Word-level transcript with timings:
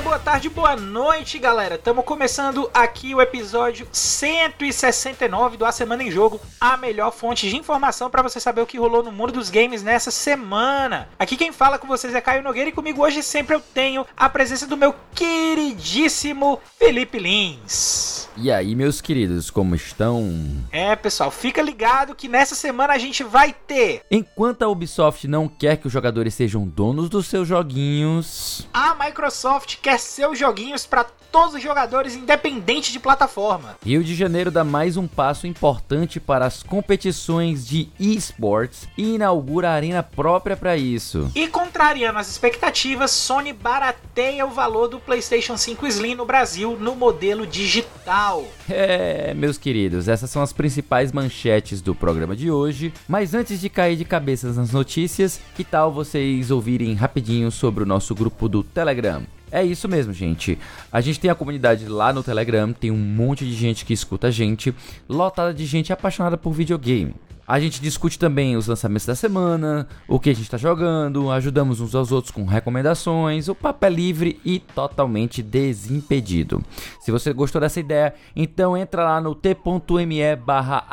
dia, 0.00 0.02
boa 0.02 0.18
tarde, 0.18 0.48
boa 0.48 0.76
noite, 0.76 1.38
galera. 1.38 1.74
Estamos 1.74 2.04
começando 2.04 2.70
aqui 2.72 3.14
o 3.14 3.20
episódio 3.20 3.86
169 3.92 5.56
do 5.56 5.64
A 5.64 5.72
Semana 5.72 6.02
em 6.02 6.10
Jogo, 6.10 6.40
a 6.60 6.76
melhor 6.76 7.12
fonte 7.12 7.48
de 7.48 7.56
informação 7.56 8.08
para 8.08 8.22
você 8.22 8.40
saber 8.40 8.62
o 8.62 8.66
que 8.66 8.78
rolou 8.78 9.02
no 9.02 9.12
mundo 9.12 9.32
dos 9.32 9.50
games 9.50 9.82
nessa 9.82 10.10
semana. 10.10 11.08
Aqui 11.18 11.36
quem 11.36 11.52
fala 11.52 11.78
com 11.78 11.86
vocês 11.86 12.14
é 12.14 12.20
Caio 12.20 12.42
Nogueira 12.42 12.70
e 12.70 12.72
comigo 12.72 13.02
hoje 13.02 13.22
sempre 13.22 13.54
eu 13.54 13.60
tenho 13.60 14.06
a 14.16 14.28
presença 14.28 14.66
do 14.66 14.76
meu 14.76 14.94
queridíssimo 15.14 16.60
Felipe 16.78 17.18
Lins. 17.18 18.28
E 18.36 18.50
aí, 18.50 18.74
meus 18.74 19.00
queridos, 19.02 19.50
como 19.50 19.74
estão? 19.74 20.32
É, 20.70 20.96
pessoal, 20.96 21.30
fica 21.30 21.60
ligado 21.60 22.14
que 22.14 22.28
nessa 22.28 22.54
semana 22.54 22.94
a 22.94 22.98
gente 22.98 23.22
vai 23.22 23.52
ter. 23.52 24.02
Enquanto 24.10 24.62
a 24.62 24.68
Ubisoft 24.68 25.28
não 25.28 25.46
quer 25.46 25.76
que 25.76 25.86
os 25.86 25.92
jogadores 25.92 26.32
sejam 26.32 26.66
donos 26.66 27.10
dos 27.10 27.26
seus 27.26 27.46
joguinhos, 27.46 28.66
a 28.72 28.94
Microsoft 28.94 29.76
quer 29.82 29.89
seus 29.98 30.38
joguinhos 30.38 30.86
para 30.86 31.04
todos 31.30 31.54
os 31.54 31.62
jogadores, 31.62 32.14
independente 32.14 32.92
de 32.92 32.98
plataforma. 32.98 33.76
Rio 33.84 34.02
de 34.02 34.14
Janeiro 34.14 34.50
dá 34.50 34.64
mais 34.64 34.96
um 34.96 35.06
passo 35.06 35.46
importante 35.46 36.18
para 36.18 36.44
as 36.44 36.62
competições 36.62 37.66
de 37.66 37.88
esports 37.98 38.88
e 38.96 39.14
inaugura 39.14 39.70
a 39.70 39.74
arena 39.74 40.02
própria 40.02 40.56
para 40.56 40.76
isso. 40.76 41.30
E 41.34 41.46
contrariando 41.46 42.18
as 42.18 42.28
expectativas, 42.28 43.10
Sony 43.10 43.52
barateia 43.52 44.44
o 44.44 44.50
valor 44.50 44.88
do 44.88 44.98
PlayStation 44.98 45.56
5 45.56 45.86
Slim 45.86 46.14
no 46.14 46.24
Brasil 46.24 46.76
no 46.78 46.96
modelo 46.96 47.46
digital. 47.46 48.44
É, 48.68 49.32
meus 49.34 49.56
queridos, 49.56 50.08
essas 50.08 50.30
são 50.30 50.42
as 50.42 50.52
principais 50.52 51.12
manchetes 51.12 51.80
do 51.80 51.94
programa 51.94 52.34
de 52.34 52.50
hoje. 52.50 52.92
Mas 53.08 53.34
antes 53.34 53.60
de 53.60 53.68
cair 53.68 53.96
de 53.96 54.04
cabeça 54.04 54.52
nas 54.52 54.72
notícias, 54.72 55.40
que 55.54 55.64
tal 55.64 55.92
vocês 55.92 56.50
ouvirem 56.50 56.94
rapidinho 56.94 57.50
sobre 57.50 57.82
o 57.82 57.86
nosso 57.86 58.14
grupo 58.14 58.48
do 58.48 58.62
Telegram? 58.62 59.22
É 59.52 59.64
isso 59.64 59.88
mesmo, 59.88 60.12
gente. 60.12 60.58
A 60.92 61.00
gente 61.00 61.18
tem 61.18 61.30
a 61.30 61.34
comunidade 61.34 61.86
lá 61.86 62.12
no 62.12 62.22
Telegram, 62.22 62.72
tem 62.72 62.90
um 62.90 62.96
monte 62.96 63.44
de 63.44 63.54
gente 63.54 63.84
que 63.84 63.92
escuta 63.92 64.28
a 64.28 64.30
gente, 64.30 64.74
lotada 65.08 65.52
de 65.52 65.66
gente 65.66 65.92
apaixonada 65.92 66.36
por 66.36 66.52
videogame. 66.52 67.14
A 67.50 67.58
gente 67.58 67.82
discute 67.82 68.16
também 68.16 68.56
os 68.56 68.68
lançamentos 68.68 69.06
da 69.06 69.16
semana, 69.16 69.88
o 70.06 70.20
que 70.20 70.30
a 70.30 70.32
gente 70.32 70.44
está 70.44 70.56
jogando, 70.56 71.32
ajudamos 71.32 71.80
uns 71.80 71.96
aos 71.96 72.12
outros 72.12 72.30
com 72.30 72.44
recomendações, 72.44 73.48
o 73.48 73.56
papo 73.56 73.84
é 73.84 73.90
livre 73.90 74.40
e 74.44 74.60
totalmente 74.60 75.42
desimpedido. 75.42 76.62
Se 77.00 77.10
você 77.10 77.32
gostou 77.32 77.60
dessa 77.60 77.80
ideia, 77.80 78.14
então 78.36 78.76
entra 78.76 79.02
lá 79.02 79.20
no 79.20 79.34
t.me 79.34 80.36
barra 80.36 80.86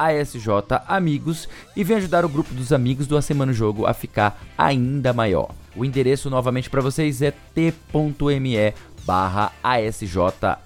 amigos 0.87 1.47
e 1.75 1.83
vem 1.83 1.97
ajudar 1.97 2.25
o 2.25 2.29
grupo 2.29 2.51
dos 2.55 2.73
amigos 2.73 3.05
do 3.05 3.15
A 3.15 3.21
Semana 3.21 3.53
Jogo 3.53 3.85
a 3.85 3.93
ficar 3.93 4.41
ainda 4.57 5.13
maior. 5.13 5.51
O 5.77 5.85
endereço 5.85 6.27
novamente 6.27 6.71
para 6.71 6.81
vocês 6.81 7.21
é 7.21 7.31
t.me 7.53 8.73
barra 9.05 9.53
ASJ 9.63 10.17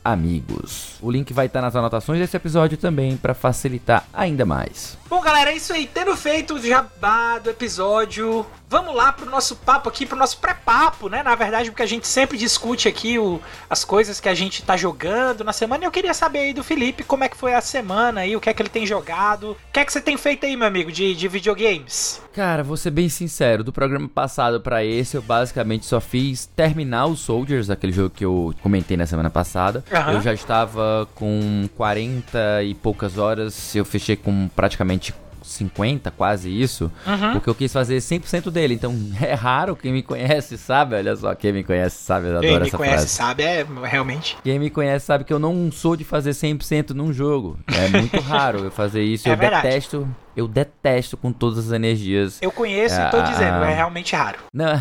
Amigos. 0.03 0.95
O 1.01 1.11
link 1.11 1.33
vai 1.33 1.45
estar 1.45 1.61
nas 1.61 1.75
anotações 1.75 2.17
desse 2.17 2.35
episódio 2.37 2.77
também 2.77 3.17
para 3.17 3.33
facilitar 3.33 4.05
ainda 4.13 4.45
mais. 4.45 4.97
Bom, 5.09 5.21
galera, 5.21 5.51
é 5.51 5.57
isso 5.57 5.73
aí. 5.73 5.85
Tendo 5.85 6.15
feito 6.15 6.55
o 6.55 6.59
jabá 6.59 7.37
do 7.39 7.49
episódio, 7.49 8.45
vamos 8.71 8.95
lá 8.95 9.11
pro 9.11 9.29
nosso 9.29 9.57
papo 9.57 9.89
aqui, 9.89 10.05
pro 10.05 10.17
nosso 10.17 10.37
pré-papo, 10.37 11.09
né? 11.09 11.21
Na 11.21 11.35
verdade, 11.35 11.69
porque 11.69 11.83
a 11.83 11.85
gente 11.87 12.07
sempre 12.07 12.37
discute 12.37 12.87
aqui 12.87 13.19
o, 13.19 13.41
as 13.69 13.83
coisas 13.83 14.21
que 14.21 14.29
a 14.29 14.33
gente 14.33 14.63
tá 14.63 14.77
jogando 14.77 15.43
na 15.43 15.51
semana. 15.51 15.83
E 15.83 15.87
eu 15.87 15.91
queria 15.91 16.13
saber 16.13 16.39
aí 16.39 16.53
do 16.53 16.63
Felipe 16.63 17.03
como 17.03 17.25
é 17.25 17.27
que 17.27 17.35
foi 17.35 17.53
a 17.53 17.59
semana 17.59 18.21
aí, 18.21 18.33
o 18.33 18.39
que 18.39 18.49
é 18.49 18.53
que 18.53 18.61
ele 18.61 18.69
tem 18.69 18.85
jogado. 18.85 19.51
O 19.51 19.57
que 19.73 19.79
é 19.81 19.83
que 19.83 19.91
você 19.91 19.99
tem 19.99 20.15
feito 20.15 20.45
aí, 20.45 20.55
meu 20.55 20.65
amigo, 20.65 20.89
de, 20.89 21.13
de 21.13 21.27
videogames? 21.27 22.21
Cara, 22.33 22.63
vou 22.63 22.77
ser 22.77 22.91
bem 22.91 23.09
sincero, 23.09 23.61
do 23.61 23.73
programa 23.73 24.07
passado 24.07 24.61
para 24.61 24.85
esse, 24.85 25.17
eu 25.17 25.21
basicamente 25.21 25.85
só 25.85 25.99
fiz 25.99 26.45
terminar 26.45 27.07
o 27.07 27.17
Soldiers, 27.17 27.69
aquele 27.69 27.91
jogo 27.91 28.11
que 28.11 28.23
eu 28.23 28.55
comentei 28.63 28.95
na 28.95 29.05
semana 29.05 29.29
passada. 29.29 29.83
Uhum. 29.91 30.13
Eu 30.13 30.21
já 30.21 30.33
estava 30.33 31.09
com 31.13 31.67
40 31.75 32.63
e 32.63 32.73
poucas 32.73 33.17
horas, 33.17 33.75
eu 33.75 33.83
fechei 33.83 34.15
com 34.15 34.47
praticamente 34.55 35.13
50, 35.41 36.11
quase 36.11 36.49
isso, 36.49 36.91
uhum. 37.05 37.33
porque 37.33 37.49
eu 37.49 37.55
quis 37.55 37.71
fazer 37.71 37.97
100% 37.97 38.49
dele. 38.49 38.75
Então 38.75 38.95
é 39.21 39.33
raro 39.33 39.75
quem 39.75 39.91
me 39.91 40.03
conhece 40.03 40.57
sabe, 40.57 40.95
olha 40.95 41.15
só, 41.15 41.33
quem 41.35 41.53
me 41.53 41.63
conhece 41.63 41.97
sabe, 41.97 42.27
eu 42.27 42.37
adoro 42.37 42.45
essa 42.47 42.55
frase. 42.55 42.69
Quem 42.69 42.81
me 42.81 42.89
conhece 42.89 43.07
sabe, 43.09 43.43
é 43.43 43.65
realmente. 43.83 44.37
Quem 44.43 44.59
me 44.59 44.69
conhece 44.69 45.05
sabe 45.05 45.23
que 45.23 45.33
eu 45.33 45.39
não 45.39 45.71
sou 45.71 45.95
de 45.95 46.03
fazer 46.03 46.31
100% 46.31 46.91
num 46.91 47.11
jogo. 47.11 47.59
É 47.67 47.87
muito 47.89 48.19
raro 48.21 48.65
eu 48.65 48.71
fazer 48.71 49.03
isso. 49.03 49.27
É 49.27 49.33
eu 49.33 49.37
verdade. 49.37 49.67
detesto 49.67 50.07
eu 50.35 50.47
detesto 50.47 51.17
com 51.17 51.31
todas 51.31 51.67
as 51.67 51.71
energias. 51.71 52.39
Eu 52.41 52.51
conheço 52.51 52.95
e 52.95 53.09
tô 53.09 53.17
ah, 53.17 53.21
dizendo, 53.21 53.63
é 53.63 53.73
realmente 53.73 54.15
raro. 54.15 54.39
Não, 54.53 54.71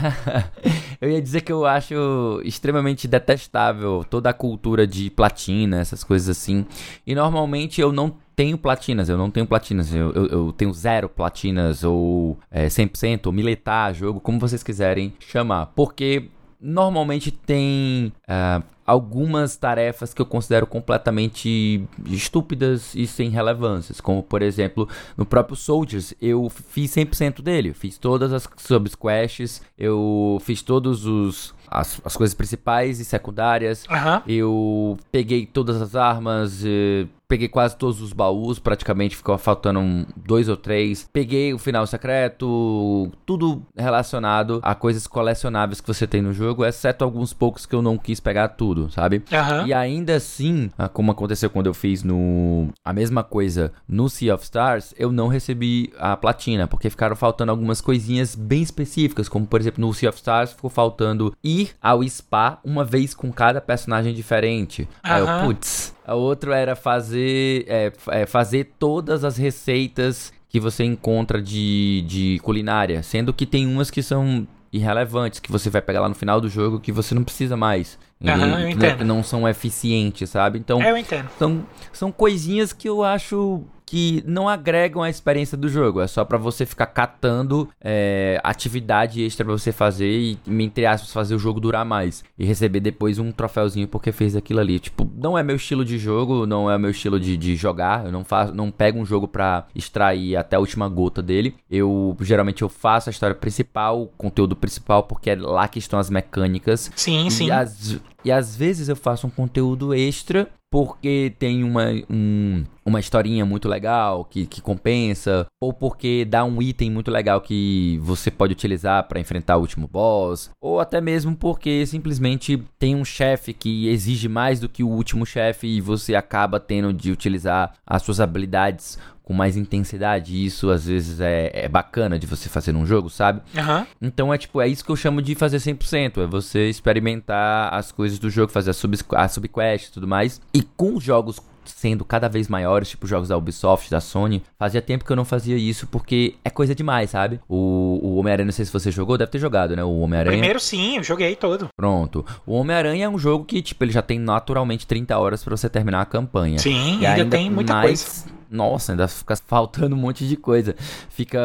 eu 1.01 1.11
ia 1.11 1.21
dizer 1.21 1.41
que 1.41 1.53
eu 1.53 1.67
acho 1.67 2.41
extremamente 2.45 3.09
detestável 3.09 4.05
toda 4.09 4.31
a 4.31 4.35
cultura 4.35 4.87
de 4.87 5.11
platina, 5.11 5.81
essas 5.81 6.05
coisas 6.05 6.29
assim. 6.29 6.67
E 7.07 7.15
normalmente 7.15 7.81
eu 7.81 7.93
não 7.93 8.15
tenho 8.41 8.57
platinas, 8.57 9.11
eu 9.11 9.19
não 9.19 9.31
tenho 9.31 9.47
platinas, 9.47 9.95
eu, 9.95 10.13
eu, 10.13 10.27
eu 10.29 10.53
tenho 10.57 10.73
zero 10.73 11.11
platinas, 11.11 11.85
ou 11.85 12.39
é, 12.51 12.69
100%, 12.69 13.27
ou 13.27 13.33
militar, 13.33 13.95
jogo, 13.95 14.19
como 14.19 14.41
vocês 14.41 14.63
quiserem 14.63 15.13
chamar. 15.21 15.67
Porque 15.77 16.25
normalmente 16.59 17.31
tem 17.31 18.11
uh, 18.23 18.65
algumas 18.87 19.57
tarefas 19.57 20.15
que 20.15 20.23
eu 20.23 20.25
considero 20.25 20.67
completamente 20.67 21.87
estúpidas 22.07 22.95
e 22.95 23.07
sem 23.07 23.29
relevâncias, 23.29 24.01
como 24.01 24.23
por 24.23 24.41
exemplo, 24.41 24.89
no 25.19 25.27
próprio 25.27 25.55
Soldiers, 25.55 26.15
eu 26.19 26.49
fiz 26.49 26.91
100% 26.97 27.43
dele, 27.43 27.75
fiz 27.75 27.99
todas 27.99 28.33
as 28.33 28.49
subquests, 28.57 29.61
eu 29.77 30.39
fiz 30.41 30.63
todos 30.63 31.05
os 31.05 31.55
as, 31.71 32.01
as 32.05 32.17
coisas 32.17 32.35
principais 32.35 32.99
e 33.01 33.05
secundárias. 33.05 33.85
Uhum. 33.89 34.23
Eu 34.27 34.99
peguei 35.13 35.47
todas 35.47 35.81
as 35.81 35.95
armas, 35.95 36.65
eh, 36.65 37.07
peguei 37.31 37.47
quase 37.47 37.77
todos 37.77 38.03
os 38.03 38.13
baús, 38.13 38.59
praticamente 38.59 39.17
ficou 39.17 39.39
faltando 39.39 39.79
um, 39.79 40.05
dois 40.17 40.49
ou 40.49 40.57
três. 40.57 41.09
Peguei 41.13 41.55
o 41.55 41.59
final 41.59 41.87
secreto, 41.87 43.09
tudo 43.25 43.63
relacionado 43.77 44.59
a 44.65 44.75
coisas 44.75 45.07
colecionáveis 45.07 45.81
que 45.81 45.87
você 45.87 46.09
tem 46.09 46.21
no 46.21 46.35
jogo, 46.35 46.65
exceto 46.65 47.05
alguns 47.05 47.33
poucos 47.33 47.65
que 47.65 47.75
eu 47.75 47.81
não 47.81 47.97
quis 47.97 48.19
pegar 48.19 48.49
tudo, 48.49 48.91
sabe? 48.91 49.23
Uhum. 49.31 49.67
E 49.69 49.73
ainda 49.73 50.17
assim, 50.17 50.71
ah, 50.77 50.89
como 50.89 51.13
aconteceu 51.13 51.49
quando 51.49 51.69
eu 51.69 51.75
fiz 51.75 52.03
no 52.03 52.69
a 52.85 52.93
mesma 52.93 53.23
coisa 53.23 53.73
no 53.87 54.09
Sea 54.09 54.35
of 54.35 54.43
Stars, 54.43 54.93
eu 54.99 55.13
não 55.13 55.29
recebi 55.29 55.93
a 55.99 56.17
platina, 56.17 56.67
porque 56.67 56.91
ficaram 56.91 57.15
faltando 57.15 57.53
algumas 57.53 57.81
coisinhas 57.81 58.35
bem 58.35 58.61
específicas, 58.61 59.29
como 59.29 59.47
por 59.47 59.61
exemplo 59.61 59.81
no 59.81 59.95
Sea 59.95 60.09
of 60.09 60.19
Stars 60.19 60.53
ficou 60.53 60.69
faltando 60.69 61.33
ir 61.63 61.71
ao 61.81 62.03
spa 62.09 62.59
uma 62.65 62.85
vez 62.85 63.15
com 63.15 63.33
cada 63.33 63.61
personagem 63.61 64.15
diferente. 64.15 64.83
Uhum. 64.83 64.89
Aí 65.03 65.21
eu, 65.21 65.27
putz, 65.45 65.95
a 66.07 66.15
outro 66.15 66.53
era 66.53 66.75
fazer, 66.75 67.65
é, 67.69 67.93
é, 68.09 68.27
fazer 68.27 68.75
todas 68.79 69.25
as 69.25 69.37
receitas 69.37 70.33
que 70.49 70.59
você 70.59 70.85
encontra 70.85 71.41
de, 71.41 72.05
de 72.07 72.41
culinária, 72.43 73.03
sendo 73.03 73.33
que 73.33 73.47
tem 73.47 73.67
umas 73.67 73.91
que 73.91 74.03
são 74.03 74.47
irrelevantes, 74.73 75.41
que 75.41 75.51
você 75.51 75.69
vai 75.69 75.83
pegar 75.83 76.01
lá 76.01 76.09
no 76.09 76.15
final 76.15 76.41
do 76.41 76.49
jogo 76.49 76.81
que 76.81 76.93
você 76.93 77.15
não 77.15 77.25
precisa 77.25 77.57
mais. 77.57 77.99
Uhum, 78.21 78.69
e, 78.69 78.77
que 78.77 79.05
não 79.05 79.23
são 79.23 79.49
eficientes, 79.49 80.29
sabe? 80.29 80.59
Então, 80.59 80.83
eu 80.83 80.97
entendo. 80.97 81.29
São, 81.39 81.67
são 81.93 82.13
coisinhas 82.13 82.73
que 82.73 82.89
eu 82.89 83.03
acho 83.03 83.65
que 83.91 84.23
não 84.25 84.49
agregam 84.49 85.03
a 85.03 85.11
experiência 85.11 85.59
do 85.59 85.69
jogo. 85.69 86.01
É 86.01 86.07
só 86.07 86.25
para 86.25 86.39
você 86.39 86.65
ficar 86.65 86.87
catando 86.87 87.69
é, 87.81 88.41
atividade 88.45 89.21
extra 89.21 89.45
pra 89.45 89.53
você 89.53 89.73
fazer 89.73 90.09
e, 90.09 90.39
entre 90.47 90.87
aspas, 90.87 91.13
fazer 91.13 91.35
o 91.35 91.41
jogo 91.41 91.59
durar 91.59 91.85
mais. 91.85 92.23
E 92.39 92.45
receber 92.45 92.79
depois 92.79 93.19
um 93.19 93.33
troféuzinho 93.33 93.89
porque 93.89 94.13
fez 94.13 94.37
aquilo 94.37 94.61
ali. 94.61 94.79
Tipo, 94.79 95.11
não 95.17 95.37
é 95.37 95.43
meu 95.43 95.57
estilo 95.57 95.85
de 95.85 95.99
jogo, 95.99 96.47
não 96.47 96.71
é 96.71 96.79
meu 96.79 96.91
estilo 96.91 97.19
de, 97.19 97.37
de 97.37 97.57
jogar. 97.57 98.07
Eu 98.07 98.13
não 98.13 98.23
faço, 98.23 98.55
não 98.55 98.71
pego 98.71 98.97
um 98.97 99.05
jogo 99.05 99.27
pra 99.27 99.67
extrair 99.75 100.37
até 100.37 100.55
a 100.55 100.61
última 100.61 100.89
gota 100.89 101.21
dele. 101.21 101.57
Eu 101.69 102.17
geralmente 102.21 102.63
eu 102.63 102.69
faço 102.69 103.09
a 103.09 103.13
história 103.13 103.35
principal, 103.35 104.03
o 104.03 104.07
conteúdo 104.07 104.55
principal, 104.55 105.03
porque 105.03 105.31
é 105.31 105.35
lá 105.35 105.67
que 105.67 105.81
estão 105.81 105.99
as 105.99 106.09
mecânicas. 106.09 106.93
Sim, 106.95 107.27
e 107.27 107.31
sim. 107.33 107.51
As, 107.51 107.99
e 108.25 108.31
às 108.31 108.55
vezes 108.55 108.89
eu 108.89 108.95
faço 108.95 109.27
um 109.27 109.31
conteúdo 109.31 109.93
extra 109.93 110.49
porque 110.71 111.35
tem 111.39 111.65
uma, 111.65 111.87
um, 112.09 112.65
uma 112.87 113.01
historinha 113.01 113.45
muito 113.45 113.69
legal 113.69 114.25
que, 114.25 114.47
que 114.47 114.61
compensa, 114.61 115.47
ou 115.61 115.73
porque 115.73 116.25
dá 116.25 116.45
um 116.45 116.63
item 116.63 116.91
muito 116.91 117.11
legal 117.11 117.41
que 117.41 117.99
você 118.03 118.31
pode 118.31 118.53
utilizar 118.53 119.09
para 119.09 119.19
enfrentar 119.19 119.57
o 119.57 119.61
último 119.61 119.89
boss, 119.89 120.51
ou 120.61 120.79
até 120.79 121.01
mesmo 121.01 121.35
porque 121.35 121.85
simplesmente 121.87 122.63
tem 122.79 122.95
um 122.95 123.05
chefe 123.05 123.53
que 123.53 123.89
exige 123.89 124.29
mais 124.29 124.61
do 124.61 124.69
que 124.69 124.85
o 124.85 124.89
último 124.89 125.27
chefe 125.27 125.67
e 125.67 125.81
você 125.81 126.15
acaba 126.15 126.61
tendo 126.61 126.93
de 126.93 127.11
utilizar 127.11 127.75
as 127.85 128.03
suas 128.03 128.21
habilidades 128.21 128.97
com 129.31 129.35
mais 129.35 129.57
intensidade. 129.57 130.35
E 130.35 130.45
isso 130.45 130.71
às 130.71 130.87
vezes 130.87 131.21
é, 131.21 131.53
é 131.55 131.69
bacana 131.69 132.19
de 132.19 132.27
você 132.27 132.49
fazer 132.49 132.73
num 132.73 132.85
jogo, 132.85 133.09
sabe? 133.09 133.41
Uhum. 133.55 133.87
Então 134.03 134.35
é 134.35 134.37
tipo, 134.37 134.61
é 134.61 134.67
isso 134.67 134.85
que 134.85 134.91
eu 134.91 134.97
chamo 134.97 135.23
de 135.23 135.37
fazer 135.37 135.59
100%. 135.59 136.25
É 136.25 136.27
você 136.27 136.69
experimentar 136.69 137.73
as 137.73 137.93
coisas 137.93 138.19
do 138.19 138.29
jogo, 138.29 138.51
fazer 138.51 138.71
a, 138.71 138.73
sub, 138.73 138.99
a 139.13 139.29
subquest 139.29 139.87
e 139.87 139.93
tudo 139.93 140.09
mais. 140.09 140.41
E 140.53 140.63
com 140.63 140.99
jogos 140.99 141.39
sendo 141.77 142.05
cada 142.05 142.29
vez 142.29 142.49
maiores, 142.49 142.89
tipo 142.89 143.07
jogos 143.07 143.29
da 143.29 143.37
Ubisoft, 143.37 143.91
da 143.91 144.01
Sony. 144.01 144.43
Fazia 144.59 144.83
tempo 144.83 145.05
que 145.05 145.11
eu 145.11 145.17
não 145.17 145.25
fazia 145.25 145.57
isso 145.57 145.87
porque 145.87 146.35
é 146.45 146.51
coisa 146.51 146.75
demais, 146.75 147.11
sabe? 147.11 147.41
O, 147.49 148.01
o 148.03 148.17
Homem-Aranha, 148.17 148.47
não 148.47 148.53
sei 148.53 148.65
se 148.65 148.73
você 148.73 148.91
jogou, 148.91 149.17
deve 149.17 149.31
ter 149.31 149.39
jogado, 149.39 149.75
né? 149.75 149.85
O 149.85 150.01
Homem-Aranha. 150.01 150.33
Primeiro 150.37 150.61
sim, 150.61 150.97
eu 150.97 151.03
joguei 151.03 151.37
todo. 151.37 151.69
Pronto. 151.77 152.25
O 152.47 152.55
Homem-Aranha 152.55 153.07
é 153.07 153.09
um 153.09 153.19
jogo 153.19 153.45
que, 153.45 153.63
tipo, 153.63 153.83
ele 153.85 153.93
já 153.93 154.03
tem 154.03 154.19
naturalmente 154.19 154.87
30 154.87 155.19
horas 155.19 155.43
para 155.43 155.57
você 155.57 155.69
terminar 155.69 156.01
a 156.03 156.07
campanha. 156.07 156.59
Sim, 156.59 157.01
e 157.01 157.07
ainda, 157.07 157.23
ainda 157.23 157.37
tem 157.37 157.51
muita 157.51 157.75
mais... 157.75 158.03
coisa 158.03 158.41
nossa, 158.51 158.93
ainda 158.93 159.07
fica 159.07 159.37
faltando 159.37 159.95
um 159.95 159.99
monte 159.99 160.27
de 160.27 160.37
coisa. 160.37 160.75
Fica 161.09 161.39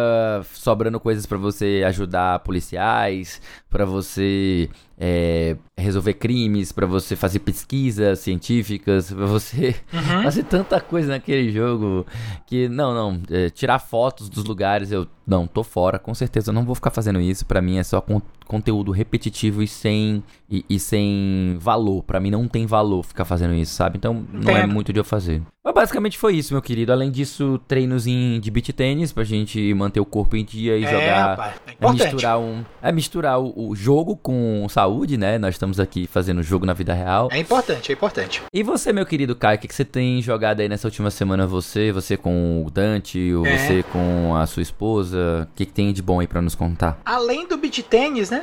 sobrando 0.53 0.99
coisas 0.99 1.25
para 1.27 1.37
você 1.37 1.83
ajudar 1.85 2.39
policiais, 2.39 3.39
para 3.69 3.85
você 3.85 4.67
é, 4.97 5.55
resolver 5.85 6.13
crimes, 6.13 6.71
para 6.71 6.85
você 6.85 7.15
fazer 7.15 7.39
pesquisas 7.39 8.19
científicas, 8.19 9.11
para 9.11 9.25
você 9.25 9.75
uhum. 9.93 10.23
fazer 10.23 10.43
tanta 10.43 10.81
coisa 10.81 11.09
naquele 11.09 11.51
jogo 11.51 12.05
que 12.45 12.67
não, 12.67 12.93
não, 12.93 13.21
é, 13.31 13.49
tirar 13.49 13.79
fotos 13.79 14.29
dos 14.29 14.43
lugares 14.43 14.91
eu 14.91 15.07
não 15.25 15.47
tô 15.47 15.63
fora, 15.63 15.97
com 15.97 16.13
certeza 16.13 16.51
eu 16.51 16.53
não 16.53 16.65
vou 16.65 16.75
ficar 16.75 16.91
fazendo 16.91 17.19
isso. 17.19 17.45
Para 17.45 17.61
mim 17.61 17.77
é 17.77 17.83
só 17.83 18.03
conteúdo 18.45 18.91
repetitivo 18.91 19.61
e 19.61 19.67
sem 19.67 20.23
e, 20.49 20.63
e 20.69 20.79
sem 20.79 21.57
valor. 21.59 22.03
Para 22.03 22.19
mim 22.19 22.31
não 22.31 22.47
tem 22.47 22.65
valor 22.65 23.03
ficar 23.03 23.25
fazendo 23.25 23.53
isso, 23.53 23.73
sabe? 23.73 23.97
Então 23.97 24.25
não 24.31 24.55
é 24.55 24.65
muito 24.65 24.93
de 24.93 24.99
eu 24.99 25.03
fazer. 25.03 25.41
Mas 25.63 25.73
basicamente 25.73 26.15
foi 26.15 26.35
isso, 26.35 26.53
meu 26.53 26.61
querido. 26.61 26.91
Além 26.91 27.09
disso, 27.09 27.59
treinos 27.67 28.05
em, 28.05 28.39
de 28.39 28.51
beat 28.51 28.69
tênis 28.69 29.11
pra 29.11 29.23
gente 29.23 29.73
manter 29.73 29.99
o 29.99 30.05
corpo 30.05 30.35
em 30.35 30.45
dia 30.45 30.77
e 30.77 30.85
é, 30.85 30.91
jogar. 30.91 31.29
Rapaz, 31.29 31.55
é, 31.65 31.85
é 31.85 31.91
misturar 31.91 32.39
um. 32.39 32.63
É 32.83 32.91
misturar 32.91 33.39
o, 33.39 33.69
o, 33.69 33.75
jogo 33.75 34.15
com 34.15 34.67
saúde, 34.69 35.17
né? 35.17 35.39
Nós 35.39 35.55
estamos 35.55 35.79
aqui 35.79 36.05
fazendo 36.05 36.43
jogo 36.43 36.67
na 36.67 36.73
vida 36.73 36.93
real. 36.93 37.29
É 37.31 37.39
importante, 37.39 37.91
é 37.91 37.95
importante. 37.95 38.43
E 38.53 38.61
você, 38.61 38.93
meu 38.93 39.07
querido 39.07 39.35
Caio, 39.35 39.57
o 39.57 39.59
que, 39.59 39.67
que 39.67 39.73
você 39.73 39.83
tem 39.83 40.21
jogado 40.21 40.59
aí 40.59 40.69
nessa 40.69 40.87
última 40.87 41.09
semana? 41.09 41.47
Você, 41.47 41.91
você 41.91 42.15
com 42.15 42.63
o 42.63 42.69
Dante, 42.69 43.33
ou 43.33 43.43
é. 43.47 43.57
você 43.57 43.81
com 43.83 44.35
a 44.35 44.45
sua 44.45 44.61
esposa? 44.61 45.49
O 45.51 45.55
que, 45.55 45.65
que 45.65 45.73
tem 45.73 45.91
de 45.91 46.01
bom 46.03 46.19
aí 46.19 46.27
pra 46.27 46.43
nos 46.43 46.53
contar? 46.53 46.99
Além 47.03 47.47
do 47.47 47.57
beat 47.57 47.81
tênis, 47.81 48.29
né? 48.29 48.34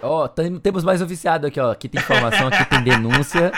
Ó, 0.00 0.24
oh, 0.24 0.28
temos 0.28 0.84
mais 0.84 1.02
um 1.02 1.06
viciado 1.06 1.46
aqui, 1.46 1.58
ó. 1.58 1.72
Aqui 1.72 1.88
tem 1.88 2.00
informação, 2.00 2.48
aqui 2.48 2.64
tem 2.64 2.82
denúncia. 2.82 3.52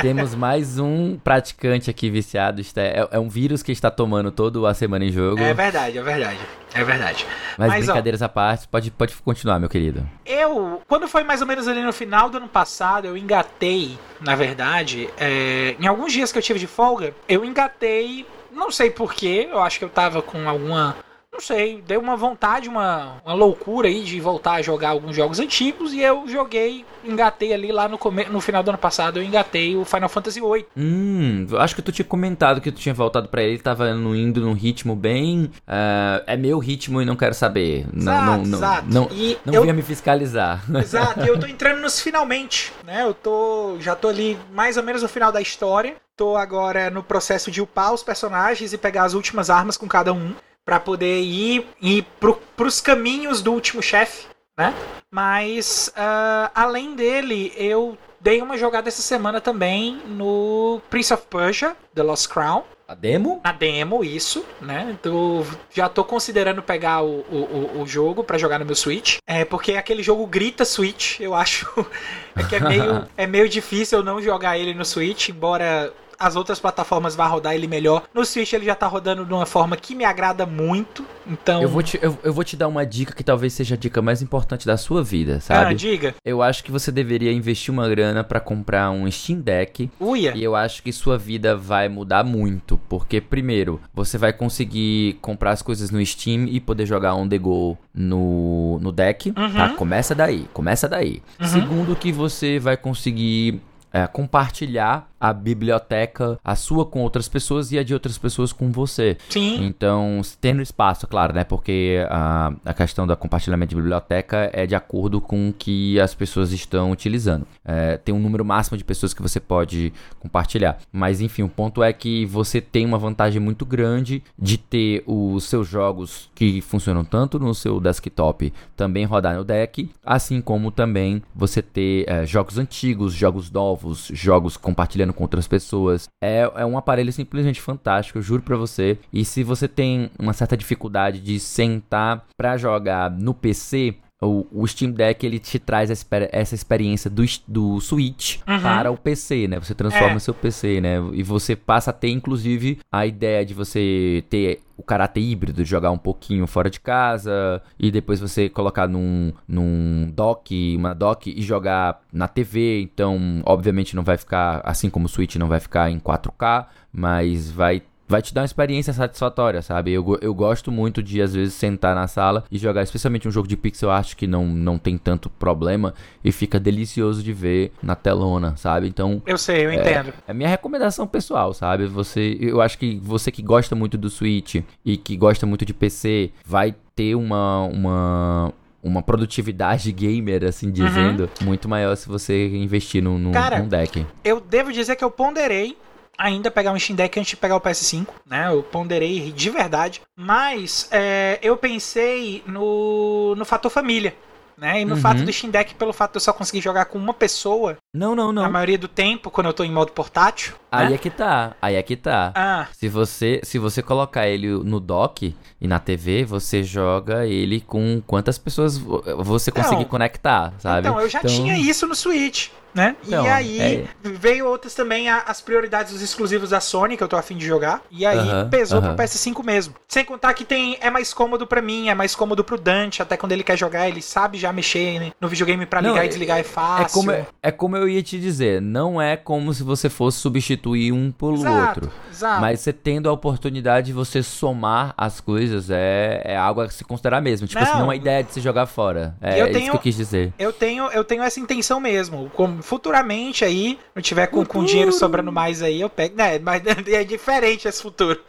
Temos 0.00 0.34
mais 0.34 0.78
um 0.78 1.16
praticante 1.16 1.88
aqui 1.88 2.10
viciado. 2.10 2.60
É, 2.76 3.08
é, 3.12 3.18
um 3.18 3.28
vírus 3.28 3.62
que 3.62 3.70
está 3.70 3.90
tomando 3.90 4.30
toda 4.30 4.68
a 4.68 4.74
semana 4.74 5.04
em 5.04 5.12
jogo. 5.12 5.40
É 5.40 5.54
verdade, 5.54 5.96
é 5.98 6.02
verdade. 6.02 6.38
É 6.74 6.82
verdade. 6.82 7.26
Mas, 7.56 7.68
Mas 7.68 7.84
brincadeiras 7.84 8.20
ó, 8.20 8.24
à 8.24 8.28
parte, 8.28 8.66
pode, 8.66 8.90
pode 8.90 9.14
continuar, 9.16 9.60
meu 9.60 9.68
querido. 9.68 10.06
Eu, 10.26 10.82
quando 10.88 11.06
foi 11.06 11.22
mais 11.22 11.40
ou 11.40 11.46
menos 11.46 11.68
ali 11.68 11.82
no 11.82 11.92
final 11.92 12.28
do 12.28 12.38
ano 12.38 12.48
passado, 12.48 13.06
eu 13.06 13.16
engatei, 13.16 13.96
na 14.20 14.34
verdade, 14.34 15.08
é, 15.16 15.76
em 15.78 15.86
alguns 15.86 16.12
dias 16.12 16.32
que 16.32 16.38
eu 16.38 16.42
tive 16.42 16.58
de 16.58 16.66
folga, 16.66 17.14
eu 17.28 17.44
engatei, 17.44 18.26
não 18.52 18.72
sei 18.72 18.90
porquê, 18.90 19.48
eu 19.50 19.60
acho 19.62 19.78
que 19.78 19.84
eu 19.84 19.88
tava 19.88 20.20
com 20.20 20.48
alguma 20.48 20.96
não 21.34 21.40
sei, 21.40 21.82
deu 21.84 22.00
uma 22.00 22.16
vontade, 22.16 22.68
uma, 22.68 23.20
uma 23.24 23.34
loucura 23.34 23.88
aí 23.88 24.04
de 24.04 24.20
voltar 24.20 24.52
a 24.52 24.62
jogar 24.62 24.90
alguns 24.90 25.16
jogos 25.16 25.40
antigos 25.40 25.92
e 25.92 26.00
eu 26.00 26.28
joguei, 26.28 26.84
engatei 27.04 27.52
ali 27.52 27.72
lá 27.72 27.88
no, 27.88 27.98
come, 27.98 28.24
no 28.26 28.40
final 28.40 28.62
do 28.62 28.68
ano 28.68 28.78
passado, 28.78 29.18
eu 29.18 29.22
engatei 29.24 29.76
o 29.76 29.84
Final 29.84 30.08
Fantasy 30.08 30.40
VIII. 30.40 30.66
Hum, 30.76 31.46
acho 31.58 31.74
que 31.74 31.82
tu 31.82 31.90
tinha 31.90 32.04
comentado 32.04 32.60
que 32.60 32.70
tu 32.70 32.80
tinha 32.80 32.94
voltado 32.94 33.28
para 33.28 33.42
ele, 33.42 33.58
tava 33.58 33.90
indo 33.90 34.40
num 34.40 34.52
ritmo 34.52 34.94
bem. 34.94 35.50
Uh, 35.66 36.22
é 36.24 36.36
meu 36.36 36.60
ritmo 36.60 37.02
e 37.02 37.04
não 37.04 37.16
quero 37.16 37.34
saber. 37.34 37.84
Exato, 37.94 38.26
não, 38.26 38.36
não, 38.36 38.58
exato. 38.58 38.86
Não, 38.88 39.08
e 39.10 39.36
não, 39.44 39.52
não 39.52 39.54
eu, 39.54 39.62
venha 39.62 39.74
me 39.74 39.82
fiscalizar. 39.82 40.62
Exato, 40.80 41.20
e 41.20 41.26
eu 41.26 41.38
tô 41.38 41.46
entrando 41.48 41.80
nos 41.80 42.00
finalmente, 42.00 42.72
né? 42.84 43.02
Eu 43.02 43.12
tô. 43.12 43.76
Já 43.80 43.96
tô 43.96 44.08
ali 44.08 44.38
mais 44.52 44.76
ou 44.76 44.84
menos 44.84 45.02
no 45.02 45.08
final 45.08 45.32
da 45.32 45.40
história. 45.40 45.96
Tô 46.16 46.36
agora 46.36 46.90
no 46.90 47.02
processo 47.02 47.50
de 47.50 47.60
upar 47.60 47.92
os 47.92 48.04
personagens 48.04 48.72
e 48.72 48.78
pegar 48.78 49.02
as 49.02 49.14
últimas 49.14 49.50
armas 49.50 49.76
com 49.76 49.88
cada 49.88 50.12
um 50.12 50.32
para 50.64 50.80
poder 50.80 51.20
ir, 51.20 51.66
ir 51.80 52.04
pro, 52.18 52.34
pros 52.56 52.80
caminhos 52.80 53.42
do 53.42 53.52
último 53.52 53.82
chefe, 53.82 54.26
né? 54.56 54.72
Mas 55.10 55.92
uh, 55.96 56.50
além 56.54 56.94
dele, 56.94 57.52
eu 57.56 57.96
dei 58.20 58.40
uma 58.40 58.56
jogada 58.56 58.88
essa 58.88 59.02
semana 59.02 59.40
também 59.40 60.00
no 60.06 60.80
Prince 60.88 61.12
of 61.12 61.24
Persia, 61.28 61.76
The 61.94 62.02
Lost 62.02 62.28
Crown. 62.28 62.64
A 62.86 62.94
demo? 62.94 63.40
A 63.42 63.50
demo, 63.50 64.04
isso, 64.04 64.44
né? 64.60 64.96
Tô, 65.02 65.42
já 65.70 65.88
tô 65.88 66.04
considerando 66.04 66.62
pegar 66.62 67.02
o, 67.02 67.20
o, 67.20 67.80
o 67.80 67.86
jogo 67.86 68.22
para 68.22 68.36
jogar 68.36 68.58
no 68.58 68.66
meu 68.66 68.74
Switch. 68.74 69.16
É, 69.26 69.42
porque 69.42 69.72
aquele 69.72 70.02
jogo 70.02 70.26
grita 70.26 70.66
Switch, 70.66 71.18
eu 71.18 71.34
acho. 71.34 71.66
é 72.36 72.42
que 72.44 72.56
é 72.56 72.60
meio, 72.60 73.08
é 73.16 73.26
meio 73.26 73.48
difícil 73.48 73.98
eu 73.98 74.04
não 74.04 74.20
jogar 74.20 74.58
ele 74.58 74.74
no 74.74 74.84
Switch, 74.84 75.30
embora 75.30 75.92
as 76.18 76.36
outras 76.36 76.60
plataformas 76.60 77.14
vão 77.16 77.28
rodar 77.28 77.54
ele 77.54 77.66
melhor. 77.66 78.04
No 78.12 78.24
Switch 78.24 78.52
ele 78.52 78.66
já 78.66 78.74
tá 78.74 78.86
rodando 78.86 79.24
de 79.24 79.32
uma 79.32 79.46
forma 79.46 79.76
que 79.76 79.94
me 79.94 80.04
agrada 80.04 80.46
muito. 80.46 81.04
Então. 81.26 81.62
Eu 81.62 81.68
vou 81.68 81.82
te, 81.82 81.98
eu, 82.02 82.16
eu 82.22 82.32
vou 82.32 82.44
te 82.44 82.56
dar 82.56 82.68
uma 82.68 82.84
dica 82.84 83.14
que 83.14 83.24
talvez 83.24 83.52
seja 83.52 83.74
a 83.74 83.78
dica 83.78 84.02
mais 84.02 84.22
importante 84.22 84.66
da 84.66 84.76
sua 84.76 85.02
vida, 85.02 85.40
sabe? 85.40 85.70
Ah, 85.70 85.72
diga. 85.72 86.14
Eu 86.24 86.42
acho 86.42 86.62
que 86.62 86.70
você 86.70 86.92
deveria 86.92 87.32
investir 87.32 87.72
uma 87.72 87.88
grana 87.88 88.22
para 88.22 88.40
comprar 88.40 88.90
um 88.90 89.10
Steam 89.10 89.40
Deck. 89.40 89.90
Uia. 89.98 90.32
E 90.36 90.42
eu 90.42 90.54
acho 90.54 90.82
que 90.82 90.92
sua 90.92 91.16
vida 91.16 91.56
vai 91.56 91.88
mudar 91.88 92.24
muito. 92.24 92.78
Porque, 92.88 93.20
primeiro, 93.20 93.80
você 93.92 94.18
vai 94.18 94.32
conseguir 94.32 95.18
comprar 95.20 95.52
as 95.52 95.62
coisas 95.62 95.90
no 95.90 96.04
Steam 96.04 96.46
e 96.46 96.60
poder 96.60 96.86
jogar 96.86 97.14
on 97.14 97.28
the 97.28 97.38
go 97.38 97.76
no, 97.94 98.78
no 98.80 98.92
deck. 98.92 99.32
Uhum. 99.36 99.52
Tá? 99.52 99.68
Começa 99.70 100.14
daí. 100.14 100.46
Começa 100.52 100.88
daí. 100.88 101.22
Uhum. 101.40 101.46
Segundo, 101.46 101.96
que 101.96 102.12
você 102.12 102.58
vai 102.58 102.76
conseguir 102.76 103.60
é, 103.92 104.08
compartilhar 104.08 105.08
a 105.24 105.32
biblioteca, 105.32 106.38
a 106.44 106.54
sua 106.54 106.84
com 106.84 107.00
outras 107.00 107.28
pessoas 107.28 107.72
e 107.72 107.78
a 107.78 107.82
de 107.82 107.94
outras 107.94 108.18
pessoas 108.18 108.52
com 108.52 108.70
você. 108.70 109.16
Sim. 109.30 109.64
Então, 109.64 110.20
tendo 110.38 110.60
espaço, 110.60 111.06
claro, 111.06 111.32
né? 111.32 111.44
Porque 111.44 112.04
a, 112.10 112.52
a 112.62 112.74
questão 112.74 113.06
do 113.06 113.16
compartilhamento 113.16 113.70
de 113.70 113.76
biblioteca 113.76 114.50
é 114.52 114.66
de 114.66 114.74
acordo 114.74 115.22
com 115.22 115.48
o 115.48 115.52
que 115.54 115.98
as 115.98 116.14
pessoas 116.14 116.52
estão 116.52 116.90
utilizando. 116.90 117.46
É, 117.64 117.96
tem 117.96 118.14
um 118.14 118.18
número 118.18 118.44
máximo 118.44 118.76
de 118.76 118.84
pessoas 118.84 119.14
que 119.14 119.22
você 119.22 119.40
pode 119.40 119.94
compartilhar. 120.20 120.76
Mas, 120.92 121.22
enfim, 121.22 121.42
o 121.42 121.48
ponto 121.48 121.82
é 121.82 121.90
que 121.90 122.26
você 122.26 122.60
tem 122.60 122.84
uma 122.84 122.98
vantagem 122.98 123.40
muito 123.40 123.64
grande 123.64 124.22
de 124.38 124.58
ter 124.58 125.02
os 125.06 125.44
seus 125.44 125.66
jogos 125.66 126.28
que 126.34 126.60
funcionam 126.60 127.02
tanto 127.02 127.38
no 127.38 127.54
seu 127.54 127.80
desktop 127.80 128.52
também 128.76 129.06
rodar 129.06 129.36
no 129.36 129.44
deck, 129.44 129.88
assim 130.04 130.42
como 130.42 130.70
também 130.70 131.22
você 131.34 131.62
ter 131.62 132.04
é, 132.06 132.26
jogos 132.26 132.58
antigos, 132.58 133.14
jogos 133.14 133.50
novos, 133.50 134.10
jogos 134.12 134.58
compartilhando 134.58 135.13
com 135.14 135.24
outras 135.24 135.48
pessoas. 135.48 136.08
É, 136.22 136.50
é 136.56 136.66
um 136.66 136.76
aparelho 136.76 137.12
simplesmente 137.12 137.60
fantástico, 137.60 138.20
juro 138.20 138.42
pra 138.42 138.56
você. 138.56 138.98
E 139.12 139.24
se 139.24 139.42
você 139.42 139.66
tem 139.68 140.10
uma 140.18 140.32
certa 140.32 140.56
dificuldade 140.56 141.20
de 141.20 141.38
sentar 141.40 142.26
pra 142.36 142.56
jogar 142.56 143.10
no 143.10 143.32
PC, 143.32 143.94
o, 144.24 144.46
o, 144.50 144.66
Steam 144.66 144.92
Deck 144.92 145.24
ele 145.24 145.38
te 145.38 145.58
traz 145.58 145.90
essa 145.90 146.54
experiência 146.54 147.10
do, 147.10 147.24
do 147.46 147.80
Switch 147.80 148.38
uhum. 148.46 148.60
para 148.60 148.90
o 148.90 148.96
PC, 148.96 149.48
né? 149.48 149.58
Você 149.58 149.74
transforma 149.74 150.16
é. 150.16 150.18
seu 150.18 150.34
PC, 150.34 150.80
né? 150.80 150.96
E 151.12 151.22
você 151.22 151.54
passa 151.54 151.90
a 151.90 151.92
ter, 151.92 152.10
inclusive, 152.10 152.78
a 152.90 153.06
ideia 153.06 153.44
de 153.44 153.54
você 153.54 154.24
ter 154.28 154.60
o 154.76 154.82
caráter 154.82 155.20
híbrido, 155.20 155.62
de 155.62 155.70
jogar 155.70 155.90
um 155.90 155.98
pouquinho 155.98 156.46
fora 156.46 156.68
de 156.68 156.80
casa 156.80 157.62
e 157.78 157.90
depois 157.90 158.18
você 158.18 158.48
colocar 158.48 158.88
num, 158.88 159.32
num 159.46 160.10
dock, 160.12 160.76
uma 160.76 160.94
dock 160.94 161.30
e 161.30 161.40
jogar 161.42 162.02
na 162.12 162.26
TV. 162.26 162.80
Então, 162.80 163.42
obviamente, 163.44 163.94
não 163.94 164.02
vai 164.02 164.16
ficar, 164.16 164.60
assim 164.64 164.90
como 164.90 165.06
o 165.06 165.08
Switch 165.08 165.36
não 165.36 165.48
vai 165.48 165.60
ficar 165.60 165.90
em 165.90 165.98
4K, 165.98 166.66
mas 166.92 167.50
vai 167.50 167.82
vai 168.08 168.22
te 168.22 168.34
dar 168.34 168.42
uma 168.42 168.46
experiência 168.46 168.92
satisfatória, 168.92 169.62
sabe? 169.62 169.92
Eu, 169.92 170.18
eu 170.20 170.34
gosto 170.34 170.70
muito 170.70 171.02
de, 171.02 171.20
às 171.20 171.34
vezes, 171.34 171.54
sentar 171.54 171.94
na 171.94 172.06
sala 172.06 172.44
e 172.50 172.58
jogar, 172.58 172.82
especialmente 172.82 173.26
um 173.26 173.30
jogo 173.30 173.48
de 173.48 173.56
pixel 173.56 173.90
art 173.90 174.14
que 174.14 174.26
não, 174.26 174.46
não 174.46 174.78
tem 174.78 174.98
tanto 174.98 175.30
problema 175.30 175.94
e 176.22 176.30
fica 176.30 176.60
delicioso 176.60 177.22
de 177.22 177.32
ver 177.32 177.72
na 177.82 177.94
telona, 177.94 178.56
sabe? 178.56 178.88
Então. 178.88 179.22
Eu 179.26 179.38
sei, 179.38 179.64
eu 179.64 179.70
é, 179.70 179.74
entendo. 179.76 180.12
É 180.26 180.34
minha 180.34 180.48
recomendação 180.48 181.06
pessoal, 181.06 181.54
sabe? 181.54 181.86
Você, 181.86 182.36
eu 182.40 182.60
acho 182.60 182.78
que 182.78 183.00
você 183.02 183.30
que 183.30 183.42
gosta 183.42 183.74
muito 183.74 183.96
do 183.96 184.10
Switch 184.10 184.56
e 184.84 184.96
que 184.96 185.16
gosta 185.16 185.46
muito 185.46 185.64
de 185.64 185.72
PC 185.72 186.30
vai 186.44 186.74
ter 186.94 187.14
uma, 187.14 187.64
uma, 187.64 188.52
uma 188.82 189.02
produtividade 189.02 189.90
gamer, 189.92 190.44
assim 190.44 190.70
dizendo, 190.70 191.28
uhum. 191.40 191.46
muito 191.46 191.68
maior 191.68 191.96
se 191.96 192.08
você 192.08 192.48
investir 192.48 193.02
num, 193.02 193.18
num, 193.18 193.32
Cara, 193.32 193.58
num 193.58 193.68
deck. 193.68 194.06
Eu 194.22 194.40
devo 194.40 194.72
dizer 194.72 194.96
que 194.96 195.04
eu 195.04 195.10
ponderei 195.10 195.76
ainda 196.18 196.50
pegar 196.50 196.72
um 196.72 196.78
Steam 196.78 196.96
Deck 196.96 197.18
antes 197.18 197.30
de 197.30 197.36
pegar 197.36 197.56
o 197.56 197.60
PS5, 197.60 198.06
né? 198.26 198.48
Eu 198.48 198.62
ponderei 198.62 199.32
de 199.32 199.50
verdade. 199.50 200.00
Mas 200.16 200.88
é, 200.90 201.38
eu 201.42 201.56
pensei 201.56 202.42
no, 202.46 203.34
no 203.36 203.44
fator 203.44 203.70
família. 203.70 204.14
Né? 204.56 204.82
E 204.82 204.84
no 204.84 204.94
uhum. 204.94 205.00
fato 205.00 205.24
do 205.24 205.32
Steam 205.32 205.50
Deck, 205.50 205.74
pelo 205.74 205.92
fato 205.92 206.12
de 206.12 206.16
eu 206.18 206.20
só 206.20 206.32
conseguir 206.32 206.60
jogar 206.60 206.84
com 206.84 206.96
uma 206.96 207.12
pessoa. 207.12 207.76
Não, 207.92 208.14
não, 208.14 208.32
não. 208.32 208.44
A 208.44 208.48
maioria 208.48 208.78
do 208.78 208.86
tempo, 208.86 209.30
quando 209.30 209.48
eu 209.48 209.52
tô 209.52 209.64
em 209.64 209.72
modo 209.72 209.90
portátil. 209.90 210.54
Aí 210.70 210.90
né? 210.90 210.94
é 210.94 210.98
que 210.98 211.10
tá. 211.10 211.56
Aí 211.60 211.74
é 211.74 211.82
que 211.82 211.96
tá. 211.96 212.32
Ah. 212.36 212.68
Se 212.72 212.88
você, 212.88 213.40
se 213.42 213.58
você 213.58 213.82
colocar 213.82 214.28
ele 214.28 214.48
no 214.48 214.78
dock 214.78 215.34
e 215.60 215.66
na 215.66 215.80
TV, 215.80 216.24
você 216.24 216.62
joga 216.62 217.26
ele 217.26 217.60
com 217.60 218.00
quantas 218.06 218.38
pessoas 218.38 218.78
você 218.78 219.50
conseguir 219.50 219.86
conectar, 219.86 220.54
sabe? 220.58 220.86
Então, 220.86 221.00
eu 221.00 221.08
já 221.08 221.18
então... 221.18 221.30
tinha 221.30 221.58
isso 221.58 221.86
no 221.86 221.94
Switch. 221.96 222.50
Né? 222.74 222.96
Então, 223.06 223.24
e 223.24 223.28
aí 223.28 223.60
é... 223.60 223.86
veio 224.02 224.46
outras 224.46 224.74
também 224.74 225.08
as 225.08 225.40
prioridades 225.40 225.92
dos 225.92 226.02
exclusivos 226.02 226.50
da 226.50 226.60
Sony, 226.60 226.96
que 226.96 227.02
eu 227.02 227.08
tô 227.08 227.16
afim 227.16 227.36
de 227.36 227.46
jogar. 227.46 227.82
E 227.90 228.04
aí 228.04 228.18
uh 228.18 228.22
-huh, 228.22 228.48
pesou 228.50 228.80
uh 228.80 228.82
-huh. 228.82 228.94
pro 228.94 229.04
PS5 229.04 229.44
mesmo. 229.44 229.74
Sem 229.88 230.04
contar 230.04 230.34
que 230.34 230.44
tem 230.44 230.76
é 230.80 230.90
mais 230.90 231.14
cômodo 231.14 231.46
para 231.46 231.62
mim, 231.62 231.88
é 231.88 231.94
mais 231.94 232.14
cômodo 232.14 232.42
pro 232.42 232.58
Dante, 232.58 233.02
até 233.02 233.16
quando 233.16 233.32
ele 233.32 233.42
quer 233.42 233.56
jogar, 233.56 233.88
ele 233.88 234.02
sabe 234.02 234.38
já 234.38 234.52
mexer 234.52 234.98
né? 234.98 235.12
no 235.20 235.28
videogame 235.28 235.66
para 235.66 235.80
ligar 235.80 235.94
não, 235.94 236.04
e 236.04 236.08
desligar 236.08 236.38
é, 236.38 236.40
é 236.40 236.44
fácil. 236.44 236.84
É 236.84 236.88
como, 236.88 237.26
é 237.42 237.50
como 237.50 237.76
eu 237.76 237.88
ia 237.88 238.02
te 238.02 238.18
dizer, 238.18 238.60
não 238.60 239.00
é 239.00 239.16
como 239.16 239.52
se 239.54 239.62
você 239.62 239.88
fosse 239.88 240.18
substituir 240.18 240.92
um 240.92 241.12
pelo 241.12 241.34
exato, 241.34 241.80
outro. 241.80 241.92
Exato. 242.10 242.40
Mas 242.40 242.60
você 242.60 242.72
tendo 242.72 243.08
a 243.08 243.12
oportunidade 243.12 243.86
de 243.86 243.92
você 243.92 244.22
somar 244.22 244.94
as 244.96 245.20
coisas 245.20 245.70
é, 245.70 246.22
é 246.24 246.36
algo 246.36 246.60
a 246.60 246.68
se 246.68 246.84
considerar 246.84 247.20
mesmo. 247.20 247.46
Tipo 247.46 247.60
não, 247.60 247.70
assim, 247.70 247.78
não 247.78 247.92
é 247.92 247.96
ideia 247.96 248.22
de 248.22 248.32
se 248.32 248.40
jogar 248.40 248.66
fora. 248.66 249.16
É, 249.20 249.40
eu 249.40 249.46
tenho, 249.46 249.58
isso 249.58 249.70
que 249.70 249.76
eu 249.76 249.80
quis 249.80 249.96
dizer. 249.96 250.32
Eu 250.38 250.52
tenho, 250.52 250.86
eu 250.90 251.04
tenho 251.04 251.22
essa 251.22 251.38
intenção 251.40 251.80
mesmo. 251.80 252.30
Como 252.34 252.62
futuramente 252.64 253.44
aí, 253.44 253.78
não 253.94 254.02
tiver 254.02 254.26
com, 254.28 254.44
com 254.44 254.64
dinheiro 254.64 254.90
sobrando 254.90 255.30
mais 255.30 255.62
aí, 255.62 255.80
eu 255.80 255.90
pego. 255.90 256.16
Né, 256.16 256.38
mas 256.38 256.62
é 256.88 257.04
diferente 257.04 257.68
esse 257.68 257.82
futuro. 257.82 258.20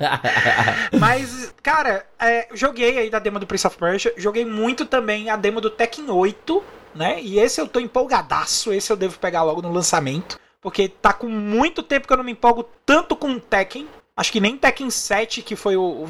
mas, 0.98 1.52
cara, 1.62 2.04
é, 2.18 2.48
joguei 2.52 2.98
aí 2.98 3.10
da 3.10 3.18
demo 3.18 3.38
do 3.38 3.46
Prince 3.46 3.66
of 3.66 3.76
Persia, 3.78 4.12
joguei 4.16 4.44
muito 4.44 4.84
também 4.84 5.30
a 5.30 5.36
demo 5.36 5.60
do 5.60 5.70
Tekken 5.70 6.10
8, 6.10 6.62
né? 6.94 7.20
E 7.22 7.38
esse 7.38 7.60
eu 7.60 7.66
tô 7.66 7.80
empolgadaço, 7.80 8.72
esse 8.72 8.92
eu 8.92 8.96
devo 8.96 9.18
pegar 9.18 9.42
logo 9.42 9.62
no 9.62 9.72
lançamento. 9.72 10.38
Porque 10.60 10.88
tá 10.88 11.12
com 11.12 11.28
muito 11.28 11.82
tempo 11.82 12.06
que 12.06 12.12
eu 12.12 12.16
não 12.16 12.22
me 12.22 12.32
empolgo 12.32 12.68
tanto 12.86 13.16
com 13.16 13.38
Tekken. 13.38 13.88
Acho 14.16 14.30
que 14.30 14.40
nem 14.40 14.56
Tekken 14.56 14.90
7, 14.90 15.42
que 15.42 15.56
foi 15.56 15.76
o, 15.76 16.06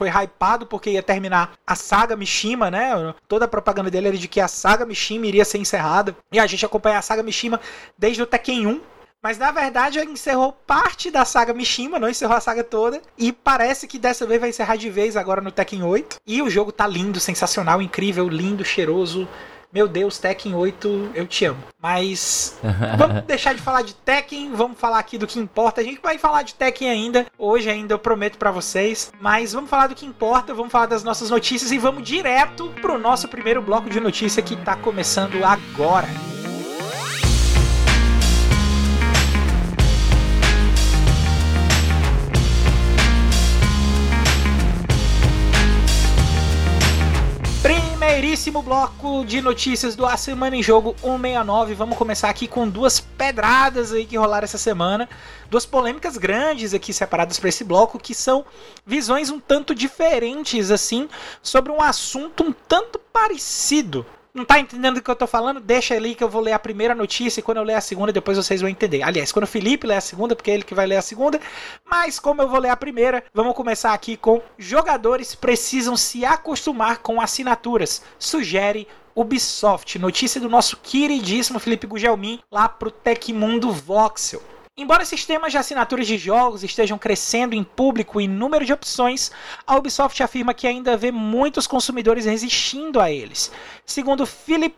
foi 0.00 0.08
hypado 0.08 0.64
porque 0.64 0.88
ia 0.88 1.02
terminar 1.02 1.52
a 1.66 1.76
saga 1.76 2.16
Mishima, 2.16 2.70
né? 2.70 3.14
Toda 3.28 3.44
a 3.44 3.48
propaganda 3.48 3.90
dele 3.90 4.08
era 4.08 4.16
de 4.16 4.28
que 4.28 4.40
a 4.40 4.48
saga 4.48 4.86
Mishima 4.86 5.26
iria 5.26 5.44
ser 5.44 5.58
encerrada. 5.58 6.16
E 6.32 6.40
a 6.40 6.46
gente 6.46 6.64
acompanha 6.64 6.98
a 6.98 7.02
saga 7.02 7.22
Mishima 7.22 7.60
desde 7.98 8.22
o 8.22 8.26
Tekken 8.26 8.66
1. 8.66 8.80
Mas 9.22 9.36
na 9.36 9.50
verdade 9.50 9.98
encerrou 10.00 10.54
parte 10.66 11.10
da 11.10 11.26
saga 11.26 11.52
Mishima, 11.52 11.98
não 11.98 12.08
encerrou 12.08 12.34
a 12.34 12.40
saga 12.40 12.64
toda. 12.64 13.02
E 13.18 13.30
parece 13.30 13.86
que 13.86 13.98
dessa 13.98 14.24
vez 14.24 14.40
vai 14.40 14.48
encerrar 14.48 14.76
de 14.76 14.88
vez 14.88 15.18
agora 15.18 15.42
no 15.42 15.52
Tekken 15.52 15.82
8. 15.82 16.16
E 16.26 16.40
o 16.40 16.48
jogo 16.48 16.72
tá 16.72 16.86
lindo, 16.86 17.20
sensacional, 17.20 17.82
incrível, 17.82 18.26
lindo, 18.26 18.64
cheiroso. 18.64 19.28
Meu 19.72 19.86
Deus, 19.86 20.18
Tekken 20.18 20.54
8, 20.54 21.12
eu 21.14 21.26
te 21.28 21.44
amo. 21.44 21.62
Mas 21.80 22.58
vamos 22.98 23.22
deixar 23.22 23.54
de 23.54 23.62
falar 23.62 23.82
de 23.82 23.94
Tekken, 23.94 24.52
vamos 24.52 24.78
falar 24.78 24.98
aqui 24.98 25.16
do 25.16 25.28
que 25.28 25.38
importa. 25.38 25.80
A 25.80 25.84
gente 25.84 26.00
vai 26.02 26.18
falar 26.18 26.42
de 26.42 26.54
Tekken 26.54 26.90
ainda, 26.90 27.26
hoje 27.38 27.70
ainda 27.70 27.94
eu 27.94 27.98
prometo 27.98 28.36
para 28.36 28.50
vocês. 28.50 29.12
Mas 29.20 29.52
vamos 29.52 29.70
falar 29.70 29.86
do 29.86 29.94
que 29.94 30.04
importa, 30.04 30.52
vamos 30.52 30.72
falar 30.72 30.86
das 30.86 31.04
nossas 31.04 31.30
notícias 31.30 31.70
e 31.70 31.78
vamos 31.78 32.02
direto 32.02 32.68
pro 32.80 32.98
nosso 32.98 33.28
primeiro 33.28 33.62
bloco 33.62 33.88
de 33.88 34.00
notícia 34.00 34.42
que 34.42 34.56
tá 34.56 34.74
começando 34.74 35.44
agora. 35.44 36.08
Primeiríssimo 48.20 48.60
bloco 48.60 49.24
de 49.24 49.40
notícias 49.40 49.96
do 49.96 50.04
A 50.04 50.14
Semana 50.14 50.54
em 50.54 50.62
Jogo 50.62 50.94
169. 51.00 51.72
Vamos 51.72 51.96
começar 51.96 52.28
aqui 52.28 52.46
com 52.46 52.68
duas 52.68 53.00
pedradas 53.00 53.94
aí 53.94 54.04
que 54.04 54.18
rolaram 54.18 54.44
essa 54.44 54.58
semana. 54.58 55.08
Duas 55.48 55.64
polêmicas 55.64 56.18
grandes 56.18 56.74
aqui 56.74 56.92
separadas 56.92 57.40
para 57.40 57.48
esse 57.48 57.64
bloco, 57.64 57.98
que 57.98 58.14
são 58.14 58.44
visões 58.84 59.30
um 59.30 59.40
tanto 59.40 59.74
diferentes, 59.74 60.70
assim, 60.70 61.08
sobre 61.42 61.72
um 61.72 61.80
assunto 61.80 62.44
um 62.44 62.52
tanto 62.52 62.98
parecido 62.98 64.04
não 64.32 64.44
tá 64.44 64.58
entendendo 64.58 64.98
o 64.98 65.02
que 65.02 65.10
eu 65.10 65.16
tô 65.16 65.26
falando? 65.26 65.60
Deixa 65.60 65.94
ali 65.94 66.14
que 66.14 66.22
eu 66.22 66.28
vou 66.28 66.40
ler 66.40 66.52
a 66.52 66.58
primeira 66.58 66.94
notícia 66.94 67.40
e 67.40 67.42
quando 67.42 67.58
eu 67.58 67.64
ler 67.64 67.74
a 67.74 67.80
segunda, 67.80 68.12
depois 68.12 68.36
vocês 68.36 68.60
vão 68.60 68.70
entender. 68.70 69.02
Aliás, 69.02 69.32
quando 69.32 69.44
o 69.44 69.48
Felipe 69.48 69.86
ler 69.86 69.96
a 69.96 70.00
segunda, 70.00 70.36
porque 70.36 70.50
é 70.50 70.54
ele 70.54 70.62
que 70.62 70.74
vai 70.74 70.86
ler 70.86 70.96
a 70.96 71.02
segunda. 71.02 71.40
Mas 71.84 72.18
como 72.20 72.40
eu 72.40 72.48
vou 72.48 72.60
ler 72.60 72.70
a 72.70 72.76
primeira, 72.76 73.24
vamos 73.34 73.54
começar 73.54 73.92
aqui 73.92 74.16
com 74.16 74.40
jogadores 74.58 75.34
precisam 75.34 75.96
se 75.96 76.24
acostumar 76.24 76.98
com 76.98 77.20
assinaturas. 77.20 78.02
Sugere 78.18 78.86
Ubisoft. 79.14 79.98
Notícia 79.98 80.40
do 80.40 80.48
nosso 80.48 80.76
queridíssimo 80.76 81.58
Felipe 81.58 81.86
Gugelmin 81.86 82.40
lá 82.50 82.68
pro 82.68 82.90
Tecmundo 82.90 83.72
Voxel. 83.72 84.42
Embora 84.76 85.04
sistemas 85.04 85.52
de 85.52 85.58
assinaturas 85.58 86.06
de 86.06 86.16
jogos 86.16 86.64
estejam 86.64 86.96
crescendo 86.96 87.54
em 87.54 87.62
público 87.62 88.20
e 88.20 88.26
número 88.26 88.64
de 88.64 88.72
opções, 88.72 89.30
a 89.66 89.76
Ubisoft 89.76 90.22
afirma 90.22 90.54
que 90.54 90.66
ainda 90.66 90.96
vê 90.96 91.10
muitos 91.10 91.66
consumidores 91.66 92.24
resistindo 92.24 92.98
a 93.00 93.10
eles. 93.10 93.52
Segundo 93.84 94.24
Philip 94.24 94.74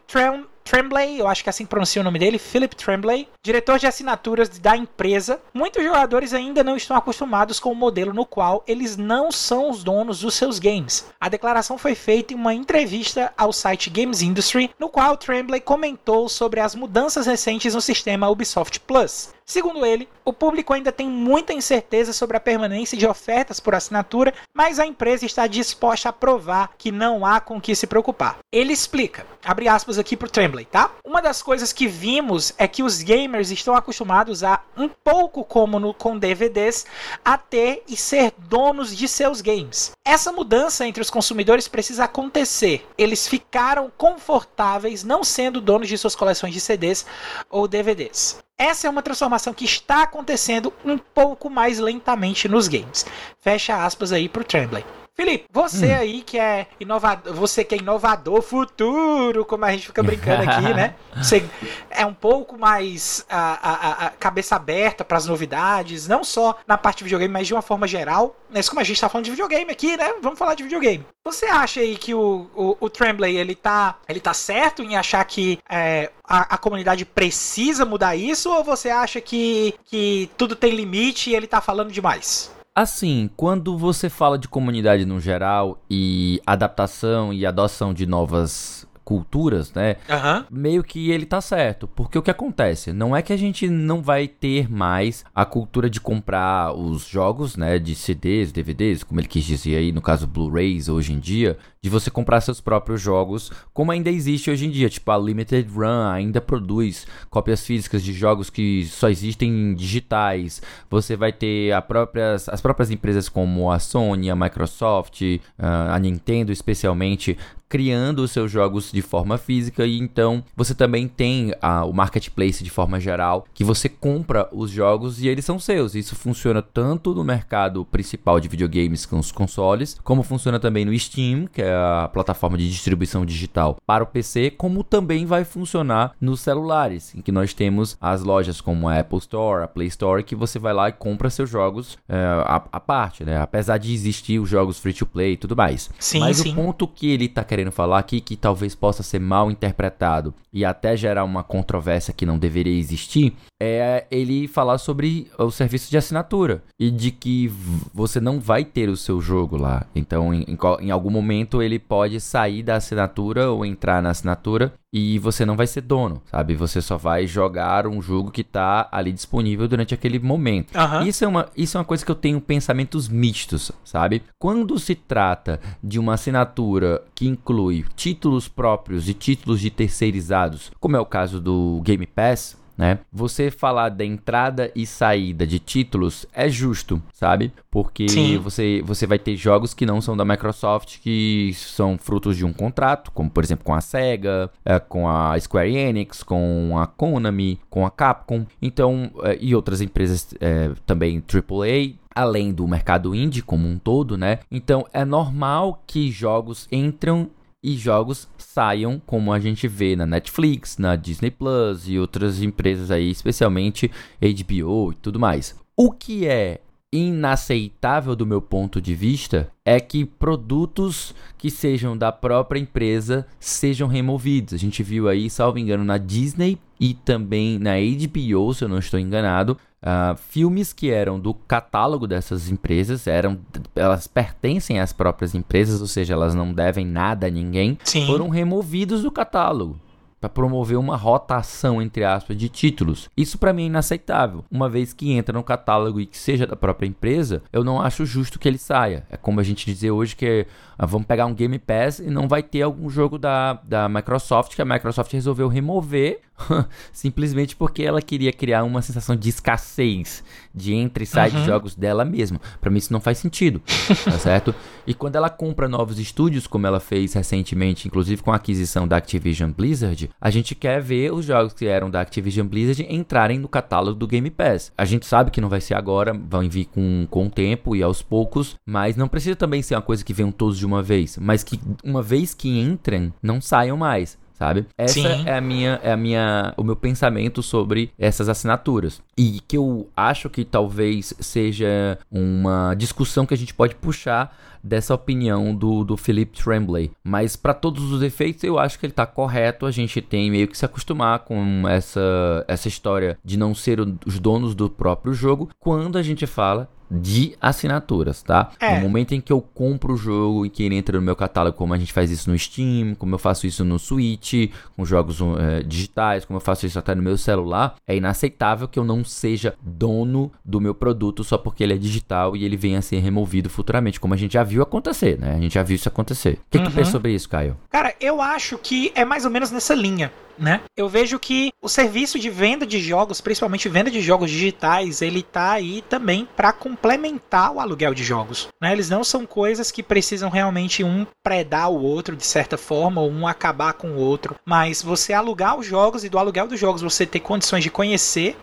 Tremblay, 0.64 1.20
eu 1.20 1.28
acho 1.28 1.42
que 1.42 1.48
é 1.48 1.50
assim 1.50 1.66
pronuncia 1.66 2.00
o 2.00 2.04
nome 2.04 2.18
dele, 2.18 2.38
Philip 2.38 2.74
Tremblay, 2.74 3.28
diretor 3.44 3.78
de 3.78 3.86
assinaturas 3.86 4.48
da 4.48 4.76
empresa. 4.76 5.40
Muitos 5.52 5.84
jogadores 5.84 6.32
ainda 6.32 6.64
não 6.64 6.76
estão 6.76 6.96
acostumados 6.96 7.60
com 7.60 7.70
o 7.70 7.74
modelo 7.74 8.12
no 8.12 8.24
qual 8.24 8.64
eles 8.66 8.96
não 8.96 9.30
são 9.30 9.70
os 9.70 9.84
donos 9.84 10.20
dos 10.20 10.34
seus 10.34 10.58
games. 10.58 11.06
A 11.20 11.28
declaração 11.28 11.76
foi 11.76 11.94
feita 11.94 12.32
em 12.32 12.36
uma 12.36 12.54
entrevista 12.54 13.32
ao 13.36 13.52
site 13.52 13.90
Games 13.90 14.22
Industry, 14.22 14.70
no 14.78 14.88
qual 14.88 15.16
Tremblay 15.16 15.60
comentou 15.60 16.28
sobre 16.28 16.60
as 16.60 16.74
mudanças 16.74 17.26
recentes 17.26 17.74
no 17.74 17.80
sistema 17.80 18.28
Ubisoft 18.28 18.80
Plus. 18.80 19.30
Segundo 19.52 19.84
ele, 19.84 20.08
o 20.24 20.32
público 20.32 20.72
ainda 20.72 20.90
tem 20.90 21.06
muita 21.06 21.52
incerteza 21.52 22.14
sobre 22.14 22.38
a 22.38 22.40
permanência 22.40 22.96
de 22.96 23.06
ofertas 23.06 23.60
por 23.60 23.74
assinatura, 23.74 24.32
mas 24.54 24.78
a 24.78 24.86
empresa 24.86 25.26
está 25.26 25.46
disposta 25.46 26.08
a 26.08 26.12
provar 26.12 26.70
que 26.78 26.90
não 26.90 27.26
há 27.26 27.38
com 27.38 27.60
que 27.60 27.74
se 27.74 27.86
preocupar. 27.86 28.38
Ele 28.50 28.72
explica, 28.72 29.26
abre 29.44 29.68
aspas 29.68 29.98
aqui 29.98 30.16
para 30.16 30.26
o 30.26 30.30
Tremblay, 30.30 30.64
tá? 30.64 30.90
Uma 31.04 31.20
das 31.20 31.42
coisas 31.42 31.70
que 31.70 31.86
vimos 31.86 32.54
é 32.56 32.66
que 32.66 32.82
os 32.82 33.02
gamers 33.02 33.50
estão 33.50 33.76
acostumados 33.76 34.42
a, 34.42 34.62
um 34.74 34.88
pouco 34.88 35.44
como 35.44 35.78
no, 35.78 35.92
com 35.92 36.18
DVDs, 36.18 36.86
a 37.22 37.36
ter 37.36 37.82
e 37.86 37.94
ser 37.94 38.32
donos 38.38 38.96
de 38.96 39.06
seus 39.06 39.42
games. 39.42 39.92
Essa 40.02 40.32
mudança 40.32 40.86
entre 40.86 41.02
os 41.02 41.10
consumidores 41.10 41.68
precisa 41.68 42.04
acontecer. 42.04 42.88
Eles 42.96 43.28
ficaram 43.28 43.92
confortáveis 43.98 45.04
não 45.04 45.22
sendo 45.22 45.60
donos 45.60 45.88
de 45.88 45.98
suas 45.98 46.16
coleções 46.16 46.54
de 46.54 46.60
CDs 46.60 47.04
ou 47.50 47.68
DVDs. 47.68 48.40
Essa 48.62 48.86
é 48.86 48.90
uma 48.90 49.02
transformação 49.02 49.52
que 49.52 49.64
está 49.64 50.04
acontecendo 50.04 50.72
um 50.84 50.96
pouco 50.96 51.50
mais 51.50 51.80
lentamente 51.80 52.46
nos 52.46 52.68
games. 52.68 53.04
Fecha 53.40 53.84
aspas 53.84 54.12
aí 54.12 54.28
pro 54.28 54.44
Tremblay. 54.44 54.84
Felipe, 55.14 55.44
você 55.52 55.88
hum. 55.88 55.98
aí 55.98 56.22
que 56.22 56.38
é 56.38 56.66
inovador, 56.80 57.34
você 57.34 57.62
que 57.62 57.74
é 57.74 57.78
inovador 57.78 58.40
futuro, 58.40 59.44
como 59.44 59.64
a 59.64 59.70
gente 59.70 59.86
fica 59.86 60.02
brincando 60.02 60.48
aqui, 60.48 60.72
né? 60.74 60.94
Você 61.14 61.44
é 61.90 62.06
um 62.06 62.14
pouco 62.14 62.58
mais 62.58 63.26
a, 63.28 63.70
a, 63.70 64.06
a 64.06 64.10
cabeça 64.10 64.56
aberta 64.56 65.04
para 65.04 65.18
as 65.18 65.26
novidades, 65.26 66.08
não 66.08 66.24
só 66.24 66.58
na 66.66 66.78
parte 66.78 66.98
de 66.98 67.04
videogame, 67.04 67.32
mas 67.32 67.46
de 67.46 67.52
uma 67.52 67.60
forma 67.60 67.86
geral. 67.86 68.34
Mas 68.48 68.66
como 68.66 68.80
a 68.80 68.84
gente 68.84 68.96
está 68.96 69.10
falando 69.10 69.26
de 69.26 69.30
videogame 69.30 69.70
aqui, 69.70 69.94
né? 69.94 70.14
Vamos 70.22 70.38
falar 70.38 70.54
de 70.54 70.62
videogame. 70.62 71.04
Você 71.24 71.44
acha 71.44 71.80
aí 71.80 71.96
que 71.96 72.14
o, 72.14 72.48
o, 72.54 72.76
o 72.80 72.90
Tremblay 72.90 73.36
ele 73.36 73.54
tá, 73.54 73.96
ele 74.08 74.20
tá 74.20 74.32
certo 74.32 74.82
em 74.82 74.96
achar 74.96 75.22
que 75.26 75.58
é, 75.68 76.10
a, 76.24 76.54
a, 76.54 76.58
comunidade 76.58 77.04
precisa 77.04 77.84
mudar 77.84 78.16
isso 78.16 78.50
ou 78.50 78.64
você 78.64 78.88
acha 78.88 79.20
que, 79.20 79.74
que 79.84 80.30
tudo 80.38 80.56
tem 80.56 80.74
limite 80.74 81.30
e 81.30 81.36
ele 81.36 81.46
tá 81.46 81.60
falando 81.60 81.92
demais? 81.92 82.50
Assim, 82.74 83.28
quando 83.36 83.76
você 83.76 84.08
fala 84.08 84.38
de 84.38 84.48
comunidade 84.48 85.04
no 85.04 85.20
geral 85.20 85.78
e 85.90 86.40
adaptação 86.46 87.30
e 87.30 87.44
adoção 87.44 87.92
de 87.92 88.06
novas 88.06 88.86
culturas, 89.12 89.74
né? 89.74 89.96
Uhum. 90.08 90.44
Meio 90.50 90.82
que 90.82 91.10
ele 91.10 91.26
tá 91.26 91.38
certo. 91.42 91.86
Porque 91.86 92.16
o 92.16 92.22
que 92.22 92.30
acontece? 92.30 92.94
Não 92.94 93.14
é 93.14 93.20
que 93.20 93.30
a 93.30 93.36
gente 93.36 93.68
não 93.68 94.00
vai 94.00 94.26
ter 94.26 94.72
mais 94.72 95.22
a 95.34 95.44
cultura 95.44 95.90
de 95.90 96.00
comprar 96.00 96.72
os 96.74 97.06
jogos, 97.06 97.54
né? 97.54 97.78
De 97.78 97.94
CDs, 97.94 98.52
DVDs, 98.52 99.04
como 99.04 99.20
ele 99.20 99.28
quis 99.28 99.44
dizer 99.44 99.76
aí, 99.76 99.92
no 99.92 100.00
caso 100.00 100.26
Blu-rays 100.26 100.88
hoje 100.88 101.12
em 101.12 101.18
dia, 101.18 101.58
de 101.82 101.90
você 101.90 102.10
comprar 102.10 102.40
seus 102.40 102.58
próprios 102.58 103.02
jogos, 103.02 103.50
como 103.74 103.92
ainda 103.92 104.08
existe 104.08 104.50
hoje 104.50 104.64
em 104.64 104.70
dia. 104.70 104.88
Tipo, 104.88 105.10
a 105.10 105.18
Limited 105.18 105.68
Run 105.68 106.08
ainda 106.10 106.40
produz 106.40 107.06
cópias 107.28 107.66
físicas 107.66 108.02
de 108.02 108.14
jogos 108.14 108.48
que 108.48 108.86
só 108.86 109.10
existem 109.10 109.74
digitais. 109.74 110.62
Você 110.88 111.16
vai 111.16 111.32
ter 111.32 111.78
próprias, 111.82 112.48
as 112.48 112.62
próprias 112.62 112.90
empresas 112.90 113.28
como 113.28 113.70
a 113.70 113.78
Sony, 113.78 114.30
a 114.30 114.36
Microsoft, 114.36 115.20
ah, 115.58 115.94
a 115.94 115.98
Nintendo 115.98 116.50
especialmente, 116.50 117.36
criando 117.72 118.18
os 118.18 118.30
seus 118.30 118.52
jogos 118.52 118.92
de 118.92 119.00
forma 119.00 119.38
física 119.38 119.86
e 119.86 119.98
então 119.98 120.44
você 120.54 120.74
também 120.74 121.08
tem 121.08 121.54
a, 121.62 121.86
o 121.86 121.92
marketplace 121.94 122.62
de 122.62 122.68
forma 122.68 123.00
geral 123.00 123.46
que 123.54 123.64
você 123.64 123.88
compra 123.88 124.46
os 124.52 124.70
jogos 124.70 125.22
e 125.22 125.26
eles 125.26 125.42
são 125.42 125.58
seus. 125.58 125.94
Isso 125.94 126.14
funciona 126.14 126.60
tanto 126.60 127.14
no 127.14 127.24
mercado 127.24 127.82
principal 127.86 128.38
de 128.38 128.46
videogames 128.46 129.06
com 129.06 129.18
os 129.18 129.32
consoles, 129.32 129.98
como 130.04 130.22
funciona 130.22 130.60
também 130.60 130.84
no 130.84 130.98
Steam, 130.98 131.46
que 131.46 131.62
é 131.62 131.72
a 131.72 132.10
plataforma 132.12 132.58
de 132.58 132.68
distribuição 132.68 133.24
digital 133.24 133.78
para 133.86 134.04
o 134.04 134.06
PC, 134.06 134.50
como 134.50 134.84
também 134.84 135.24
vai 135.24 135.42
funcionar 135.42 136.12
nos 136.20 136.40
celulares, 136.40 137.14
em 137.14 137.22
que 137.22 137.32
nós 137.32 137.54
temos 137.54 137.96
as 137.98 138.22
lojas 138.22 138.60
como 138.60 138.86
a 138.86 138.98
Apple 138.98 139.16
Store, 139.16 139.64
a 139.64 139.68
Play 139.68 139.88
Store, 139.88 140.22
que 140.22 140.36
você 140.36 140.58
vai 140.58 140.74
lá 140.74 140.90
e 140.90 140.92
compra 140.92 141.30
seus 141.30 141.48
jogos 141.48 141.96
é, 142.06 142.16
à, 142.16 142.56
à 142.70 142.80
parte, 142.80 143.24
né? 143.24 143.40
Apesar 143.40 143.78
de 143.78 143.94
existir 143.94 144.38
os 144.38 144.50
jogos 144.50 144.78
free 144.78 144.92
to 144.92 145.06
play 145.06 145.32
e 145.32 145.36
tudo 145.38 145.56
mais. 145.56 145.88
Sim, 145.98 146.20
Mas 146.20 146.36
sim. 146.36 146.52
o 146.52 146.54
ponto 146.54 146.86
que 146.86 147.10
ele 147.10 147.24
está 147.24 147.42
querendo 147.42 147.61
querendo 147.62 147.72
falar 147.72 147.98
aqui 147.98 148.20
que 148.20 148.36
talvez 148.36 148.74
possa 148.74 149.02
ser 149.02 149.20
mal 149.20 149.50
interpretado 149.50 150.34
e 150.52 150.64
até 150.64 150.96
gerar 150.96 151.24
uma 151.24 151.44
controvérsia 151.44 152.12
que 152.12 152.26
não 152.26 152.38
deveria 152.38 152.76
existir, 152.76 153.34
é 153.60 154.04
ele 154.10 154.48
falar 154.48 154.78
sobre 154.78 155.30
o 155.38 155.50
serviço 155.50 155.88
de 155.88 155.96
assinatura 155.96 156.62
e 156.78 156.90
de 156.90 157.12
que 157.12 157.48
você 157.94 158.20
não 158.20 158.40
vai 158.40 158.64
ter 158.64 158.88
o 158.88 158.96
seu 158.96 159.20
jogo 159.20 159.56
lá. 159.56 159.86
Então, 159.94 160.34
em, 160.34 160.44
em, 160.80 160.90
algum 160.90 161.10
momento 161.10 161.62
ele 161.62 161.78
pode 161.78 162.20
sair 162.20 162.62
da 162.62 162.76
assinatura 162.76 163.50
ou 163.50 163.64
entrar 163.64 164.02
na 164.02 164.10
assinatura 164.10 164.72
e 164.92 165.18
você 165.18 165.46
não 165.46 165.56
vai 165.56 165.66
ser 165.66 165.80
dono, 165.80 166.20
sabe? 166.30 166.54
Você 166.54 166.82
só 166.82 166.98
vai 166.98 167.26
jogar 167.26 167.86
um 167.86 168.02
jogo 168.02 168.30
que 168.30 168.42
está 168.42 168.88
ali 168.92 169.10
disponível 169.10 169.66
durante 169.66 169.94
aquele 169.94 170.18
momento. 170.18 170.76
Uhum. 170.76 171.06
Isso, 171.06 171.24
é 171.24 171.28
uma, 171.28 171.48
isso 171.56 171.78
é 171.78 171.80
uma 171.80 171.84
coisa 171.84 172.04
que 172.04 172.10
eu 172.10 172.16
tenho 172.16 172.40
pensamentos 172.40 173.08
mistos, 173.08 173.72
sabe? 173.84 174.22
Quando 174.38 174.78
se 174.78 174.94
trata 174.94 175.58
de 175.82 175.98
uma 175.98 176.14
assinatura 176.14 177.02
que 177.14 177.26
inclui 177.26 177.86
títulos 177.96 178.48
próprios 178.48 179.08
e 179.08 179.14
títulos 179.14 179.60
de 179.60 179.70
terceirizados, 179.70 180.70
como 180.78 180.96
é 180.96 181.00
o 181.00 181.06
caso 181.06 181.40
do 181.40 181.80
Game 181.82 182.06
Pass, 182.06 182.60
né? 182.76 182.98
Você 183.12 183.50
falar 183.50 183.88
da 183.90 184.04
entrada 184.04 184.70
e 184.74 184.86
saída 184.86 185.46
de 185.46 185.58
títulos 185.58 186.26
é 186.32 186.48
justo, 186.48 187.02
sabe? 187.12 187.52
Porque 187.70 188.06
você, 188.42 188.82
você 188.84 189.06
vai 189.06 189.18
ter 189.18 189.36
jogos 189.36 189.74
que 189.74 189.86
não 189.86 190.00
são 190.00 190.16
da 190.16 190.24
Microsoft, 190.24 190.98
que 191.00 191.52
são 191.54 191.98
frutos 191.98 192.36
de 192.36 192.44
um 192.44 192.52
contrato, 192.52 193.10
como 193.12 193.30
por 193.30 193.42
exemplo 193.42 193.64
com 193.64 193.74
a 193.74 193.80
Sega, 193.80 194.50
é, 194.64 194.78
com 194.78 195.08
a 195.08 195.38
Square 195.38 195.74
Enix, 195.74 196.22
com 196.22 196.78
a 196.78 196.86
Konami, 196.86 197.58
com 197.70 197.86
a 197.86 197.90
Capcom, 197.90 198.46
então 198.60 199.10
é, 199.22 199.38
e 199.40 199.54
outras 199.54 199.80
empresas 199.80 200.34
é, 200.40 200.70
também 200.86 201.22
AAA, 201.22 201.94
além 202.14 202.52
do 202.52 202.66
mercado 202.68 203.14
indie 203.14 203.42
como 203.42 203.66
um 203.66 203.78
todo, 203.78 204.16
né? 204.16 204.40
Então 204.50 204.86
é 204.92 205.04
normal 205.04 205.82
que 205.86 206.10
jogos 206.10 206.68
entram 206.70 207.30
e 207.62 207.76
jogos 207.76 208.28
saiam, 208.36 209.00
como 209.06 209.32
a 209.32 209.38
gente 209.38 209.68
vê 209.68 209.94
na 209.94 210.06
Netflix, 210.06 210.78
na 210.78 210.96
Disney 210.96 211.30
Plus 211.30 211.88
e 211.88 211.98
outras 211.98 212.42
empresas 212.42 212.90
aí, 212.90 213.10
especialmente 213.10 213.90
HBO 214.20 214.92
e 214.92 214.96
tudo 215.00 215.20
mais. 215.20 215.54
O 215.76 215.90
que 215.90 216.26
é 216.26 216.60
inaceitável 216.92 218.14
do 218.14 218.26
meu 218.26 218.42
ponto 218.42 218.78
de 218.80 218.94
vista 218.94 219.50
é 219.64 219.80
que 219.80 220.04
produtos 220.04 221.14
que 221.38 221.50
sejam 221.50 221.96
da 221.96 222.12
própria 222.12 222.60
empresa 222.60 223.26
sejam 223.40 223.88
removidos. 223.88 224.52
A 224.52 224.58
gente 224.58 224.82
viu 224.82 225.08
aí, 225.08 225.30
salvo 225.30 225.58
engano, 225.58 225.84
na 225.84 225.96
Disney 225.96 226.58
e 226.78 226.92
também 226.92 227.58
na 227.58 227.76
HBO, 227.76 228.52
se 228.52 228.64
eu 228.64 228.68
não 228.68 228.78
estou 228.78 229.00
enganado, 229.00 229.56
uh, 229.82 230.16
filmes 230.16 230.72
que 230.72 230.90
eram 230.90 231.18
do 231.18 231.34
catálogo 231.34 232.06
dessas 232.06 232.48
empresas, 232.48 233.06
eram, 233.06 233.38
elas 233.74 234.06
pertencem 234.06 234.80
às 234.80 234.92
próprias 234.92 235.34
empresas, 235.34 235.80
ou 235.80 235.86
seja, 235.86 236.14
elas 236.14 236.34
não 236.34 236.52
devem 236.52 236.86
nada 236.86 237.26
a 237.26 237.30
ninguém, 237.30 237.78
Sim. 237.84 238.06
foram 238.06 238.28
removidos 238.28 239.02
do 239.02 239.10
catálogo 239.10 239.78
para 240.22 240.30
promover 240.30 240.78
uma 240.78 240.96
rotação 240.96 241.82
entre 241.82 242.04
aspas 242.04 242.36
de 242.36 242.48
títulos. 242.48 243.10
Isso 243.16 243.36
para 243.36 243.52
mim 243.52 243.64
é 243.64 243.66
inaceitável. 243.66 244.44
Uma 244.48 244.68
vez 244.68 244.92
que 244.92 245.10
entra 245.10 245.36
no 245.36 245.42
catálogo 245.42 246.00
e 246.00 246.06
que 246.06 246.16
seja 246.16 246.46
da 246.46 246.54
própria 246.54 246.86
empresa, 246.86 247.42
eu 247.52 247.64
não 247.64 247.82
acho 247.82 248.06
justo 248.06 248.38
que 248.38 248.46
ele 248.46 248.56
saia. 248.56 249.04
É 249.10 249.16
como 249.16 249.40
a 249.40 249.42
gente 249.42 249.66
dizer 249.66 249.90
hoje 249.90 250.14
que 250.14 250.46
ah, 250.78 250.86
vamos 250.86 251.08
pegar 251.08 251.26
um 251.26 251.34
Game 251.34 251.58
Pass 251.58 251.98
e 251.98 252.08
não 252.08 252.28
vai 252.28 252.40
ter 252.40 252.62
algum 252.62 252.88
jogo 252.88 253.18
da, 253.18 253.54
da 253.64 253.88
Microsoft 253.88 254.54
que 254.54 254.62
a 254.62 254.64
Microsoft 254.64 255.12
resolveu 255.12 255.48
remover 255.48 256.20
simplesmente 256.92 257.56
porque 257.56 257.82
ela 257.82 258.00
queria 258.00 258.32
criar 258.32 258.62
uma 258.62 258.80
sensação 258.80 259.16
de 259.16 259.28
escassez 259.28 260.22
de 260.54 260.74
entre 260.74 261.04
e 261.04 261.06
sai 261.06 261.30
uhum. 261.30 261.40
de 261.40 261.46
jogos 261.46 261.74
dela 261.74 262.04
mesma. 262.04 262.40
Para 262.60 262.70
mim 262.70 262.78
isso 262.78 262.92
não 262.92 263.00
faz 263.00 263.18
sentido, 263.18 263.60
tá 264.04 264.18
certo? 264.18 264.54
E 264.86 264.94
quando 264.94 265.16
ela 265.16 265.30
compra 265.30 265.68
novos 265.68 265.98
estúdios, 265.98 266.46
como 266.46 266.66
ela 266.66 266.80
fez 266.80 267.14
recentemente, 267.14 267.86
inclusive 267.88 268.22
com 268.22 268.32
a 268.32 268.36
aquisição 268.36 268.86
da 268.86 268.96
Activision 268.96 269.50
Blizzard, 269.50 270.10
a 270.20 270.30
gente 270.30 270.54
quer 270.54 270.80
ver 270.80 271.12
os 271.12 271.24
jogos 271.24 271.52
que 271.52 271.66
eram 271.66 271.90
da 271.90 272.00
Activision 272.00 272.46
Blizzard 272.46 272.86
entrarem 272.88 273.38
no 273.38 273.48
catálogo 273.48 273.98
do 273.98 274.06
Game 274.06 274.30
Pass. 274.30 274.72
A 274.76 274.84
gente 274.84 275.06
sabe 275.06 275.30
que 275.30 275.40
não 275.40 275.48
vai 275.48 275.60
ser 275.60 275.74
agora, 275.74 276.12
vão 276.12 276.48
vir 276.48 276.66
com, 276.66 277.06
com 277.10 277.26
o 277.26 277.30
tempo 277.30 277.76
e 277.76 277.82
aos 277.82 278.02
poucos, 278.02 278.56
mas 278.66 278.96
não 278.96 279.08
precisa 279.08 279.36
também 279.36 279.62
ser 279.62 279.74
uma 279.74 279.82
coisa 279.82 280.04
que 280.04 280.12
venham 280.12 280.32
todos 280.32 280.58
de 280.58 280.66
uma 280.66 280.82
vez, 280.82 281.18
mas 281.18 281.42
que 281.42 281.60
uma 281.84 282.02
vez 282.02 282.34
que 282.34 282.60
entrem, 282.60 283.12
não 283.22 283.40
saiam 283.40 283.76
mais 283.76 284.21
sabe? 284.34 284.66
Essa 284.76 284.94
Sim. 284.94 285.24
é 285.26 285.36
a 285.36 285.40
minha 285.40 285.80
é 285.82 285.92
a 285.92 285.96
minha 285.96 286.54
o 286.56 286.64
meu 286.64 286.76
pensamento 286.76 287.42
sobre 287.42 287.90
essas 287.98 288.28
assinaturas. 288.28 289.00
E 289.16 289.40
que 289.46 289.56
eu 289.56 289.88
acho 289.96 290.28
que 290.30 290.44
talvez 290.44 291.14
seja 291.20 291.98
uma 292.10 292.74
discussão 292.74 293.26
que 293.26 293.34
a 293.34 293.38
gente 293.38 293.54
pode 293.54 293.74
puxar 293.74 294.36
dessa 294.62 294.94
opinião 294.94 295.54
do, 295.54 295.82
do 295.82 295.96
Philip 295.96 296.40
Tremblay. 296.40 296.90
Mas 297.02 297.34
para 297.34 297.52
todos 297.52 297.90
os 297.90 298.02
efeitos, 298.02 298.44
eu 298.44 298.58
acho 298.58 298.78
que 298.78 298.86
ele 298.86 298.92
está 298.92 299.04
correto. 299.04 299.66
A 299.66 299.70
gente 299.70 300.00
tem 300.00 300.30
meio 300.30 300.46
que 300.46 300.56
se 300.56 300.64
acostumar 300.64 301.20
com 301.20 301.68
essa, 301.68 302.44
essa 302.46 302.68
história 302.68 303.18
de 303.24 303.36
não 303.36 303.54
ser 303.54 303.80
os 303.80 304.18
donos 304.18 304.54
do 304.54 304.70
próprio 304.70 305.12
jogo 305.12 305.50
quando 305.58 305.98
a 305.98 306.02
gente 306.02 306.26
fala 306.26 306.68
de 306.92 307.34
assinaturas, 307.40 308.22
tá? 308.22 308.50
É. 308.60 308.76
No 308.76 308.82
momento 308.82 309.14
em 309.14 309.20
que 309.20 309.32
eu 309.32 309.40
compro 309.40 309.94
o 309.94 309.96
jogo 309.96 310.44
e 310.44 310.50
que 310.50 310.62
ele 310.62 310.74
entra 310.74 310.98
no 310.98 311.04
meu 311.04 311.16
catálogo, 311.16 311.56
como 311.56 311.72
a 311.72 311.78
gente 311.78 311.92
faz 311.92 312.10
isso 312.10 312.30
no 312.30 312.38
Steam, 312.38 312.94
como 312.94 313.14
eu 313.14 313.18
faço 313.18 313.46
isso 313.46 313.64
no 313.64 313.78
Switch, 313.78 314.50
com 314.76 314.84
jogos 314.84 315.18
é, 315.38 315.62
digitais, 315.62 316.24
como 316.24 316.36
eu 316.36 316.40
faço 316.40 316.66
isso 316.66 316.78
até 316.78 316.94
no 316.94 317.02
meu 317.02 317.16
celular, 317.16 317.76
é 317.86 317.96
inaceitável 317.96 318.68
que 318.68 318.78
eu 318.78 318.84
não 318.84 319.04
seja 319.04 319.54
dono 319.62 320.30
do 320.44 320.60
meu 320.60 320.74
produto 320.74 321.24
só 321.24 321.38
porque 321.38 321.62
ele 321.62 321.74
é 321.74 321.78
digital 321.78 322.36
e 322.36 322.44
ele 322.44 322.56
venha 322.56 322.78
a 322.78 322.82
ser 322.82 322.98
removido 322.98 323.48
futuramente, 323.48 323.98
como 323.98 324.14
a 324.14 324.16
gente 324.16 324.32
já 324.34 324.42
viu 324.42 324.62
acontecer, 324.62 325.18
né? 325.18 325.34
A 325.34 325.40
gente 325.40 325.54
já 325.54 325.62
viu 325.62 325.76
isso 325.76 325.88
acontecer. 325.88 326.38
O 326.46 326.50
que, 326.50 326.58
uhum. 326.58 326.64
que 326.64 326.70
tu 326.70 326.74
pensa 326.74 326.90
sobre 326.90 327.12
isso, 327.14 327.28
Caio? 327.28 327.56
Cara, 327.70 327.94
eu 328.00 328.20
acho 328.20 328.58
que 328.58 328.92
é 328.94 329.04
mais 329.04 329.24
ou 329.24 329.30
menos 329.30 329.50
nessa 329.50 329.74
linha 329.74 330.12
né? 330.38 330.60
Eu 330.76 330.88
vejo 330.88 331.18
que 331.18 331.52
o 331.60 331.68
serviço 331.68 332.18
de 332.18 332.30
venda 332.30 332.66
de 332.66 332.80
jogos, 332.80 333.20
principalmente 333.20 333.68
venda 333.68 333.90
de 333.90 334.00
jogos 334.00 334.30
digitais, 334.30 335.02
ele 335.02 335.22
tá 335.22 335.52
aí 335.52 335.82
também 335.88 336.28
para 336.36 336.52
complementar 336.82 337.52
o 337.52 337.60
aluguel 337.60 337.94
de 337.94 338.02
jogos, 338.02 338.48
né? 338.60 338.72
Eles 338.72 338.90
não 338.90 339.04
são 339.04 339.24
coisas 339.24 339.70
que 339.70 339.84
precisam 339.84 340.28
realmente 340.28 340.82
um 340.82 341.06
predar 341.22 341.70
o 341.70 341.80
outro 341.80 342.16
de 342.16 342.26
certa 342.26 342.58
forma 342.58 343.00
ou 343.00 343.08
um 343.08 343.26
acabar 343.26 343.74
com 343.74 343.92
o 343.92 343.98
outro, 343.98 344.34
mas 344.44 344.82
você 344.82 345.12
alugar 345.12 345.56
os 345.56 345.64
jogos 345.64 346.02
e 346.02 346.08
do 346.08 346.18
aluguel 346.18 346.48
dos 346.48 346.58
jogos 346.58 346.82
você 346.82 347.06
ter 347.06 347.20
condições 347.20 347.62
de 347.62 347.70
conhecer 347.70 348.36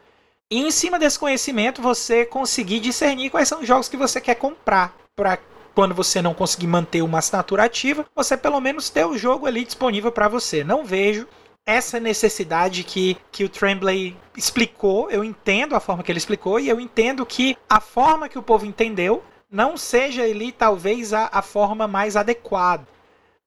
e 0.50 0.58
em 0.58 0.72
cima 0.72 0.98
desse 0.98 1.20
conhecimento 1.20 1.82
você 1.82 2.26
conseguir 2.26 2.80
discernir 2.80 3.30
quais 3.30 3.50
são 3.50 3.60
os 3.60 3.68
jogos 3.68 3.90
que 3.90 3.98
você 3.98 4.22
quer 4.22 4.36
comprar 4.36 4.96
para 5.18 5.38
quando 5.76 5.94
você 5.94 6.22
não 6.22 6.34
conseguir 6.34 6.68
manter 6.68 7.02
uma 7.02 7.20
assinatura 7.20 7.66
ativa, 7.66 8.06
você 8.16 8.38
pelo 8.38 8.62
menos 8.62 8.90
ter 8.90 9.06
o 9.06 9.18
jogo 9.18 9.48
ali 9.48 9.66
disponível 9.66 10.14
para 10.14 10.30
você. 10.30 10.64
Não 10.64 10.86
vejo 10.86 11.28
essa 11.70 12.00
necessidade 12.00 12.84
que, 12.84 13.16
que 13.32 13.44
o 13.44 13.50
Tremblay 13.50 14.16
explicou, 14.36 15.10
eu 15.12 15.24
entendo 15.24 15.76
a 15.76 15.80
forma 15.80 16.04
que 16.04 16.12
ele 16.12 16.18
explicou, 16.18 16.60
e 16.60 16.68
eu 16.68 16.80
entendo 16.80 17.26
que 17.26 17.56
a 17.70 17.80
forma 17.80 18.28
que 18.28 18.40
o 18.40 18.44
povo 18.44 18.66
entendeu 18.66 19.24
não 19.52 19.78
seja 19.78 20.24
ali 20.24 20.52
talvez 20.52 21.14
a, 21.14 21.30
a 21.32 21.42
forma 21.42 21.88
mais 21.88 22.16
adequada. 22.16 22.88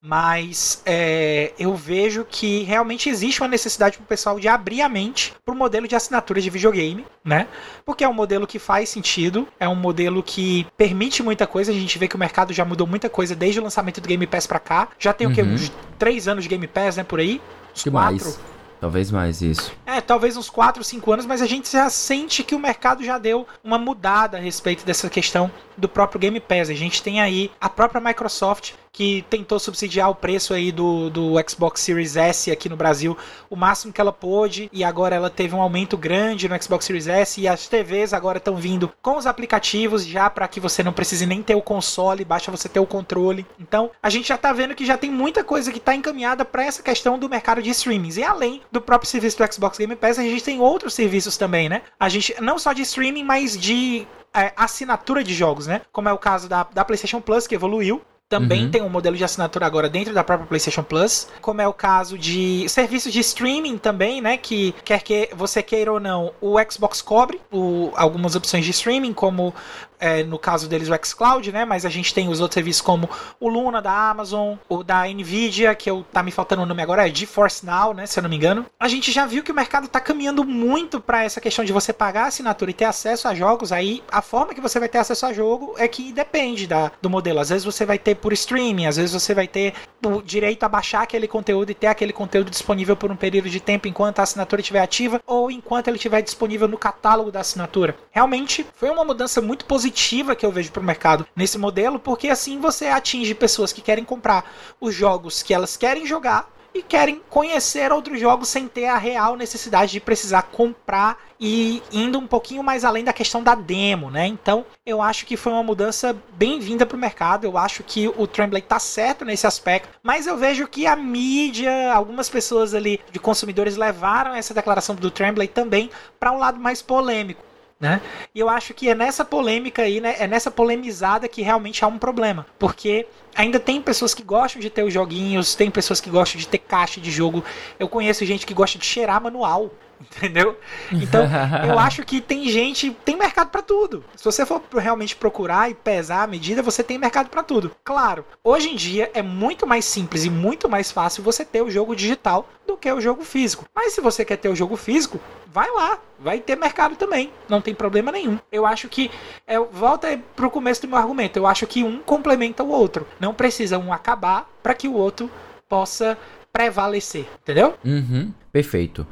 Mas 0.05 0.83
é, 0.85 1.53
eu 1.57 1.77
vejo 1.77 2.27
que 2.29 2.65
realmente 2.65 3.09
existe 3.09 3.41
uma 3.41 3.47
necessidade 3.47 3.99
para 3.99 4.05
o 4.05 4.09
pessoal 4.09 4.41
de 4.41 4.49
abrir 4.49 4.83
a 4.83 4.89
mente 4.89 5.33
para 5.45 5.55
o 5.55 5.57
modelo 5.57 5.87
de 5.87 5.95
assinatura 5.95 6.41
de 6.41 6.51
videogame, 6.51 7.07
né? 7.25 7.47
Porque 7.85 8.03
é 8.03 8.09
um 8.09 8.13
modelo 8.13 8.45
que 8.45 8.59
faz 8.59 8.89
sentido, 8.89 9.47
é 9.61 9.69
um 9.69 9.77
modelo 9.77 10.21
que 10.21 10.67
permite 10.77 11.23
muita 11.23 11.47
coisa. 11.47 11.71
A 11.71 11.75
gente 11.75 12.01
vê 12.01 12.09
que 12.09 12.17
o 12.17 12.19
mercado 12.19 12.53
já 12.53 12.65
mudou 12.65 12.85
muita 12.85 13.09
coisa 13.09 13.37
desde 13.37 13.61
o 13.61 13.63
lançamento 13.63 14.01
do 14.01 14.09
Game 14.09 14.27
Pass 14.27 14.45
para 14.45 14.59
cá. 14.59 14.89
Já 14.99 15.13
tem 15.13 15.29
uhum. 15.29 15.33
o 15.33 15.37
quê? 15.37 15.43
Uns 15.43 15.73
três 16.01 16.27
anos 16.27 16.43
de 16.43 16.51
Game 16.51 16.67
Pass, 16.67 16.97
né? 16.97 17.05
Por 17.05 17.21
aí. 17.21 17.41
Uns 17.75 17.83
que 17.83 17.91
quatro. 17.91 18.25
mais. 18.25 18.41
Talvez 18.81 19.13
mais 19.13 19.41
isso. 19.41 19.71
É, 19.87 20.01
talvez 20.01 20.37
uns 20.37 20.51
4, 20.51 20.83
5 20.83 21.13
anos, 21.13 21.25
mas 21.25 21.41
a 21.41 21.47
gente 21.47 21.71
já 21.71 21.89
sente 21.89 22.43
que 22.43 22.53
o 22.53 22.59
mercado 22.59 23.05
já 23.05 23.17
deu 23.17 23.47
uma 23.63 23.79
mudada 23.79 24.39
a 24.39 24.41
respeito 24.41 24.85
dessa 24.85 25.09
questão 25.09 25.49
do 25.77 25.89
próprio 25.89 26.19
Game 26.19 26.41
Pass. 26.41 26.69
A 26.69 26.75
gente 26.75 27.01
tem 27.01 27.21
aí 27.21 27.49
a 27.61 27.69
própria 27.69 28.01
Microsoft 28.01 28.73
que 28.93 29.25
tentou 29.31 29.59
subsidiar 29.59 30.11
o 30.11 30.15
preço 30.15 30.53
aí 30.53 30.71
do, 30.71 31.09
do 31.09 31.35
Xbox 31.49 31.81
Series 31.81 32.15
S 32.15 32.51
aqui 32.51 32.69
no 32.69 32.77
Brasil 32.77 33.17
o 33.49 33.57
máximo 33.57 33.93
que 33.93 34.01
ela 34.01 34.13
pôde 34.13 34.69
e 34.73 34.85
agora 34.85 35.17
ela 35.17 35.31
teve 35.31 35.55
um 35.55 35.63
aumento 35.63 35.97
grande 35.97 36.49
no 36.49 36.63
Xbox 36.63 36.85
Series 36.85 37.07
S 37.07 37.41
e 37.41 37.49
as 37.49 37.67
TVs 37.67 38.13
agora 38.13 38.39
estão 38.39 38.57
vindo 38.57 38.93
com 39.01 39.17
os 39.17 39.27
aplicativos 39.27 40.05
já 40.05 40.29
para 40.29 40.47
que 40.47 40.61
você 40.61 40.83
não 40.83 40.93
precise 40.93 41.27
nem 41.27 41.43
ter 41.43 41.55
o 41.55 41.63
console, 41.63 42.25
basta 42.25 42.51
você 42.51 42.69
ter 42.69 42.81
o 42.81 42.87
controle. 42.87 43.47
Então, 43.59 43.91
a 44.03 44.11
gente 44.11 44.29
já 44.29 44.37
tá 44.37 44.53
vendo 44.53 44.75
que 44.75 44.85
já 44.85 44.99
tem 44.99 45.11
muita 45.11 45.43
coisa 45.43 45.73
que 45.73 45.81
tá 45.81 45.95
encaminhada 45.95 46.45
para 46.45 46.65
essa 46.65 46.83
questão 46.83 47.19
do 47.19 47.29
mercado 47.29 47.63
de 47.63 47.71
streamings. 47.71 48.17
E 48.17 48.25
além 48.25 48.63
do 48.71 48.81
próprio 48.81 49.11
serviço 49.11 49.39
do 49.39 49.53
Xbox 49.53 49.79
Game 49.79 49.97
Pass, 49.97 50.19
a 50.19 50.23
gente 50.23 50.45
tem 50.45 50.61
outros 50.61 50.95
serviços 50.95 51.37
também, 51.37 51.69
né? 51.69 51.83
A 51.99 52.09
gente 52.09 52.35
não 52.41 52.59
só 52.59 52.73
de 52.73 52.83
streaming, 52.83 53.25
mas 53.25 53.59
de 53.59 54.07
é, 54.35 54.53
assinatura 54.57 55.23
de 55.23 55.35
jogos, 55.35 55.67
né? 55.67 55.83
Como 55.93 56.09
é 56.09 56.13
o 56.13 56.19
caso 56.19 56.49
da, 56.49 56.65
da 56.65 56.85
PlayStation 56.85 57.21
Plus, 57.21 57.47
que 57.47 57.55
evoluiu. 57.55 58.03
Também 58.33 58.65
uhum. 58.65 58.71
tem 58.71 58.81
um 58.81 58.89
modelo 58.89 59.15
de 59.15 59.23
assinatura 59.23 59.67
agora 59.67 59.91
dentro 59.91 60.15
da 60.15 60.25
própria 60.25 60.47
PlayStation 60.47 60.83
Plus, 60.83 61.29
como 61.43 61.61
é 61.61 61.69
o 61.69 61.73
caso 61.75 62.17
de 62.17 62.67
serviços 62.67 63.13
de 63.13 63.21
streaming 63.21 63.77
também, 63.77 64.23
né? 64.23 64.39
Que 64.39 64.75
quer 64.87 65.03
que 65.03 65.29
você 65.37 65.63
queira 65.63 65.93
ou 65.93 66.01
não, 66.01 66.33
o 66.41 66.57
Xbox 66.71 67.03
cobre 67.03 67.39
o, 67.53 67.91
algumas 67.95 68.35
opções 68.35 68.65
de 68.65 68.71
streaming, 68.71 69.13
como 69.13 69.55
é, 70.03 70.25
no 70.25 70.37
caso 70.37 70.69
deles 70.69 70.89
o 70.89 71.07
xCloud, 71.07 71.53
né? 71.53 71.65
Mas 71.65 71.87
a 71.87 71.89
gente 71.89 72.13
tem 72.13 72.29
os 72.29 72.41
outros 72.41 72.55
serviços 72.55 72.83
como 72.83 73.09
o 73.39 73.49
Luna 73.49 73.81
da 73.81 74.11
Amazon, 74.11 74.57
o 74.69 74.83
da 74.83 75.05
Nvidia, 75.07 75.77
que 75.77 75.89
eu 75.89 76.05
tá 76.13 76.25
me 76.25 76.33
faltando 76.33 76.63
o 76.63 76.67
nome 76.67 76.83
agora, 76.83 77.09
é 77.09 77.15
GeForce 77.15 77.65
Now, 77.65 77.95
né? 77.95 78.05
Se 78.05 78.19
eu 78.19 78.23
não 78.25 78.29
me 78.29 78.35
engano. 78.35 78.67
A 78.81 78.89
gente 78.89 79.13
já 79.13 79.25
viu 79.25 79.45
que 79.45 79.53
o 79.53 79.55
mercado 79.55 79.87
tá 79.87 80.01
caminhando 80.01 80.45
muito 80.45 81.01
para 81.01 81.23
essa 81.23 81.41
questão 81.41 81.65
de 81.65 81.73
você 81.73 81.93
pagar 81.93 82.25
a 82.25 82.27
assinatura 82.27 82.73
e 82.73 82.75
ter 82.75 82.85
acesso 82.85 83.29
a 83.29 83.35
jogos. 83.35 83.71
Aí 83.71 84.03
a 84.11 84.21
forma 84.21 84.53
que 84.53 84.61
você 84.61 84.81
vai 84.81 84.89
ter 84.89 84.99
acesso 84.99 85.25
a 85.25 85.33
jogo 85.33 85.75
é 85.79 85.87
que 85.87 86.13
depende 86.13 86.67
da, 86.67 86.91
do 87.01 87.09
modelo. 87.09 87.39
Às 87.39 87.51
vezes 87.51 87.65
você 87.65 87.87
vai 87.87 87.99
ter 87.99 88.17
por 88.17 88.33
streaming, 88.33 88.87
às 88.87 88.97
vezes 88.97 89.13
você 89.13 89.33
vai 89.33 89.47
ter 89.47 89.73
o 90.05 90.21
direito 90.21 90.65
a 90.65 90.69
baixar 90.69 91.03
aquele 91.03 91.29
conteúdo 91.29 91.71
e 91.71 91.75
ter 91.75 91.87
aquele 91.87 92.13
conteúdo 92.13 92.51
disponível 92.51 92.97
por 92.97 93.13
um 93.13 93.17
período 93.17 93.49
de 93.49 93.61
tempo 93.61 93.87
enquanto 93.87 94.19
a 94.19 94.23
assinatura 94.25 94.61
estiver 94.61 94.81
ativa 94.81 95.23
ou 95.25 95.49
enquanto 95.49 95.87
ele 95.87 95.97
estiver 95.97 96.23
disponível 96.23 96.67
no 96.67 96.77
catálogo 96.77 97.31
da 97.31 97.39
assinatura. 97.39 97.95
Realmente 98.11 98.67
foi 98.75 98.91
uma 98.91 99.05
mudança 99.05 99.41
muito 99.41 99.65
positiva 99.65 99.92
que 100.37 100.45
eu 100.45 100.53
vejo 100.53 100.73
para 100.73 100.81
o 100.81 100.85
mercado 100.85 101.27
nesse 101.37 101.59
modelo, 101.59 101.99
porque 101.99 102.29
assim 102.29 102.59
você 102.59 102.87
atinge 102.87 103.35
pessoas 103.35 103.73
que 103.73 103.81
querem 103.81 104.05
comprar 104.05 104.51
os 104.81 104.95
jogos 104.95 105.43
que 105.43 105.55
elas 105.55 105.77
querem 105.77 106.07
jogar 106.07 106.53
e 106.75 106.83
querem 106.83 107.21
conhecer 107.29 107.93
outros 107.93 108.19
jogos 108.19 108.49
sem 108.49 108.67
ter 108.67 108.87
a 108.87 108.97
real 108.97 109.37
necessidade 109.37 109.93
de 109.93 110.01
precisar 110.01 110.43
comprar 110.43 111.19
e 111.39 111.83
indo 111.93 112.19
um 112.19 112.27
pouquinho 112.27 112.63
mais 112.63 112.85
além 112.85 113.05
da 113.05 113.13
questão 113.13 113.43
da 113.43 113.55
demo, 113.55 114.11
né? 114.11 114.27
Então, 114.27 114.65
eu 114.87 115.03
acho 115.03 115.27
que 115.27 115.37
foi 115.37 115.53
uma 115.53 115.63
mudança 115.63 116.17
bem-vinda 116.35 116.87
para 116.87 116.97
o 116.97 117.01
mercado. 117.01 117.45
Eu 117.45 117.59
acho 117.59 117.83
que 117.83 118.09
o 118.09 118.27
Tremblay 118.27 118.63
tá 118.63 118.79
certo 118.79 119.25
nesse 119.25 119.47
aspecto, 119.47 119.99
mas 120.03 120.27
eu 120.27 120.37
vejo 120.37 120.67
que 120.67 120.87
a 120.87 120.97
mídia, 120.97 121.93
algumas 121.93 122.29
pessoas 122.29 122.75
ali 122.75 123.01
de 123.11 123.19
consumidores 123.19 123.77
levaram 123.77 124.35
essa 124.35 124.55
declaração 124.55 124.95
do 124.95 125.11
Tremblay 125.11 125.49
também 125.49 125.91
para 126.19 126.33
um 126.33 126.39
lado 126.39 126.59
mais 126.59 126.81
polêmico. 126.81 127.52
Né? 127.83 128.01
E 128.33 128.39
eu 128.39 128.49
acho 128.49 128.73
que 128.73 128.89
é 128.89 128.95
nessa 128.95 129.25
polêmica 129.25 129.83
aí, 129.83 130.01
né, 130.01 130.15
é 130.21 130.29
nessa 130.29 130.53
polemizada 130.53 131.27
que 131.27 131.43
realmente 131.43 131.85
há 131.85 131.89
um 131.89 131.99
problema, 131.99 132.47
porque 132.57 133.09
ainda 133.35 133.59
tem 133.59 133.83
pessoas 133.83 134.15
que 134.15 134.23
gostam 134.23 134.63
de 134.63 134.71
ter 134.71 134.85
os 134.85 134.95
joguinhos, 134.95 135.57
tem 135.57 135.69
pessoas 135.69 136.01
que 136.01 136.09
gostam 136.09 136.41
de 136.41 136.47
ter 136.47 136.59
caixa 136.59 137.01
de 137.01 137.11
jogo. 137.11 137.45
Eu 137.81 137.89
conheço 137.89 138.25
gente 138.25 138.47
que 138.47 138.55
gosta 138.55 138.79
de 138.79 138.85
cheirar 138.85 139.21
manual. 139.21 139.73
Entendeu? 140.03 140.59
Então, 140.91 141.23
eu 141.67 141.79
acho 141.79 142.05
que 142.05 142.21
tem 142.21 142.49
gente, 142.49 142.91
tem 143.05 143.17
mercado 143.17 143.51
para 143.51 143.63
tudo. 143.63 144.05
Se 144.17 144.25
você 144.25 144.45
for 144.45 144.63
realmente 144.77 145.17
procurar 145.17 145.71
e 145.71 145.75
pesar 145.75 146.23
a 146.23 146.27
medida, 146.27 146.63
você 146.63 146.83
tem 146.83 146.99
mercado 146.99 147.29
para 147.29 147.43
tudo. 147.43 147.71
Claro, 147.85 148.25
hoje 148.43 148.71
em 148.71 148.77
dia 148.77 149.11
é 149.15 149.23
muito 149.23 149.67
mais 149.67 149.85
simples 149.85 150.25
e 150.25 150.31
muito 150.31 150.69
mais 150.69 150.91
fácil 150.91 151.23
você 151.23 151.45
ter 151.45 151.63
o 151.63 151.71
jogo 151.71 151.95
digital 151.95 152.49
do 152.67 152.77
que 152.77 152.91
o 152.91 153.01
jogo 153.01 153.25
físico. 153.25 153.65
Mas 153.75 153.93
se 153.93 154.01
você 154.01 154.25
quer 154.25 154.37
ter 154.37 154.49
o 154.49 154.57
jogo 154.57 154.77
físico, 154.77 155.21
vai 155.47 155.71
lá, 155.71 155.99
vai 156.19 156.41
ter 156.41 156.57
mercado 156.57 156.97
também, 156.97 157.31
não 157.49 157.61
tem 157.61 157.75
problema 157.75 158.11
nenhum. 158.11 158.39
Eu 158.51 158.65
acho 158.65 158.89
que 158.89 159.11
é, 159.47 159.59
volta 159.59 160.19
pro 160.35 160.51
começo 160.51 160.83
do 160.83 160.89
meu 160.89 160.99
argumento. 160.99 161.39
Eu 161.39 161.47
acho 161.47 161.67
que 161.67 161.85
um 161.85 162.01
complementa 162.01 162.63
o 162.63 162.71
outro. 162.71 163.07
Não 163.21 163.35
precisa 163.35 163.79
um 163.79 163.93
acabar 163.93 164.49
para 164.63 164.75
que 164.75 164.89
o 164.89 164.95
outro 164.95 165.31
possa 165.69 166.17
prevalecer, 166.53 167.27
entendeu? 167.43 167.75
Uhum, 167.85 168.33
perfeito. 168.53 169.07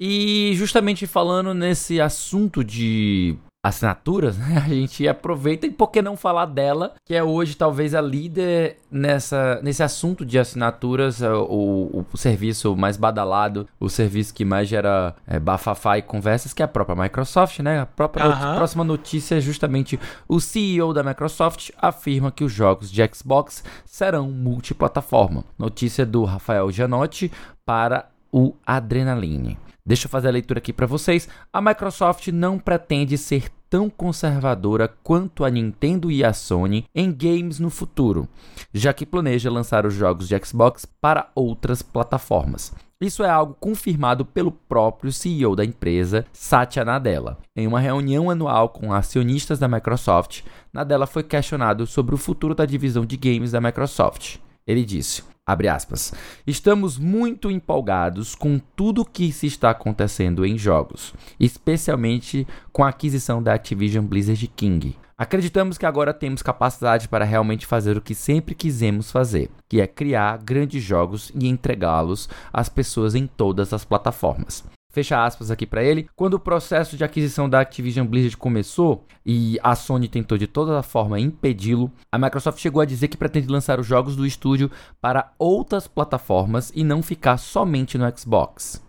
E 0.00 0.52
justamente 0.54 1.06
falando 1.06 1.54
nesse 1.54 2.00
assunto 2.00 2.64
de 2.64 3.36
assinaturas, 3.64 4.36
né? 4.36 4.62
A 4.62 4.68
gente 4.68 5.08
aproveita 5.08 5.66
e 5.66 5.70
por 5.70 5.90
que 5.90 6.02
não 6.02 6.16
falar 6.16 6.44
dela, 6.44 6.94
que 7.06 7.14
é 7.14 7.24
hoje 7.24 7.56
talvez 7.56 7.94
a 7.94 8.00
líder 8.00 8.76
nessa, 8.90 9.58
nesse 9.62 9.82
assunto 9.82 10.24
de 10.26 10.38
assinaturas, 10.38 11.22
é, 11.22 11.32
o, 11.32 12.04
o 12.12 12.16
serviço 12.16 12.76
mais 12.76 12.98
badalado, 12.98 13.66
o 13.80 13.88
serviço 13.88 14.34
que 14.34 14.44
mais 14.44 14.68
gera 14.68 15.16
é, 15.26 15.40
bafafá 15.40 15.96
e 15.96 16.02
conversas, 16.02 16.52
que 16.52 16.60
é 16.60 16.66
a 16.66 16.68
própria 16.68 16.94
Microsoft, 16.94 17.60
né? 17.60 17.80
A 17.80 17.86
própria 17.86 18.54
próxima 18.56 18.84
notícia 18.84 19.36
é 19.36 19.40
justamente 19.40 19.98
o 20.28 20.38
CEO 20.40 20.92
da 20.92 21.02
Microsoft 21.02 21.70
afirma 21.78 22.30
que 22.30 22.44
os 22.44 22.52
jogos 22.52 22.90
de 22.90 23.02
Xbox 23.14 23.64
serão 23.86 24.30
multiplataforma. 24.30 25.44
Notícia 25.58 26.04
do 26.04 26.24
Rafael 26.24 26.70
Janotti 26.70 27.32
para 27.64 28.10
o 28.30 28.54
Adrenaline. 28.66 29.56
Deixa 29.86 30.06
eu 30.06 30.10
fazer 30.10 30.28
a 30.28 30.32
leitura 30.32 30.58
aqui 30.58 30.72
para 30.72 30.86
vocês. 30.86 31.28
A 31.52 31.60
Microsoft 31.60 32.28
não 32.28 32.58
pretende 32.58 33.18
ser 33.18 33.50
tão 33.68 33.90
conservadora 33.90 34.88
quanto 35.02 35.44
a 35.44 35.50
Nintendo 35.50 36.10
e 36.10 36.24
a 36.24 36.32
Sony 36.32 36.86
em 36.94 37.12
games 37.12 37.58
no 37.58 37.68
futuro, 37.68 38.26
já 38.72 38.94
que 38.94 39.04
planeja 39.04 39.50
lançar 39.50 39.84
os 39.84 39.92
jogos 39.92 40.26
de 40.26 40.38
Xbox 40.42 40.86
para 40.86 41.30
outras 41.34 41.82
plataformas. 41.82 42.72
Isso 42.98 43.22
é 43.22 43.28
algo 43.28 43.54
confirmado 43.60 44.24
pelo 44.24 44.52
próprio 44.52 45.12
CEO 45.12 45.54
da 45.54 45.64
empresa, 45.64 46.24
Satya 46.32 46.82
Nadella. 46.82 47.36
Em 47.54 47.66
uma 47.66 47.80
reunião 47.80 48.30
anual 48.30 48.70
com 48.70 48.90
acionistas 48.90 49.58
da 49.58 49.68
Microsoft, 49.68 50.42
Nadella 50.72 51.06
foi 51.06 51.22
questionado 51.22 51.86
sobre 51.86 52.14
o 52.14 52.18
futuro 52.18 52.54
da 52.54 52.64
divisão 52.64 53.04
de 53.04 53.18
games 53.18 53.50
da 53.50 53.60
Microsoft. 53.60 54.36
Ele 54.66 54.82
disse: 54.82 55.22
Abre 55.46 55.68
aspas. 55.68 56.10
Estamos 56.46 56.96
muito 56.96 57.50
empolgados 57.50 58.34
com 58.34 58.58
tudo 58.58 59.04
que 59.04 59.30
se 59.30 59.46
está 59.46 59.70
acontecendo 59.70 60.46
em 60.46 60.56
jogos, 60.56 61.12
especialmente 61.38 62.46
com 62.72 62.82
a 62.82 62.88
aquisição 62.88 63.42
da 63.42 63.52
Activision 63.52 64.06
Blizzard 64.06 64.46
King. 64.48 64.96
Acreditamos 65.18 65.76
que 65.76 65.84
agora 65.84 66.14
temos 66.14 66.42
capacidade 66.42 67.08
para 67.08 67.26
realmente 67.26 67.66
fazer 67.66 67.96
o 67.96 68.00
que 68.00 68.14
sempre 68.14 68.54
quisemos 68.54 69.12
fazer, 69.12 69.50
que 69.68 69.82
é 69.82 69.86
criar 69.86 70.38
grandes 70.38 70.82
jogos 70.82 71.30
e 71.34 71.46
entregá-los 71.46 72.28
às 72.50 72.70
pessoas 72.70 73.14
em 73.14 73.26
todas 73.26 73.72
as 73.74 73.84
plataformas 73.84 74.64
fecha 74.94 75.22
aspas 75.22 75.50
aqui 75.50 75.66
para 75.66 75.82
ele. 75.82 76.08
Quando 76.14 76.34
o 76.34 76.40
processo 76.40 76.96
de 76.96 77.02
aquisição 77.02 77.50
da 77.50 77.60
Activision 77.60 78.06
Blizzard 78.06 78.36
começou 78.36 79.04
e 79.26 79.58
a 79.62 79.74
Sony 79.74 80.08
tentou 80.08 80.38
de 80.38 80.46
toda 80.46 80.82
forma 80.82 81.18
impedi-lo, 81.18 81.90
a 82.10 82.18
Microsoft 82.18 82.60
chegou 82.60 82.80
a 82.80 82.86
dizer 82.86 83.08
que 83.08 83.16
pretende 83.16 83.48
lançar 83.48 83.80
os 83.80 83.86
jogos 83.86 84.14
do 84.14 84.24
estúdio 84.24 84.70
para 85.00 85.32
outras 85.38 85.88
plataformas 85.88 86.72
e 86.74 86.84
não 86.84 87.02
ficar 87.02 87.36
somente 87.36 87.98
no 87.98 88.16
Xbox. 88.16 88.82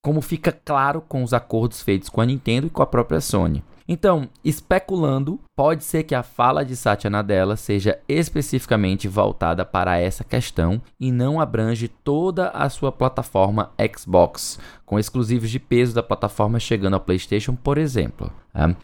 Como 0.00 0.20
fica 0.20 0.52
claro 0.52 1.02
com 1.02 1.24
os 1.24 1.34
acordos 1.34 1.82
feitos 1.82 2.08
com 2.08 2.20
a 2.20 2.26
Nintendo 2.26 2.68
e 2.68 2.70
com 2.70 2.82
a 2.82 2.86
própria 2.86 3.20
Sony. 3.20 3.62
Então, 3.88 4.28
especulando, 4.44 5.40
pode 5.56 5.82
ser 5.82 6.02
que 6.02 6.14
a 6.14 6.22
fala 6.22 6.62
de 6.62 6.76
Satya 6.76 7.08
Nadella 7.08 7.56
seja 7.56 7.98
especificamente 8.06 9.08
voltada 9.08 9.64
para 9.64 9.98
essa 9.98 10.22
questão 10.22 10.82
e 11.00 11.10
não 11.10 11.40
abrange 11.40 11.88
toda 11.88 12.50
a 12.50 12.68
sua 12.68 12.92
plataforma 12.92 13.72
Xbox, 13.96 14.60
com 14.84 14.98
exclusivos 14.98 15.48
de 15.48 15.58
peso 15.58 15.94
da 15.94 16.02
plataforma 16.02 16.60
chegando 16.60 16.94
ao 16.94 17.00
PlayStation, 17.00 17.54
por 17.54 17.78
exemplo. 17.78 18.30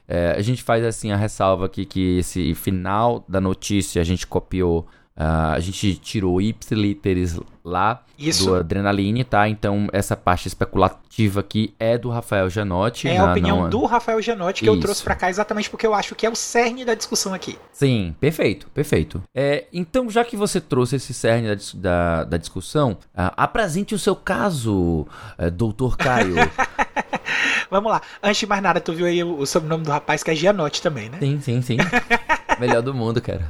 É, 0.09 0.31
a 0.31 0.41
gente 0.41 0.63
faz 0.63 0.83
assim 0.83 1.13
a 1.13 1.17
ressalva 1.17 1.67
aqui 1.67 1.85
que 1.85 2.19
esse 2.19 2.55
final 2.55 3.23
da 3.29 3.41
notícia 3.41 4.01
a 4.01 4.05
gente 4.05 4.27
copiou 4.27 4.87
Uh, 5.17 5.55
a 5.55 5.61
gente 5.61 5.95
tirou 5.95 6.41
ipsiliteres 6.41 7.39
lá 7.65 8.03
Isso. 8.19 8.47
do 8.47 8.57
Adrenaline, 8.57 9.23
tá? 9.23 9.49
Então 9.49 9.87
essa 9.93 10.17
parte 10.17 10.49
especulativa 10.49 11.39
aqui 11.39 11.73
é 11.79 11.97
do 11.97 12.11
Rafael 12.11 12.51
Janotti. 12.51 13.07
É 13.07 13.17
a 13.17 13.31
opinião 13.31 13.71
do 13.71 13.85
Rafael 13.85 14.21
Janotti 14.21 14.65
que 14.65 14.67
Isso. 14.67 14.75
eu 14.77 14.81
trouxe 14.81 15.05
para 15.05 15.15
cá 15.15 15.31
exatamente 15.31 15.71
porque 15.71 15.87
eu 15.87 15.95
acho 15.95 16.17
que 16.17 16.27
é 16.27 16.31
o 16.31 16.35
cerne 16.35 16.85
da 16.85 16.95
discussão 16.95 17.33
aqui. 17.33 17.57
Sim, 17.73 18.15
perfeito, 18.19 18.67
perfeito. 18.75 19.23
É, 19.33 19.67
então, 19.73 20.11
já 20.11 20.25
que 20.25 20.37
você 20.37 20.61
trouxe 20.61 20.97
esse 20.97 21.15
cerne 21.15 21.55
da, 21.55 21.63
da, 21.75 22.25
da 22.25 22.37
discussão, 22.37 22.99
uh, 23.15 23.31
apresente 23.37 23.95
o 23.95 23.99
seu 23.99 24.17
caso, 24.17 25.07
uh, 25.39 25.51
doutor 25.53 25.97
Caio. 25.97 26.35
Vamos 27.71 27.91
lá. 27.91 28.03
Antes 28.21 28.41
de 28.41 28.47
mais 28.47 28.63
nada, 28.63 28.81
tu 28.81 28.93
viu 28.93 29.07
aí 29.07 29.23
o, 29.23 29.39
o 29.39 29.47
sobrenome 29.47 29.85
do 29.85 29.93
rapaz 29.93 30.25
que 30.25 30.31
é 30.31 30.35
Gianotti 30.35 30.83
também, 30.83 31.09
né? 31.09 31.19
Sim, 31.21 31.41
sim, 31.41 31.63
sim. 31.63 31.77
Melhor 32.59 32.83
do 32.83 32.93
mundo, 32.93 33.23
cara. 33.23 33.49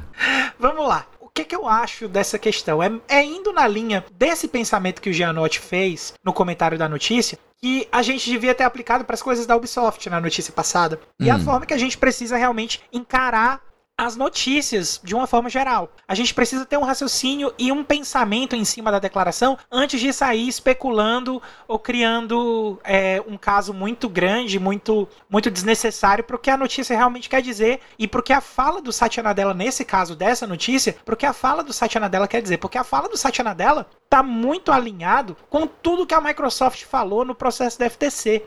Vamos 0.59 0.87
lá 0.87 1.05
que, 1.35 1.43
que 1.43 1.55
eu 1.55 1.67
acho 1.67 2.07
dessa 2.07 2.39
questão? 2.39 2.81
É, 2.81 2.89
é 3.09 3.23
indo 3.23 3.51
na 3.51 3.67
linha 3.67 4.05
desse 4.13 4.47
pensamento 4.47 5.01
que 5.01 5.09
o 5.09 5.13
Gianotti 5.13 5.59
fez 5.59 6.13
no 6.23 6.31
comentário 6.31 6.77
da 6.77 6.87
notícia, 6.87 7.37
que 7.61 7.87
a 7.91 8.01
gente 8.01 8.29
devia 8.29 8.55
ter 8.55 8.63
aplicado 8.63 9.03
para 9.03 9.15
as 9.15 9.21
coisas 9.21 9.45
da 9.45 9.55
Ubisoft 9.55 10.09
na 10.09 10.21
notícia 10.21 10.53
passada. 10.53 10.99
E 11.19 11.29
a 11.29 11.35
hum. 11.35 11.43
forma 11.43 11.65
que 11.65 11.73
a 11.73 11.77
gente 11.77 11.97
precisa 11.97 12.37
realmente 12.37 12.81
encarar 12.91 13.61
as 13.97 14.17
notícias 14.17 14.99
de 15.01 15.15
uma 15.15 15.25
forma 15.25 15.49
geral. 15.49 15.89
A 16.07 16.13
gente 16.13 16.33
precisa 16.33 16.65
ter 16.65 16.77
um 16.77 16.83
raciocínio 16.83 17.53
e 17.57 17.71
um 17.71 17.83
pensamento 17.83 18.55
em 18.55 18.65
cima 18.65 18.91
da 18.91 18.99
declaração 18.99 19.57
antes 19.71 20.01
de 20.01 20.11
sair 20.11 20.47
especulando 20.47 21.41
ou 21.65 21.79
criando 21.79 22.79
é, 22.83 23.23
um 23.25 23.37
caso 23.37 23.73
muito 23.73 24.09
grande, 24.09 24.59
muito, 24.59 25.07
muito 25.29 25.49
desnecessário 25.49 26.25
para 26.25 26.35
o 26.35 26.39
que 26.39 26.49
a 26.49 26.57
notícia 26.57 26.95
realmente 26.95 27.29
quer 27.29 27.41
dizer 27.41 27.79
e 27.97 28.05
para 28.07 28.19
o 28.19 28.23
que 28.23 28.33
a 28.33 28.41
fala 28.41 28.81
do 28.81 28.91
Satya 28.91 29.23
Nadella, 29.23 29.53
nesse 29.53 29.85
caso 29.85 30.13
dessa 30.13 30.45
notícia, 30.45 30.93
para 31.05 31.13
o 31.13 31.17
que 31.17 31.25
a 31.25 31.33
fala 31.33 31.63
do 31.63 31.71
Satya 31.71 32.01
Nadella 32.01 32.27
quer 32.27 32.41
dizer. 32.41 32.57
Porque 32.57 32.77
a 32.77 32.83
fala 32.83 33.07
do 33.07 33.17
Satya 33.17 33.43
Nadella 33.43 33.87
está 34.03 34.21
muito 34.21 34.73
alinhado 34.73 35.37
com 35.49 35.65
tudo 35.65 36.05
que 36.05 36.13
a 36.13 36.19
Microsoft 36.19 36.83
falou 36.83 37.23
no 37.23 37.33
processo 37.33 37.79
da 37.79 37.89
FTC. 37.89 38.45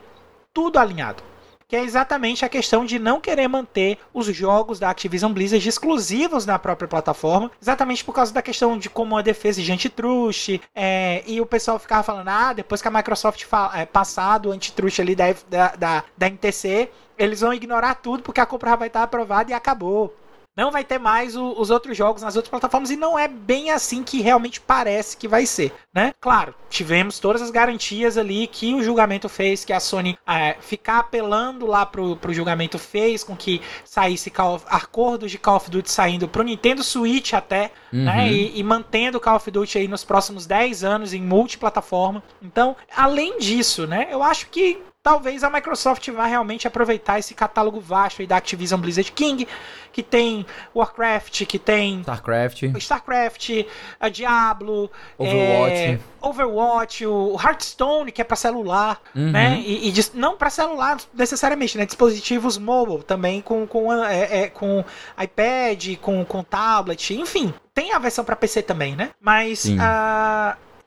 Tudo 0.52 0.78
alinhado 0.78 1.22
que 1.68 1.76
é 1.76 1.82
exatamente 1.82 2.46
a 2.46 2.48
questão 2.48 2.82
de 2.82 2.98
não 2.98 3.20
querer 3.20 3.46
manter 3.46 3.98
os 4.14 4.24
jogos 4.26 4.78
da 4.78 4.88
Activision 4.88 5.30
Blizzard 5.30 5.68
exclusivos 5.68 6.46
na 6.46 6.58
própria 6.58 6.88
plataforma, 6.88 7.50
exatamente 7.60 8.02
por 8.02 8.14
causa 8.14 8.32
da 8.32 8.40
questão 8.40 8.78
de 8.78 8.88
como 8.88 9.18
a 9.18 9.22
defesa 9.22 9.60
de 9.60 9.70
antitrust, 9.70 10.58
é, 10.74 11.22
e 11.26 11.42
o 11.42 11.46
pessoal 11.46 11.78
ficava 11.78 12.02
falando, 12.02 12.28
ah, 12.28 12.54
depois 12.54 12.80
que 12.80 12.88
a 12.88 12.90
Microsoft 12.90 13.44
é, 13.74 13.84
passar 13.84 14.38
do 14.38 14.50
antitrust 14.50 14.98
ali 14.98 15.14
da, 15.14 15.26
da, 15.50 15.76
da, 15.76 16.04
da 16.16 16.26
NTC, 16.30 16.90
eles 17.18 17.40
vão 17.40 17.52
ignorar 17.52 17.96
tudo 17.96 18.22
porque 18.22 18.40
a 18.40 18.46
compra 18.46 18.74
vai 18.74 18.88
estar 18.88 19.02
aprovada 19.02 19.50
e 19.50 19.54
acabou. 19.54 20.14
Não 20.58 20.72
vai 20.72 20.82
ter 20.82 20.98
mais 20.98 21.36
o, 21.36 21.52
os 21.52 21.70
outros 21.70 21.96
jogos 21.96 22.20
nas 22.20 22.34
outras 22.34 22.50
plataformas 22.50 22.90
e 22.90 22.96
não 22.96 23.16
é 23.16 23.28
bem 23.28 23.70
assim 23.70 24.02
que 24.02 24.20
realmente 24.20 24.60
parece 24.60 25.16
que 25.16 25.28
vai 25.28 25.46
ser, 25.46 25.72
né? 25.94 26.12
Claro, 26.20 26.52
tivemos 26.68 27.20
todas 27.20 27.40
as 27.40 27.52
garantias 27.52 28.18
ali 28.18 28.48
que 28.48 28.74
o 28.74 28.82
julgamento 28.82 29.28
fez, 29.28 29.64
que 29.64 29.72
a 29.72 29.78
Sony 29.78 30.18
é, 30.26 30.56
ficar 30.60 30.98
apelando 30.98 31.64
lá 31.64 31.86
pro, 31.86 32.16
pro 32.16 32.34
julgamento 32.34 32.76
fez 32.76 33.22
com 33.22 33.36
que 33.36 33.62
saísse 33.84 34.32
Call 34.32 34.60
acordos 34.66 35.30
de 35.30 35.38
Call 35.38 35.58
of 35.58 35.70
Duty 35.70 35.88
saindo 35.88 36.26
pro 36.26 36.42
Nintendo 36.42 36.82
Switch 36.82 37.34
até, 37.34 37.70
né? 37.92 37.98
uhum. 38.00 38.04
né? 38.04 38.32
E, 38.32 38.58
e 38.58 38.62
mantendo 38.64 39.20
Call 39.20 39.36
of 39.36 39.48
Duty 39.48 39.78
aí 39.78 39.86
nos 39.86 40.02
próximos 40.02 40.44
10 40.44 40.82
anos 40.82 41.14
em 41.14 41.22
multiplataforma. 41.22 42.20
Então, 42.42 42.74
além 42.96 43.38
disso, 43.38 43.86
né? 43.86 44.08
Eu 44.10 44.24
acho 44.24 44.48
que 44.48 44.82
talvez 45.02 45.42
a 45.42 45.50
Microsoft 45.50 46.08
vá 46.10 46.26
realmente 46.26 46.66
aproveitar 46.66 47.18
esse 47.18 47.34
catálogo 47.34 47.80
vasto 47.80 48.26
da 48.26 48.36
Activision 48.36 48.80
Blizzard 48.80 49.10
King, 49.12 49.46
que 49.92 50.02
tem 50.02 50.44
Warcraft, 50.74 51.44
que 51.46 51.58
tem 51.58 52.00
Starcraft, 52.00 52.62
Starcraft, 52.76 53.50
a 53.98 54.08
Diablo, 54.08 54.90
Overwatch, 55.16 55.74
é, 55.74 55.98
Overwatch, 56.20 57.06
o 57.06 57.36
Hearthstone, 57.42 58.12
que 58.12 58.20
é 58.20 58.24
para 58.24 58.36
celular, 58.36 59.00
uhum. 59.14 59.30
né? 59.30 59.60
E, 59.64 59.88
e 59.88 59.94
não 60.14 60.36
para 60.36 60.50
celular 60.50 60.98
necessariamente, 61.14 61.78
né? 61.78 61.86
Dispositivos 61.86 62.58
mobile 62.58 63.02
também 63.02 63.40
com 63.40 63.66
com, 63.66 63.92
é, 63.92 64.42
é, 64.42 64.48
com 64.48 64.84
iPad, 65.20 65.96
com, 66.00 66.24
com 66.24 66.42
tablet, 66.42 67.14
enfim. 67.14 67.52
Tem 67.72 67.92
a 67.92 67.98
versão 67.98 68.24
para 68.24 68.36
PC 68.36 68.62
também, 68.62 68.94
né? 68.94 69.10
Mas 69.20 69.66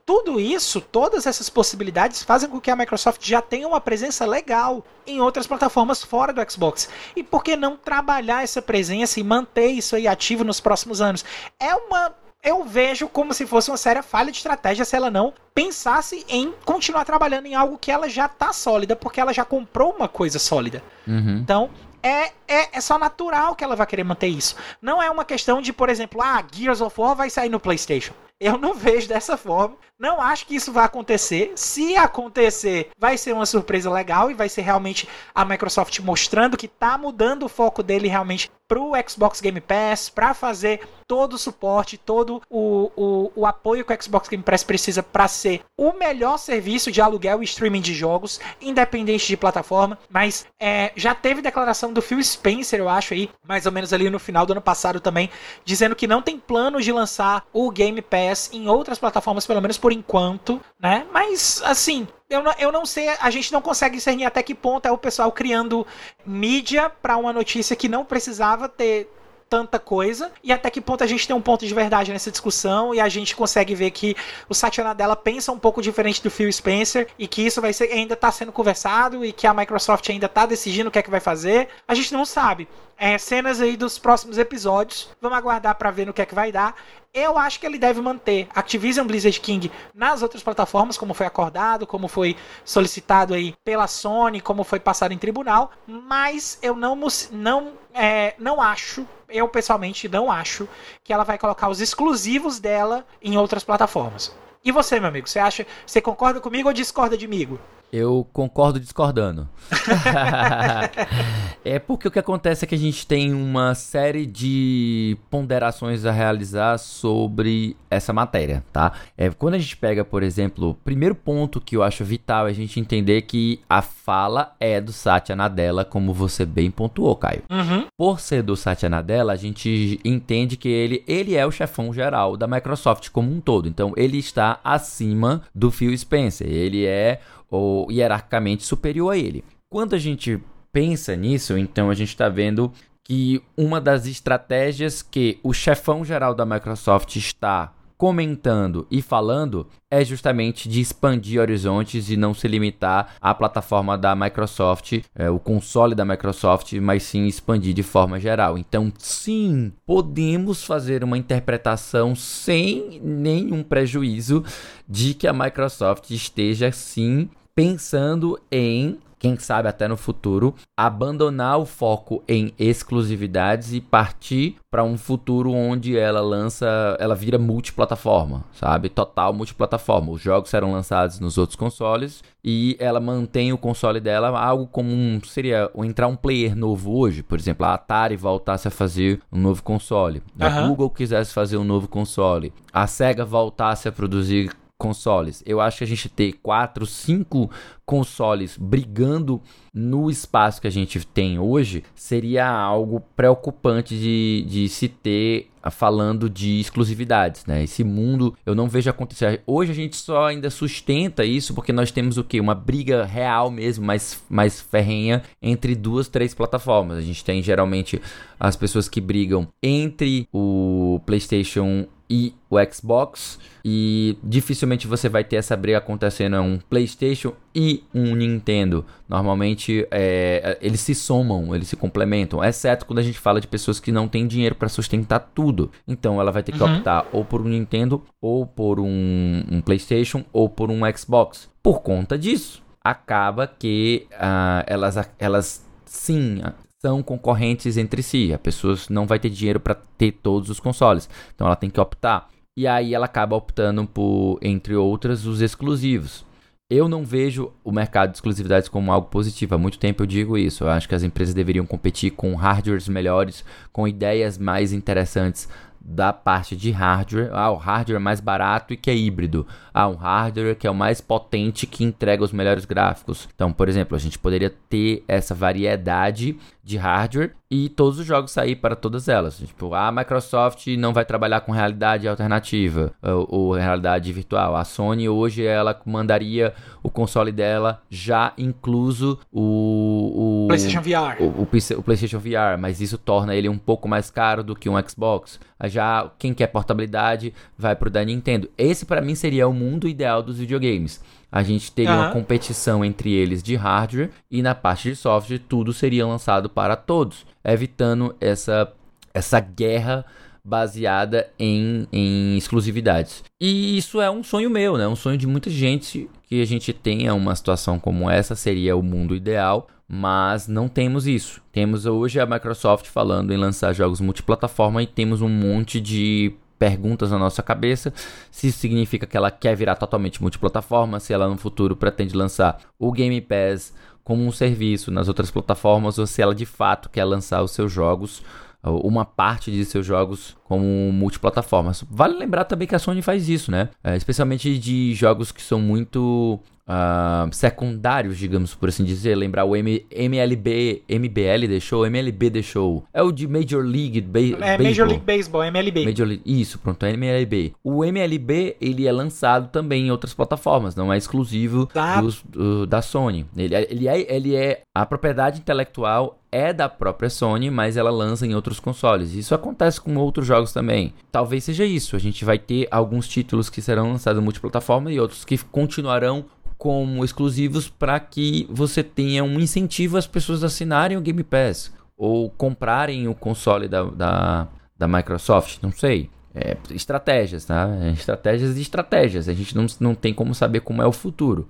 tudo 0.06 0.40
isso, 0.40 0.82
todas 0.82 1.26
essas 1.26 1.50
possibilidades 1.50 2.24
fazem 2.24 2.50
com 2.50 2.60
que 2.60 2.72
a 2.72 2.76
Microsoft 2.76 3.26
já 3.26 3.42
tenha 3.42 3.68
uma 3.68 3.82
presença 3.82 4.26
legal 4.26 4.84
em 5.06 5.20
outras 5.22 5.48
plataformas 5.48 6.04
fora 6.04 6.34
do 6.34 6.52
Xbox. 6.52 6.90
E 7.16 7.24
por 7.24 7.44
que 7.44 7.56
não 7.56 7.78
trabalhar 7.78 8.44
essa 8.44 8.62
presença 8.62 9.20
e 9.20 9.24
manter 9.24 9.68
isso 9.68 9.96
aí 9.96 10.08
ativo 10.08 10.44
nos 10.44 10.60
próximos 10.60 11.02
anos? 11.02 11.24
É 11.60 11.76
uma 11.76 12.14
eu 12.44 12.64
vejo 12.64 13.08
como 13.08 13.34
se 13.34 13.46
fosse 13.46 13.70
uma 13.70 13.78
séria 13.78 14.02
falha 14.02 14.32
de 14.32 14.38
estratégia 14.38 14.84
se 14.84 14.96
ela 14.96 15.12
não 15.12 15.32
pensasse 15.54 16.26
em 16.28 16.52
continuar 16.66 17.06
trabalhando 17.06 17.46
em 17.46 17.54
algo 17.54 17.78
que 17.78 17.92
ela 17.92 18.10
já 18.10 18.26
está 18.26 18.52
sólida, 18.52 18.96
porque 18.96 19.22
ela 19.22 19.32
já 19.32 19.46
comprou 19.46 19.92
uma 19.92 20.08
coisa 20.08 20.40
sólida. 20.40 20.82
Uhum. 21.08 21.38
Então, 21.38 21.70
é, 22.02 22.32
é, 22.48 22.78
é 22.78 22.82
só 22.82 22.98
natural 22.98 23.56
que 23.56 23.64
ela 23.64 23.76
vai 23.76 23.86
querer 23.86 24.04
manter 24.04 24.28
isso. 24.28 24.56
Não 24.82 25.02
é 25.02 25.10
uma 25.10 25.24
questão 25.24 25.62
de, 25.62 25.72
por 25.72 25.90
exemplo, 25.90 26.22
ah, 26.22 26.44
Gears 26.52 26.82
of 26.82 27.00
War 27.00 27.16
vai 27.16 27.30
sair 27.30 27.50
no 27.50 27.60
PlayStation. 27.60 28.14
Eu 28.42 28.58
não 28.58 28.74
vejo 28.74 29.08
dessa 29.08 29.38
forma. 29.38 29.78
Não 30.00 30.20
acho 30.20 30.48
que 30.48 30.56
isso 30.56 30.72
vai 30.72 30.84
acontecer. 30.84 31.52
Se 31.56 31.96
acontecer, 31.96 32.90
vai 32.98 33.16
ser 33.16 33.34
uma 33.34 33.46
surpresa 33.46 33.88
legal 33.92 34.32
e 34.32 34.34
vai 34.34 34.50
ser 34.50 34.62
realmente 34.62 35.08
a 35.36 35.46
Microsoft 35.46 36.00
mostrando 36.00 36.58
que 36.58 36.66
está 36.66 36.98
mudando 36.98 37.44
o 37.44 37.50
foco 37.50 37.84
dele 37.84 38.08
realmente 38.08 38.50
pro 38.68 38.94
Xbox 39.08 39.42
Game 39.42 39.60
Pass, 39.60 40.10
para 40.10 40.34
fazer 40.34 40.80
todo 41.06 41.34
o 41.34 41.38
suporte, 41.38 41.98
todo 41.98 42.42
o, 42.50 42.90
o, 42.96 43.32
o 43.36 43.46
apoio 43.46 43.84
que 43.84 43.94
o 43.94 44.02
Xbox 44.02 44.30
Game 44.30 44.42
Pass 44.42 44.64
precisa 44.64 45.04
para 45.04 45.28
ser 45.28 45.62
o 45.78 45.92
melhor 45.92 46.38
serviço 46.38 46.90
de 46.90 47.02
aluguel 47.02 47.42
e 47.42 47.46
streaming 47.46 47.82
de 47.82 47.94
jogos, 47.94 48.40
independente 48.62 49.28
de 49.28 49.36
plataforma. 49.36 50.00
Mas 50.10 50.48
é, 50.58 50.94
já 50.96 51.14
teve 51.14 51.42
declaração 51.42 51.92
do 51.92 52.02
Phil 52.02 52.24
Spencer, 52.24 52.80
eu 52.80 52.88
acho 52.88 53.14
aí, 53.14 53.30
mais 53.46 53.66
ou 53.66 53.74
menos 53.74 53.92
ali 53.92 54.10
no 54.10 54.20
final 54.20 54.46
do 54.46 54.54
ano 54.54 54.62
passado 54.62 55.02
também, 55.02 55.30
dizendo 55.66 55.94
que 55.94 56.08
não 56.08 56.22
tem 56.22 56.40
planos 56.40 56.86
de 56.86 56.94
lançar 56.94 57.46
o 57.52 57.70
Game 57.70 58.02
Pass 58.02 58.31
em 58.52 58.68
outras 58.68 59.00
plataformas, 59.00 59.46
pelo 59.46 59.62
menos 59.62 59.78
por 59.78 59.92
enquanto, 59.92 60.62
né? 60.80 61.06
Mas 61.12 61.62
assim, 61.66 62.08
eu 62.30 62.42
não, 62.42 62.54
eu 62.58 62.72
não 62.72 62.86
sei, 62.86 63.10
a 63.10 63.30
gente 63.30 63.52
não 63.52 63.62
consegue 63.62 63.96
discernir 63.96 64.26
até 64.26 64.42
que 64.42 64.56
ponto 64.56 64.86
é 64.86 64.92
o 64.92 64.98
pessoal 64.98 65.32
criando 65.32 65.86
mídia 66.26 66.90
para 66.90 67.18
uma 67.18 67.34
notícia 67.34 67.76
que 67.76 67.90
não 67.90 68.06
precisava 68.06 68.70
ter 68.70 69.10
tanta 69.52 69.78
coisa 69.78 70.32
e 70.42 70.54
até 70.54 70.70
que 70.70 70.80
ponto 70.80 71.04
a 71.04 71.08
gente 71.08 71.28
tem 71.28 71.36
um 71.36 71.42
ponto 71.42 71.68
de 71.68 71.74
verdade 71.74 72.14
nessa 72.14 72.32
discussão 72.32 72.96
e 72.96 73.02
a 73.02 73.10
gente 73.10 73.36
consegue 73.36 73.76
ver 73.76 73.92
que 73.92 74.16
o 74.48 74.54
Satya 74.54 74.82
Nadella 74.82 75.14
pensa 75.14 75.52
um 75.52 75.60
pouco 75.60 75.82
diferente 75.82 76.24
do 76.24 76.32
Phil 76.32 76.50
Spencer 76.50 77.10
e 77.20 77.28
que 77.28 77.42
isso 77.42 77.60
vai 77.60 77.74
ser 77.74 77.92
ainda 77.92 78.14
está 78.14 78.32
sendo 78.32 78.54
conversado 78.54 79.26
e 79.26 79.34
que 79.34 79.46
a 79.46 79.54
Microsoft 79.54 80.10
ainda 80.10 80.28
está 80.28 80.46
decidindo 80.46 80.88
o 80.88 80.92
que 80.92 81.00
é 81.00 81.04
que 81.04 81.10
vai 81.10 81.20
fazer. 81.20 81.68
A 81.86 81.94
gente 81.94 82.14
não 82.14 82.24
sabe. 82.24 82.66
É, 82.98 83.18
cenas 83.18 83.60
aí 83.60 83.76
dos 83.76 83.98
próximos 83.98 84.38
episódios. 84.38 85.10
Vamos 85.20 85.38
aguardar 85.38 85.76
para 85.76 85.92
ver 85.92 86.06
no 86.06 86.14
que 86.14 86.22
é 86.22 86.26
que 86.26 86.36
vai 86.36 86.52
dar. 86.52 86.76
Eu 87.14 87.38
acho 87.38 87.60
que 87.60 87.66
ele 87.66 87.78
deve 87.78 88.00
manter 88.00 88.48
Activision 88.56 89.06
Blizzard 89.06 89.38
King 89.42 89.70
nas 89.94 90.22
outras 90.22 90.42
plataformas, 90.42 90.98
como 90.98 91.14
foi 91.14 91.26
acordado, 91.26 91.86
como 91.86 92.08
foi 92.08 92.38
solicitado 92.64 93.34
aí 93.34 93.54
pela 93.66 93.86
Sony, 93.86 94.40
como 94.40 94.64
foi 94.64 94.80
passado 94.80 95.12
em 95.12 95.18
tribunal, 95.18 95.72
mas 95.86 96.58
eu 96.62 96.74
não, 96.74 96.98
não, 97.32 97.74
é, 97.94 98.34
não 98.40 98.62
acho, 98.62 99.06
eu 99.32 99.48
pessoalmente 99.48 100.08
não 100.08 100.32
acho, 100.32 100.68
que 101.04 101.14
ela 101.14 101.24
vai 101.24 101.38
colocar 101.38 101.70
os 101.70 101.82
exclusivos 101.82 102.60
dela 102.60 103.06
em 103.22 103.38
outras 103.38 103.64
plataformas. 103.64 104.36
E 104.64 104.72
você, 104.72 105.00
meu 105.00 105.10
amigo, 105.10 105.28
você 105.28 105.40
acha, 105.40 105.66
você 105.86 106.00
concorda 106.00 106.40
comigo 106.40 106.68
ou 106.68 106.74
discorda 106.74 107.18
de 107.18 107.28
mim? 107.28 107.58
Eu 107.92 108.26
concordo 108.32 108.80
discordando. 108.80 109.50
é 111.66 111.78
porque 111.78 112.08
o 112.08 112.12
que 112.12 112.20
acontece 112.20 112.64
é 112.64 112.68
que 112.68 112.76
a 112.76 112.78
gente 112.78 113.06
tem 113.06 113.34
uma 113.34 113.76
série 113.76 114.26
de 114.26 115.18
ponderações 115.30 116.06
a 116.06 116.12
realizar 116.12 116.78
sobre 116.78 117.76
essa 117.90 118.14
matéria, 118.14 118.64
tá? 118.72 118.94
É, 119.18 119.30
quando 119.30 119.56
a 119.56 119.60
gente 119.60 119.76
pega, 119.76 120.06
por 120.06 120.24
exemplo, 120.24 120.70
o 120.70 120.74
primeiro 120.74 121.14
ponto 121.14 121.60
que 121.60 121.76
eu 121.76 121.84
acho 121.84 122.06
vital 122.06 122.48
é 122.48 122.52
a 122.52 122.54
gente 122.54 122.80
entender 122.80 123.24
que 123.24 123.60
a 123.70 123.82
fala 123.82 124.56
é 124.58 124.80
do 124.80 124.94
Satya 124.94 125.36
Nadella, 125.36 125.84
como 125.84 126.14
você 126.14 126.46
bem 126.46 126.72
pontuou, 126.72 127.16
Caio. 127.18 127.44
Uhum. 127.50 127.88
Por 127.98 128.22
ser 128.22 128.42
do 128.42 128.56
Satya 128.56 128.90
Nadella, 128.90 129.21
a 129.30 129.36
gente 129.36 130.00
entende 130.04 130.58
que 130.58 130.70
ele, 130.70 131.04
ele 131.08 131.36
é 131.36 131.46
o 131.46 131.52
chefão 131.52 131.94
geral 131.94 132.36
da 132.36 132.48
Microsoft 132.48 133.10
como 133.10 133.32
um 133.32 133.40
todo. 133.40 133.68
Então, 133.68 133.94
ele 133.96 134.18
está 134.18 134.60
acima 134.64 135.44
do 135.54 135.70
Phil 135.70 135.96
Spencer. 135.98 136.48
Ele 136.48 136.86
é 136.86 137.20
ou 137.50 137.92
hierarquicamente 137.92 138.64
superior 138.64 139.14
a 139.14 139.18
ele. 139.18 139.44
Quando 139.70 139.94
a 139.94 140.00
gente 140.00 140.42
pensa 140.72 141.16
nisso, 141.16 141.58
então 141.58 141.90
a 141.90 141.94
gente 141.94 142.10
está 142.10 142.30
vendo 142.30 142.72
que 143.04 143.42
uma 143.58 143.82
das 143.82 144.06
estratégias 144.06 145.02
que 145.02 145.38
o 145.44 145.54
chefão 145.54 146.06
geral 146.06 146.34
da 146.34 146.46
Microsoft 146.46 147.16
está 147.18 147.74
comentando 148.02 148.88
e 148.90 149.00
falando 149.00 149.68
é 149.88 150.04
justamente 150.04 150.68
de 150.68 150.82
expandir 150.82 151.40
horizontes 151.40 152.10
e 152.10 152.18
não 152.18 152.34
se 152.34 152.48
limitar 152.48 153.14
à 153.22 153.32
plataforma 153.32 153.96
da 153.96 154.16
Microsoft, 154.16 155.04
é, 155.14 155.30
o 155.30 155.38
console 155.38 155.94
da 155.94 156.04
Microsoft, 156.04 156.74
mas 156.82 157.04
sim 157.04 157.28
expandir 157.28 157.76
de 157.76 157.84
forma 157.84 158.20
geral. 158.20 158.58
Então, 158.58 158.92
sim, 158.98 159.72
podemos 159.86 160.64
fazer 160.64 161.04
uma 161.04 161.16
interpretação 161.16 162.16
sem 162.16 163.00
nenhum 163.04 163.62
prejuízo 163.62 164.44
de 164.90 165.14
que 165.14 165.28
a 165.28 165.34
Microsoft 165.34 166.10
esteja 166.10 166.72
sim 166.72 167.30
pensando 167.54 168.40
em 168.52 168.98
quem 169.22 169.38
sabe 169.38 169.70
até 169.70 169.88
no 169.88 169.96
futuro, 169.96 170.56
abandonar 170.76 171.60
o 171.60 171.66
foco 171.66 172.24
em 172.28 172.52
exclusividades 172.58 173.72
e 173.72 173.80
partir 173.80 174.56
para 174.72 174.84
um 174.84 174.98
futuro 174.98 175.52
onde 175.52 175.96
ela 175.96 176.22
lança, 176.22 176.98
ela 177.00 177.14
vira 177.14 177.38
multiplataforma, 177.38 178.44
sabe? 178.52 178.90
Total 178.90 179.32
multiplataforma. 179.32 180.12
Os 180.12 180.20
jogos 180.20 180.50
serão 180.50 180.72
lançados 180.72 181.20
nos 181.20 181.38
outros 181.38 181.56
consoles 181.56 182.24
e 182.44 182.76
ela 182.80 183.00
mantém 183.00 183.54
o 183.54 183.60
console 183.60 184.00
dela 184.00 184.30
algo 184.40 184.66
como 184.66 185.24
seria 185.26 185.70
entrar 185.84 186.08
um 186.08 186.16
player 186.16 186.56
novo 186.56 186.98
hoje, 186.98 187.22
por 187.22 187.38
exemplo, 187.38 187.68
a 187.68 187.76
Atari 187.76 188.16
voltasse 188.16 188.68
a 188.68 188.72
fazer 188.72 189.22
um 189.32 189.40
novo 189.40 189.62
console, 189.62 190.24
uhum. 190.40 190.48
a 190.48 190.68
Google 190.68 190.90
quisesse 190.90 191.32
fazer 191.32 191.58
um 191.58 191.64
novo 191.64 191.88
console, 191.88 192.52
a 192.74 192.88
Sega 192.88 193.24
voltasse 193.24 193.88
a 193.88 193.92
produzir 193.92 194.50
consoles. 194.82 195.44
Eu 195.46 195.62
acho 195.62 195.78
que 195.78 195.84
a 195.84 195.88
gente 195.88 196.10
ter 196.10 196.34
quatro, 196.42 196.88
cinco 196.88 197.52
consoles 197.86 198.58
brigando 198.58 199.40
no 199.72 200.10
espaço 200.10 200.60
que 200.60 200.66
a 200.66 200.72
gente 200.72 201.06
tem 201.06 201.38
hoje 201.38 201.84
seria 201.94 202.50
algo 202.50 203.00
preocupante 203.16 203.96
de, 203.96 204.44
de 204.50 204.68
se 204.68 204.88
ter 204.88 205.52
ah, 205.62 205.70
falando 205.70 206.28
de 206.28 206.60
exclusividades, 206.60 207.46
né? 207.46 207.64
Esse 207.64 207.84
mundo 207.84 208.36
eu 208.44 208.56
não 208.56 208.68
vejo 208.68 208.90
acontecer. 208.90 209.44
Hoje 209.46 209.72
a 209.72 209.76
gente 209.76 209.96
só 209.98 210.26
ainda 210.26 210.50
sustenta 210.50 211.24
isso 211.24 211.54
porque 211.54 211.72
nós 211.72 211.92
temos 211.92 212.18
o 212.18 212.24
que? 212.24 212.40
Uma 212.40 212.56
briga 212.56 213.06
real 213.06 213.52
mesmo, 213.52 213.86
mais, 213.86 214.24
mais 214.28 214.60
ferrenha 214.60 215.22
entre 215.40 215.76
duas, 215.76 216.08
três 216.08 216.34
plataformas. 216.34 216.98
A 216.98 217.02
gente 217.02 217.24
tem 217.24 217.44
geralmente 217.44 218.02
as 218.40 218.56
pessoas 218.56 218.90
que 218.90 219.00
brigam 219.00 219.48
entre 219.62 220.28
o 220.34 221.00
PlayStation 221.06 221.86
e 222.12 222.36
o 222.50 222.58
Xbox. 222.72 223.40
E 223.64 224.18
dificilmente 224.22 224.86
você 224.86 225.08
vai 225.08 225.24
ter 225.24 225.38
essa 225.38 225.56
briga 225.56 225.78
acontecendo 225.78 226.42
um 226.42 226.60
PlayStation 226.60 227.34
e 227.56 227.84
um 227.94 228.14
Nintendo. 228.16 228.86
Normalmente 229.08 229.88
é, 229.90 230.58
eles 230.62 230.82
se 230.82 230.94
somam, 230.94 231.56
eles 231.56 231.70
se 231.70 231.78
complementam, 231.78 232.44
exceto 232.44 232.86
quando 232.86 233.00
a 233.00 233.04
gente 233.04 233.18
fala 233.18 233.40
de 233.40 233.48
pessoas 233.48 233.80
que 233.80 233.92
não 233.92 234.10
têm 234.10 234.28
dinheiro 234.28 234.56
para 234.56 234.68
sustentar 234.68 235.32
tudo. 235.34 235.72
Então 235.88 236.20
ela 236.20 236.32
vai 236.32 236.44
ter 236.44 236.52
que 236.52 236.62
uhum. 236.62 236.76
optar 236.76 237.08
ou 237.14 237.24
por 237.24 237.42
um 237.42 237.48
Nintendo, 237.48 238.04
ou 238.20 238.46
por 238.46 238.80
um, 238.80 239.44
um 239.50 239.62
PlayStation, 239.62 240.26
ou 240.34 240.50
por 240.50 240.70
um 240.70 240.82
Xbox. 240.94 241.50
Por 241.64 241.82
conta 241.82 242.18
disso, 242.18 242.62
acaba 242.84 243.48
que 243.48 244.08
uh, 244.12 244.66
elas, 244.68 244.98
elas 245.18 245.66
sim 245.86 246.42
são 246.82 247.04
concorrentes 247.04 247.78
entre 247.78 248.02
si. 248.02 248.34
A 248.34 248.40
pessoa 248.40 248.76
não 248.90 249.06
vai 249.06 249.20
ter 249.20 249.30
dinheiro 249.30 249.60
para 249.60 249.76
ter 249.76 250.12
todos 250.12 250.50
os 250.50 250.60
consoles. 250.60 251.08
Então 251.34 251.46
ela 251.46 251.56
tem 251.56 251.70
que 251.70 251.80
optar. 251.80 252.28
E 252.58 252.68
aí 252.68 252.94
ela 252.94 253.06
acaba 253.06 253.36
optando 253.36 253.86
por, 253.86 254.40
entre 254.42 254.76
outras, 254.76 255.26
os 255.26 255.42
exclusivos. 255.42 256.26
Eu 256.70 256.88
não 256.88 257.04
vejo 257.04 257.52
o 257.64 257.72
mercado 257.72 258.12
de 258.12 258.18
exclusividades 258.18 258.68
como 258.68 258.92
algo 258.92 259.10
positivo. 259.10 259.56
Há 259.56 259.58
muito 259.58 259.78
tempo 259.78 260.04
eu 260.04 260.08
digo 260.08 260.38
isso. 260.38 260.64
Eu 260.64 260.70
acho 260.70 260.88
que 260.88 260.96
as 260.96 261.04
empresas 261.04 261.36
deveriam 261.36 261.66
competir 261.66 262.12
com 262.12 262.34
hardwares 262.34 262.88
melhores, 262.88 263.46
com 263.72 263.88
ideias 263.88 264.38
mais 264.38 264.74
interessantes 264.74 265.48
da 265.84 266.14
parte 266.14 266.56
de 266.56 266.72
hardware. 266.72 267.30
Ah, 267.34 267.52
o 267.52 267.56
hardware 267.56 267.98
é 267.98 268.00
mais 268.00 268.20
barato 268.20 268.74
e 268.74 268.78
que 268.78 268.90
é 268.90 268.96
híbrido. 268.96 269.48
Ah, 269.74 269.88
um 269.88 269.96
hardware 269.96 270.56
que 270.56 270.68
é 270.68 270.72
o 270.72 270.76
mais 270.76 271.02
potente 271.02 271.66
que 271.66 271.84
entrega 271.84 272.24
os 272.24 272.32
melhores 272.32 272.66
gráficos. 272.66 273.28
Então, 273.34 273.52
por 273.52 273.68
exemplo, 273.68 273.96
a 273.96 274.00
gente 274.00 274.20
poderia 274.20 274.54
ter 274.70 275.04
essa 275.08 275.34
variedade 275.34 276.38
de 276.64 276.78
hardware 276.78 277.34
e 277.50 277.68
todos 277.70 278.00
os 278.00 278.06
jogos 278.06 278.32
sair 278.32 278.56
para 278.56 278.76
todas 278.76 279.08
elas. 279.08 279.38
Tipo, 279.38 279.74
a 279.74 279.92
Microsoft 279.92 280.68
não 280.78 280.94
vai 280.94 281.04
trabalhar 281.04 281.42
com 281.42 281.52
realidade 281.52 282.08
alternativa 282.08 282.94
ou, 283.02 283.28
ou, 283.30 283.54
realidade 283.54 284.14
virtual. 284.14 284.56
A 284.56 284.64
Sony 284.64 285.10
hoje 285.10 285.44
ela 285.46 285.80
mandaria 285.86 286.54
o 286.84 286.90
console 286.90 287.32
dela 287.32 287.82
já 287.90 288.34
incluso 288.38 289.20
o, 289.32 290.46
o 290.46 290.48
PlayStation 290.48 290.82
VR. 290.82 291.22
O, 291.22 291.26
o, 291.26 291.44
o, 291.44 291.84
PlayStation 291.84 292.20
VR, 292.20 292.58
mas 292.60 292.80
isso 292.80 292.98
torna 292.98 293.36
ele 293.36 293.50
um 293.50 293.58
pouco 293.58 293.90
mais 293.90 294.10
caro 294.10 294.44
do 294.44 294.56
que 294.56 294.70
um 294.70 294.82
Xbox. 294.88 295.40
Já 295.66 296.10
quem 296.18 296.34
quer 296.34 296.48
portabilidade 296.48 297.34
vai 297.58 297.76
para 297.76 297.88
o 297.88 297.92
da 297.92 298.04
Nintendo. 298.04 298.50
Esse 298.58 298.86
para 298.86 299.02
mim 299.02 299.16
seria 299.16 299.48
o 299.48 299.54
mundo 299.54 299.88
ideal 299.88 300.24
dos 300.24 300.38
videogames 300.38 301.02
a 301.32 301.42
gente 301.42 301.72
teria 301.72 301.92
uhum. 301.92 301.98
uma 302.00 302.12
competição 302.12 302.84
entre 302.84 303.12
eles 303.12 303.42
de 303.42 303.56
hardware 303.56 304.10
e 304.30 304.42
na 304.42 304.54
parte 304.54 304.90
de 304.90 304.96
software 304.96 305.40
tudo 305.40 305.72
seria 305.72 306.06
lançado 306.06 306.50
para 306.50 306.76
todos, 306.76 307.26
evitando 307.44 308.14
essa, 308.20 308.72
essa 309.14 309.40
guerra 309.40 310.06
baseada 310.44 311.30
em, 311.40 311.88
em 311.92 312.36
exclusividades. 312.36 313.24
E 313.40 313.78
isso 313.78 314.02
é 314.02 314.10
um 314.10 314.24
sonho 314.24 314.50
meu, 314.50 314.78
né? 314.78 314.88
Um 314.88 314.96
sonho 314.96 315.18
de 315.18 315.28
muita 315.28 315.50
gente 315.50 316.10
que 316.28 316.42
a 316.42 316.46
gente 316.46 316.74
tenha 316.74 317.14
uma 317.14 317.36
situação 317.36 317.80
como 317.80 318.10
essa, 318.10 318.36
seria 318.36 318.76
o 318.76 318.82
mundo 318.82 319.16
ideal, 319.16 319.68
mas 319.88 320.48
não 320.48 320.68
temos 320.68 321.06
isso. 321.06 321.42
Temos 321.52 321.86
hoje 321.86 322.20
a 322.20 322.26
Microsoft 322.26 322.88
falando 322.88 323.32
em 323.32 323.38
lançar 323.38 323.74
jogos 323.74 324.02
multiplataforma 324.02 324.82
e 324.82 324.88
temos 324.88 325.22
um 325.22 325.30
monte 325.30 325.80
de 325.80 326.34
perguntas 326.62 327.10
na 327.10 327.18
nossa 327.18 327.42
cabeça. 327.42 327.92
Se 328.30 328.50
isso 328.50 328.60
significa 328.60 329.08
que 329.08 329.18
ela 329.18 329.32
quer 329.32 329.56
virar 329.56 329.76
totalmente 329.76 330.22
multiplataforma, 330.22 331.00
se 331.00 331.12
ela 331.12 331.28
no 331.28 331.36
futuro 331.36 331.76
pretende 331.76 332.16
lançar 332.16 332.60
o 332.78 332.92
Game 332.92 333.20
Pass 333.20 333.74
como 334.04 334.24
um 334.24 334.32
serviço 334.32 334.92
nas 334.92 335.08
outras 335.08 335.32
plataformas, 335.32 335.98
ou 335.98 336.06
se 336.06 336.22
ela 336.22 336.36
de 336.36 336.46
fato 336.46 336.88
quer 336.88 337.04
lançar 337.04 337.42
os 337.42 337.50
seus 337.50 337.72
jogos, 337.72 338.22
uma 338.64 339.04
parte 339.04 339.50
de 339.50 339.66
seus 339.66 339.84
jogos 339.84 340.38
como 340.44 340.64
multiplataformas. 340.94 341.84
Vale 341.90 342.16
lembrar 342.16 342.46
também 342.46 342.68
que 342.68 342.76
a 342.76 342.80
Sony 342.80 343.02
faz 343.02 343.28
isso, 343.28 343.50
né? 343.50 343.70
É, 343.84 343.98
especialmente 343.98 344.60
de 344.60 344.94
jogos 344.94 345.32
que 345.32 345.42
são 345.42 345.60
muito 345.60 346.40
uh, 346.72 347.34
secundários, 347.34 348.18
digamos 348.18 348.56
por 348.56 348.70
assim 348.70 348.84
dizer. 348.84 349.16
Lembrar 349.16 349.44
o 349.44 349.56
M 349.56 349.86
MLB, 349.92 350.84
MBL 350.90 351.48
deixou, 351.48 351.86
MLB 351.86 352.30
deixou. 352.30 352.84
É 352.94 353.04
o 353.04 353.12
de 353.12 353.28
Major 353.28 353.64
League 353.64 354.02
ba 354.02 354.20
É 354.20 354.32
Baseball. 354.32 354.64
Major 354.64 354.88
League 354.88 355.04
Baseball, 355.06 355.44
MLB. 355.44 355.86
Major 355.86 356.08
League, 356.08 356.24
isso, 356.26 356.60
pronto, 356.60 356.86
é 356.86 356.92
MLB. 356.92 357.54
O 357.64 357.84
MLB, 357.84 358.56
ele 358.62 358.88
é 358.88 358.92
lançado 358.92 359.50
também 359.50 359.88
em 359.88 359.92
outras 359.92 360.14
plataformas, 360.14 360.76
não 360.76 360.92
é 360.92 360.98
exclusivo 360.98 361.68
dos, 362.02 362.24
do, 362.24 362.66
da 362.66 362.82
Sony. 362.82 363.26
Ele, 363.36 363.56
é, 363.56 363.68
ele, 363.70 363.88
é, 363.88 364.16
ele 364.16 364.36
é 364.36 364.62
a 364.74 364.86
propriedade 364.86 365.40
intelectual 365.40 366.18
é 366.32 366.54
da 366.54 366.70
própria 366.70 367.10
Sony, 367.10 367.52
mas 367.52 367.76
ela 367.76 367.92
lança 367.92 368.26
em 368.26 368.34
outros 368.34 368.60
consoles. 368.60 369.14
Isso 369.14 369.36
acontece 369.36 369.82
com 369.82 369.98
outros 369.98 370.26
jogos 370.26 370.54
também. 370.54 370.94
Talvez 371.12 371.44
seja 371.44 371.66
isso. 371.66 371.96
A 371.96 372.00
gente 372.00 372.24
vai 372.24 372.40
ter 372.40 372.68
alguns 372.72 373.08
títulos 373.08 373.50
que 373.50 373.62
serão 373.62 373.92
lançados 373.92 374.24
multiplataforma 374.24 374.92
e 374.92 375.00
outros 375.00 375.26
que 375.26 375.38
continuarão 375.38 376.26
como 376.62 377.04
exclusivos 377.04 377.68
para 377.68 378.00
que 378.00 378.46
você 378.48 378.84
tenha 378.84 379.24
um 379.24 379.40
incentivo 379.40 379.98
às 379.98 380.06
pessoas 380.06 380.44
assinarem 380.44 380.96
o 380.96 381.02
Game 381.02 381.24
Pass 381.24 381.74
ou 381.98 382.30
comprarem 382.30 383.08
o 383.08 383.16
console 383.16 383.68
da, 383.68 383.82
da, 383.84 384.48
da 384.78 384.88
Microsoft, 384.88 385.58
não 385.64 385.72
sei. 385.72 386.08
É, 386.36 386.56
estratégias, 386.70 387.46
tá? 387.46 387.68
É, 387.82 387.90
estratégias 387.90 388.56
e 388.58 388.62
estratégias. 388.62 389.28
A 389.28 389.34
gente 389.34 389.56
não, 389.56 389.66
não 389.80 389.96
tem 389.96 390.14
como 390.14 390.36
saber 390.36 390.60
como 390.60 390.84
é 390.84 390.86
o 390.86 390.92
futuro. 390.92 391.50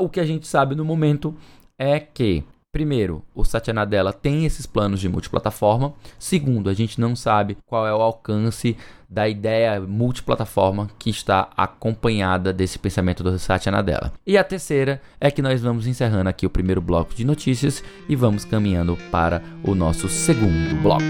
O 0.00 0.08
que 0.08 0.18
a 0.18 0.26
gente 0.26 0.44
sabe 0.48 0.74
no 0.74 0.84
momento 0.84 1.32
é 1.78 2.00
que 2.00 2.42
Primeiro, 2.70 3.24
o 3.34 3.44
Satya 3.44 3.72
Nadella 3.72 4.12
tem 4.12 4.44
esses 4.44 4.66
planos 4.66 5.00
de 5.00 5.08
multiplataforma. 5.08 5.94
Segundo, 6.18 6.68
a 6.68 6.74
gente 6.74 7.00
não 7.00 7.16
sabe 7.16 7.56
qual 7.64 7.86
é 7.86 7.94
o 7.94 8.02
alcance 8.02 8.76
da 9.08 9.28
ideia 9.28 9.80
multiplataforma 9.80 10.88
que 10.98 11.08
está 11.08 11.48
acompanhada 11.56 12.52
desse 12.52 12.78
pensamento 12.78 13.22
do 13.22 13.38
Satya 13.38 13.72
Nadella. 13.72 14.12
E 14.26 14.36
a 14.36 14.44
terceira 14.44 15.00
é 15.20 15.30
que 15.30 15.40
nós 15.40 15.62
vamos 15.62 15.86
encerrando 15.86 16.28
aqui 16.28 16.44
o 16.44 16.50
primeiro 16.50 16.82
bloco 16.82 17.14
de 17.14 17.24
notícias 17.24 17.82
e 18.08 18.14
vamos 18.14 18.44
caminhando 18.44 18.98
para 19.10 19.42
o 19.64 19.74
nosso 19.74 20.08
segundo 20.08 20.80
bloco. 20.82 21.04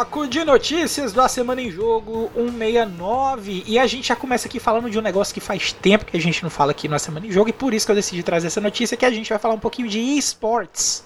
Bloco 0.00 0.26
de 0.26 0.42
notícias 0.44 1.12
da 1.12 1.28
Semana 1.28 1.60
em 1.60 1.70
Jogo 1.70 2.30
169. 2.34 3.64
E 3.66 3.78
a 3.78 3.86
gente 3.86 4.08
já 4.08 4.16
começa 4.16 4.48
aqui 4.48 4.58
falando 4.58 4.88
de 4.88 4.98
um 4.98 5.02
negócio 5.02 5.34
que 5.34 5.40
faz 5.40 5.74
tempo 5.74 6.06
que 6.06 6.16
a 6.16 6.20
gente 6.20 6.42
não 6.42 6.48
fala 6.48 6.70
aqui 6.70 6.88
na 6.88 6.98
Semana 6.98 7.26
em 7.26 7.30
Jogo. 7.30 7.50
E 7.50 7.52
por 7.52 7.74
isso 7.74 7.84
que 7.84 7.92
eu 7.92 7.96
decidi 7.96 8.22
trazer 8.22 8.46
essa 8.46 8.62
notícia, 8.62 8.96
que 8.96 9.04
a 9.04 9.10
gente 9.10 9.28
vai 9.28 9.38
falar 9.38 9.52
um 9.52 9.58
pouquinho 9.58 9.88
de 9.88 9.98
esportes. 9.98 11.04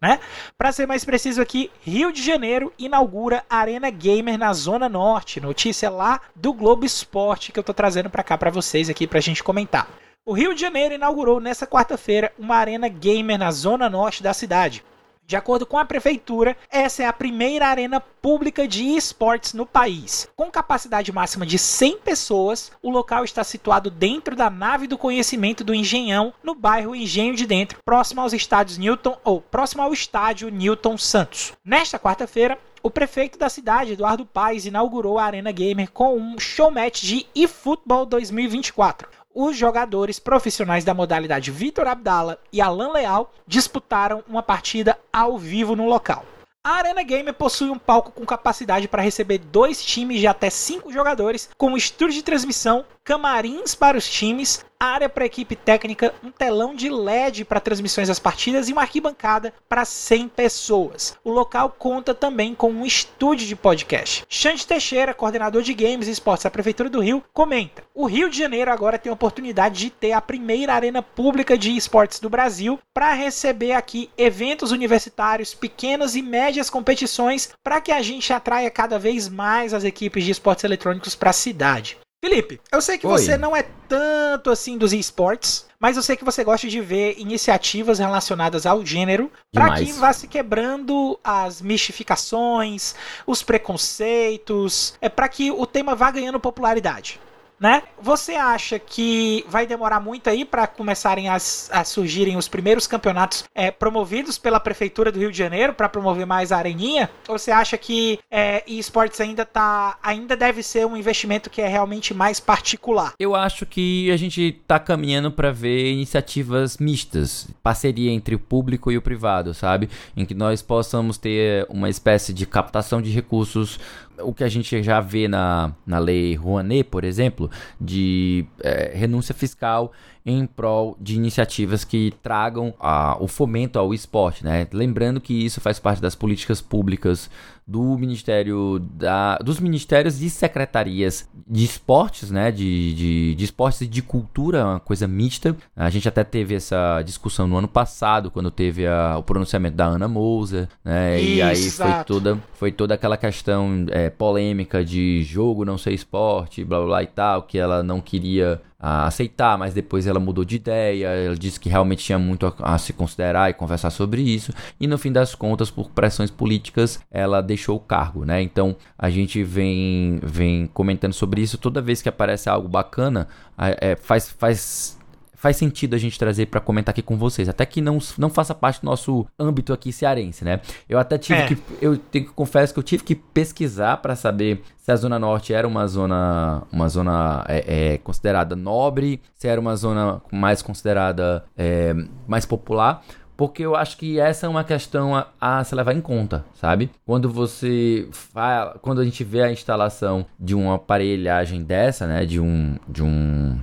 Né? 0.00 0.20
Para 0.56 0.70
ser 0.70 0.86
mais 0.86 1.04
preciso 1.04 1.42
aqui, 1.42 1.72
Rio 1.82 2.12
de 2.12 2.22
Janeiro 2.22 2.72
inaugura 2.78 3.44
Arena 3.50 3.90
Gamer 3.90 4.38
na 4.38 4.52
Zona 4.52 4.88
Norte. 4.88 5.40
Notícia 5.40 5.90
lá 5.90 6.20
do 6.36 6.52
Globo 6.52 6.86
Esporte 6.86 7.50
que 7.50 7.58
eu 7.58 7.64
tô 7.64 7.74
trazendo 7.74 8.08
para 8.08 8.22
cá 8.22 8.38
para 8.38 8.50
vocês 8.52 8.88
aqui 8.88 9.08
pra 9.08 9.18
gente 9.18 9.42
comentar. 9.42 9.88
O 10.24 10.32
Rio 10.32 10.54
de 10.54 10.60
Janeiro 10.60 10.94
inaugurou 10.94 11.40
nessa 11.40 11.66
quarta-feira 11.66 12.32
uma 12.38 12.54
Arena 12.54 12.86
Gamer 12.86 13.36
na 13.36 13.50
Zona 13.50 13.90
Norte 13.90 14.22
da 14.22 14.32
cidade. 14.32 14.84
De 15.30 15.36
acordo 15.36 15.64
com 15.64 15.78
a 15.78 15.84
prefeitura, 15.84 16.56
essa 16.68 17.04
é 17.04 17.06
a 17.06 17.12
primeira 17.12 17.68
arena 17.68 18.00
pública 18.00 18.66
de 18.66 18.96
esportes 18.96 19.52
no 19.52 19.64
país. 19.64 20.28
Com 20.34 20.50
capacidade 20.50 21.12
máxima 21.12 21.46
de 21.46 21.56
100 21.56 21.98
pessoas, 21.98 22.72
o 22.82 22.90
local 22.90 23.22
está 23.22 23.44
situado 23.44 23.92
dentro 23.92 24.34
da 24.34 24.50
nave 24.50 24.88
do 24.88 24.98
conhecimento 24.98 25.62
do 25.62 25.72
Engenhão, 25.72 26.34
no 26.42 26.52
bairro 26.52 26.96
Engenho 26.96 27.36
de 27.36 27.46
Dentro, 27.46 27.78
próximo 27.84 28.20
aos 28.20 28.32
estádios 28.32 28.76
Newton 28.76 29.16
ou 29.22 29.40
próximo 29.40 29.82
ao 29.82 29.92
estádio 29.92 30.48
Newton 30.48 30.98
Santos. 30.98 31.52
Nesta 31.64 31.96
quarta-feira, 31.96 32.58
o 32.82 32.90
prefeito 32.90 33.38
da 33.38 33.48
cidade, 33.48 33.92
Eduardo 33.92 34.26
Paes, 34.26 34.66
inaugurou 34.66 35.16
a 35.16 35.26
Arena 35.26 35.52
Gamer 35.52 35.92
com 35.92 36.18
um 36.18 36.40
showmatch 36.40 37.02
de 37.02 37.24
eFootball 37.36 38.04
2024 38.04 39.19
os 39.34 39.56
jogadores 39.56 40.18
profissionais 40.18 40.84
da 40.84 40.94
modalidade 40.94 41.50
Vitor 41.50 41.86
Abdala 41.86 42.38
e 42.52 42.60
Alan 42.60 42.92
Leal 42.92 43.32
disputaram 43.46 44.24
uma 44.28 44.42
partida 44.42 44.98
ao 45.12 45.38
vivo 45.38 45.76
no 45.76 45.86
local. 45.86 46.24
A 46.62 46.72
Arena 46.72 47.02
Gamer 47.02 47.32
possui 47.32 47.70
um 47.70 47.78
palco 47.78 48.12
com 48.12 48.26
capacidade 48.26 48.86
para 48.86 49.00
receber 49.00 49.38
dois 49.38 49.82
times 49.82 50.20
de 50.20 50.26
até 50.26 50.50
cinco 50.50 50.92
jogadores, 50.92 51.48
com 51.56 51.74
estúdio 51.74 52.16
de 52.16 52.22
transmissão, 52.22 52.84
camarins 53.02 53.74
para 53.74 53.96
os 53.96 54.06
times, 54.06 54.62
área 54.80 55.10
para 55.10 55.24
a 55.24 55.26
equipe 55.26 55.54
técnica, 55.54 56.14
um 56.24 56.30
telão 56.30 56.74
de 56.74 56.88
LED 56.88 57.44
para 57.44 57.60
transmissões 57.60 58.08
das 58.08 58.18
partidas 58.18 58.66
e 58.66 58.72
uma 58.72 58.80
arquibancada 58.80 59.52
para 59.68 59.84
100 59.84 60.28
pessoas. 60.28 61.18
O 61.22 61.30
local 61.30 61.76
conta 61.78 62.14
também 62.14 62.54
com 62.54 62.70
um 62.70 62.86
estúdio 62.86 63.46
de 63.46 63.54
podcast. 63.54 64.24
Xande 64.26 64.66
Teixeira, 64.66 65.12
coordenador 65.12 65.62
de 65.62 65.74
games 65.74 66.08
e 66.08 66.12
esportes 66.12 66.44
da 66.44 66.50
Prefeitura 66.50 66.88
do 66.88 67.00
Rio, 67.00 67.22
comenta: 67.30 67.82
O 67.94 68.06
Rio 68.06 68.30
de 68.30 68.38
Janeiro 68.38 68.70
agora 68.70 68.98
tem 68.98 69.10
a 69.10 69.14
oportunidade 69.14 69.78
de 69.78 69.90
ter 69.90 70.12
a 70.12 70.20
primeira 70.20 70.72
arena 70.72 71.02
pública 71.02 71.58
de 71.58 71.76
esportes 71.76 72.18
do 72.18 72.30
Brasil 72.30 72.78
para 72.94 73.12
receber 73.12 73.72
aqui 73.72 74.08
eventos 74.16 74.70
universitários, 74.70 75.52
pequenas 75.52 76.16
e 76.16 76.22
médias 76.22 76.70
competições, 76.70 77.50
para 77.62 77.82
que 77.82 77.92
a 77.92 78.00
gente 78.00 78.32
atraia 78.32 78.70
cada 78.70 78.98
vez 78.98 79.28
mais 79.28 79.74
as 79.74 79.84
equipes 79.84 80.24
de 80.24 80.30
esportes 80.30 80.64
eletrônicos 80.64 81.14
para 81.14 81.30
a 81.30 81.34
cidade. 81.34 81.98
Felipe, 82.22 82.60
eu 82.70 82.82
sei 82.82 82.98
que 82.98 83.06
Oi. 83.06 83.18
você 83.18 83.38
não 83.38 83.56
é 83.56 83.64
tanto 83.88 84.50
assim 84.50 84.76
dos 84.76 84.92
esportes, 84.92 85.66
mas 85.78 85.96
eu 85.96 86.02
sei 86.02 86.16
que 86.16 86.24
você 86.24 86.44
gosta 86.44 86.68
de 86.68 86.78
ver 86.78 87.18
iniciativas 87.18 87.98
relacionadas 87.98 88.66
ao 88.66 88.84
gênero 88.84 89.32
para 89.50 89.76
que 89.76 89.90
vá 89.92 90.12
se 90.12 90.28
quebrando 90.28 91.18
as 91.24 91.62
mistificações, 91.62 92.94
os 93.26 93.42
preconceitos, 93.42 94.94
é 95.00 95.08
para 95.08 95.30
que 95.30 95.50
o 95.50 95.64
tema 95.64 95.94
vá 95.94 96.10
ganhando 96.10 96.38
popularidade. 96.38 97.18
Né? 97.60 97.82
Você 98.00 98.32
acha 98.32 98.78
que 98.78 99.44
vai 99.46 99.66
demorar 99.66 100.00
muito 100.00 100.30
aí 100.30 100.46
para 100.46 100.66
começarem 100.66 101.28
a, 101.28 101.34
a, 101.34 101.84
surgirem 101.84 102.38
os 102.38 102.48
primeiros 102.48 102.86
campeonatos 102.86 103.44
é, 103.54 103.70
promovidos 103.70 104.38
pela 104.38 104.58
prefeitura 104.58 105.12
do 105.12 105.18
Rio 105.18 105.30
de 105.30 105.36
Janeiro 105.36 105.74
para 105.74 105.88
promover 105.88 106.26
mais 106.26 106.50
a 106.50 106.56
areninha? 106.56 107.10
Ou 107.28 107.38
você 107.38 107.50
acha 107.50 107.76
que 107.76 108.18
é, 108.30 108.64
esportes 108.66 109.20
ainda 109.20 109.44
tá, 109.44 109.98
ainda 110.02 110.34
deve 110.34 110.62
ser 110.62 110.86
um 110.86 110.96
investimento 110.96 111.50
que 111.50 111.60
é 111.60 111.68
realmente 111.68 112.14
mais 112.14 112.40
particular? 112.40 113.12
Eu 113.18 113.34
acho 113.34 113.66
que 113.66 114.10
a 114.10 114.16
gente 114.16 114.58
tá 114.66 114.78
caminhando 114.78 115.30
para 115.30 115.52
ver 115.52 115.92
iniciativas 115.92 116.78
mistas, 116.78 117.48
parceria 117.62 118.10
entre 118.10 118.34
o 118.34 118.38
público 118.38 118.90
e 118.90 118.96
o 118.96 119.02
privado, 119.02 119.52
sabe? 119.52 119.90
Em 120.16 120.24
que 120.24 120.32
nós 120.34 120.62
possamos 120.62 121.18
ter 121.18 121.66
uma 121.68 121.90
espécie 121.90 122.32
de 122.32 122.46
captação 122.46 123.02
de 123.02 123.10
recursos 123.10 123.78
o 124.22 124.32
que 124.32 124.44
a 124.44 124.48
gente 124.48 124.82
já 124.82 125.00
vê 125.00 125.28
na, 125.28 125.74
na 125.86 125.98
lei 125.98 126.34
Rouanet, 126.34 126.84
por 126.84 127.04
exemplo, 127.04 127.50
de 127.80 128.44
é, 128.62 128.92
renúncia 128.94 129.34
fiscal 129.34 129.92
em 130.24 130.46
prol 130.46 130.96
de 131.00 131.14
iniciativas 131.16 131.82
que 131.82 132.12
tragam 132.22 132.74
a, 132.78 133.16
o 133.20 133.26
fomento 133.26 133.78
ao 133.78 133.94
esporte, 133.94 134.44
né? 134.44 134.66
Lembrando 134.72 135.20
que 135.20 135.32
isso 135.32 135.60
faz 135.60 135.78
parte 135.78 136.02
das 136.02 136.14
políticas 136.14 136.60
públicas 136.60 137.30
do 137.70 137.96
Ministério 137.96 138.80
da, 138.80 139.38
dos 139.38 139.60
Ministérios 139.60 140.20
e 140.20 140.28
Secretarias 140.28 141.28
de 141.46 141.64
Esportes, 141.64 142.28
né? 142.28 142.50
De, 142.50 142.94
de, 142.94 143.34
de 143.36 143.44
esportes 143.44 143.82
e 143.82 143.86
de 143.86 144.02
cultura, 144.02 144.66
uma 144.66 144.80
coisa 144.80 145.06
mista. 145.06 145.56
A 145.76 145.88
gente 145.88 146.08
até 146.08 146.24
teve 146.24 146.56
essa 146.56 147.00
discussão 147.02 147.46
no 147.46 147.56
ano 147.56 147.68
passado, 147.68 148.28
quando 148.28 148.50
teve 148.50 148.88
a, 148.88 149.16
o 149.16 149.22
pronunciamento 149.22 149.76
da 149.76 149.84
Ana 149.86 150.08
Mouser, 150.08 150.68
né? 150.84 151.20
Isso, 151.20 151.30
e 151.30 151.42
aí 151.42 151.70
foi 151.70 152.04
toda, 152.04 152.38
foi 152.54 152.72
toda 152.72 152.94
aquela 152.94 153.16
questão 153.16 153.86
é, 153.90 154.10
polêmica 154.10 154.84
de 154.84 155.22
jogo 155.22 155.64
não 155.64 155.78
ser 155.78 155.92
esporte, 155.92 156.64
blá 156.64 156.78
blá, 156.78 156.86
blá 156.86 157.02
e 157.04 157.06
tal, 157.06 157.42
que 157.44 157.56
ela 157.56 157.84
não 157.84 158.00
queria 158.00 158.60
a 158.80 159.06
aceitar, 159.06 159.58
mas 159.58 159.74
depois 159.74 160.06
ela 160.06 160.18
mudou 160.18 160.44
de 160.44 160.56
ideia, 160.56 161.08
ela 161.08 161.36
disse 161.36 161.60
que 161.60 161.68
realmente 161.68 162.04
tinha 162.04 162.18
muito 162.18 162.46
a, 162.46 162.74
a, 162.74 162.78
se 162.78 162.92
considerar 162.92 163.50
e 163.50 163.54
conversar 163.54 163.90
sobre 163.90 164.22
isso, 164.22 164.52
e 164.80 164.86
no 164.86 164.96
fim 164.96 165.12
das 165.12 165.34
contas, 165.34 165.70
por 165.70 165.90
pressões 165.90 166.30
políticas, 166.30 167.00
ela 167.10 167.42
deixou 167.42 167.76
o 167.76 167.80
cargo, 167.80 168.24
né? 168.24 168.40
Então 168.40 168.76
a 168.98 169.10
gente 169.10 169.42
vem, 169.42 170.18
vem 170.22 170.66
comentando 170.66 171.12
sobre 171.12 171.42
isso 171.42 171.58
toda 171.58 171.82
vez 171.82 172.00
que 172.00 172.08
aparece 172.08 172.48
algo 172.48 172.68
bacana, 172.68 173.28
é, 173.58 173.96
faz, 173.96 174.30
faz 174.30 174.99
faz 175.40 175.56
sentido 175.56 175.94
a 175.94 175.98
gente 175.98 176.18
trazer 176.18 176.46
para 176.46 176.60
comentar 176.60 176.92
aqui 176.92 177.00
com 177.00 177.16
vocês. 177.16 177.48
Até 177.48 177.64
que 177.64 177.80
não, 177.80 177.98
não 178.18 178.28
faça 178.28 178.54
parte 178.54 178.82
do 178.82 178.84
nosso 178.84 179.26
âmbito 179.38 179.72
aqui 179.72 179.90
cearense, 179.90 180.44
né? 180.44 180.60
Eu 180.86 180.98
até 180.98 181.16
tive 181.16 181.40
é. 181.40 181.46
que. 181.46 181.56
Eu 181.80 181.96
tenho 181.96 182.26
que 182.26 182.32
confesso 182.32 182.74
que 182.74 182.78
eu 182.78 182.84
tive 182.84 183.02
que 183.02 183.14
pesquisar 183.14 183.96
para 183.96 184.14
saber 184.14 184.62
se 184.76 184.92
a 184.92 184.96
Zona 184.96 185.18
Norte 185.18 185.54
era 185.54 185.66
uma 185.66 185.86
zona. 185.86 186.62
Uma 186.70 186.88
zona 186.90 187.42
é, 187.48 187.94
é, 187.94 187.98
considerada 187.98 188.54
nobre, 188.54 189.22
se 189.34 189.48
era 189.48 189.58
uma 189.58 189.74
zona 189.76 190.20
mais 190.30 190.60
considerada 190.60 191.42
é, 191.56 191.94
mais 192.28 192.44
popular 192.44 193.02
porque 193.36 193.64
eu 193.64 193.74
acho 193.74 193.96
que 193.96 194.20
essa 194.20 194.44
é 194.44 194.48
uma 194.50 194.62
questão 194.62 195.16
a, 195.16 195.28
a, 195.40 195.64
se 195.64 195.74
levar 195.74 195.94
em 195.94 196.00
conta, 196.02 196.44
sabe? 196.52 196.90
Quando 197.06 197.30
você 197.30 198.06
fala, 198.12 198.78
quando 198.82 199.00
a 199.00 199.04
gente 199.04 199.24
vê 199.24 199.42
a 199.42 199.50
instalação 199.50 200.26
de 200.38 200.54
uma 200.54 200.74
aparelhagem 200.74 201.62
dessa, 201.62 202.06
né, 202.06 202.26
de 202.26 202.38
um 202.38 202.76
de 202.86 203.02
um 203.02 203.58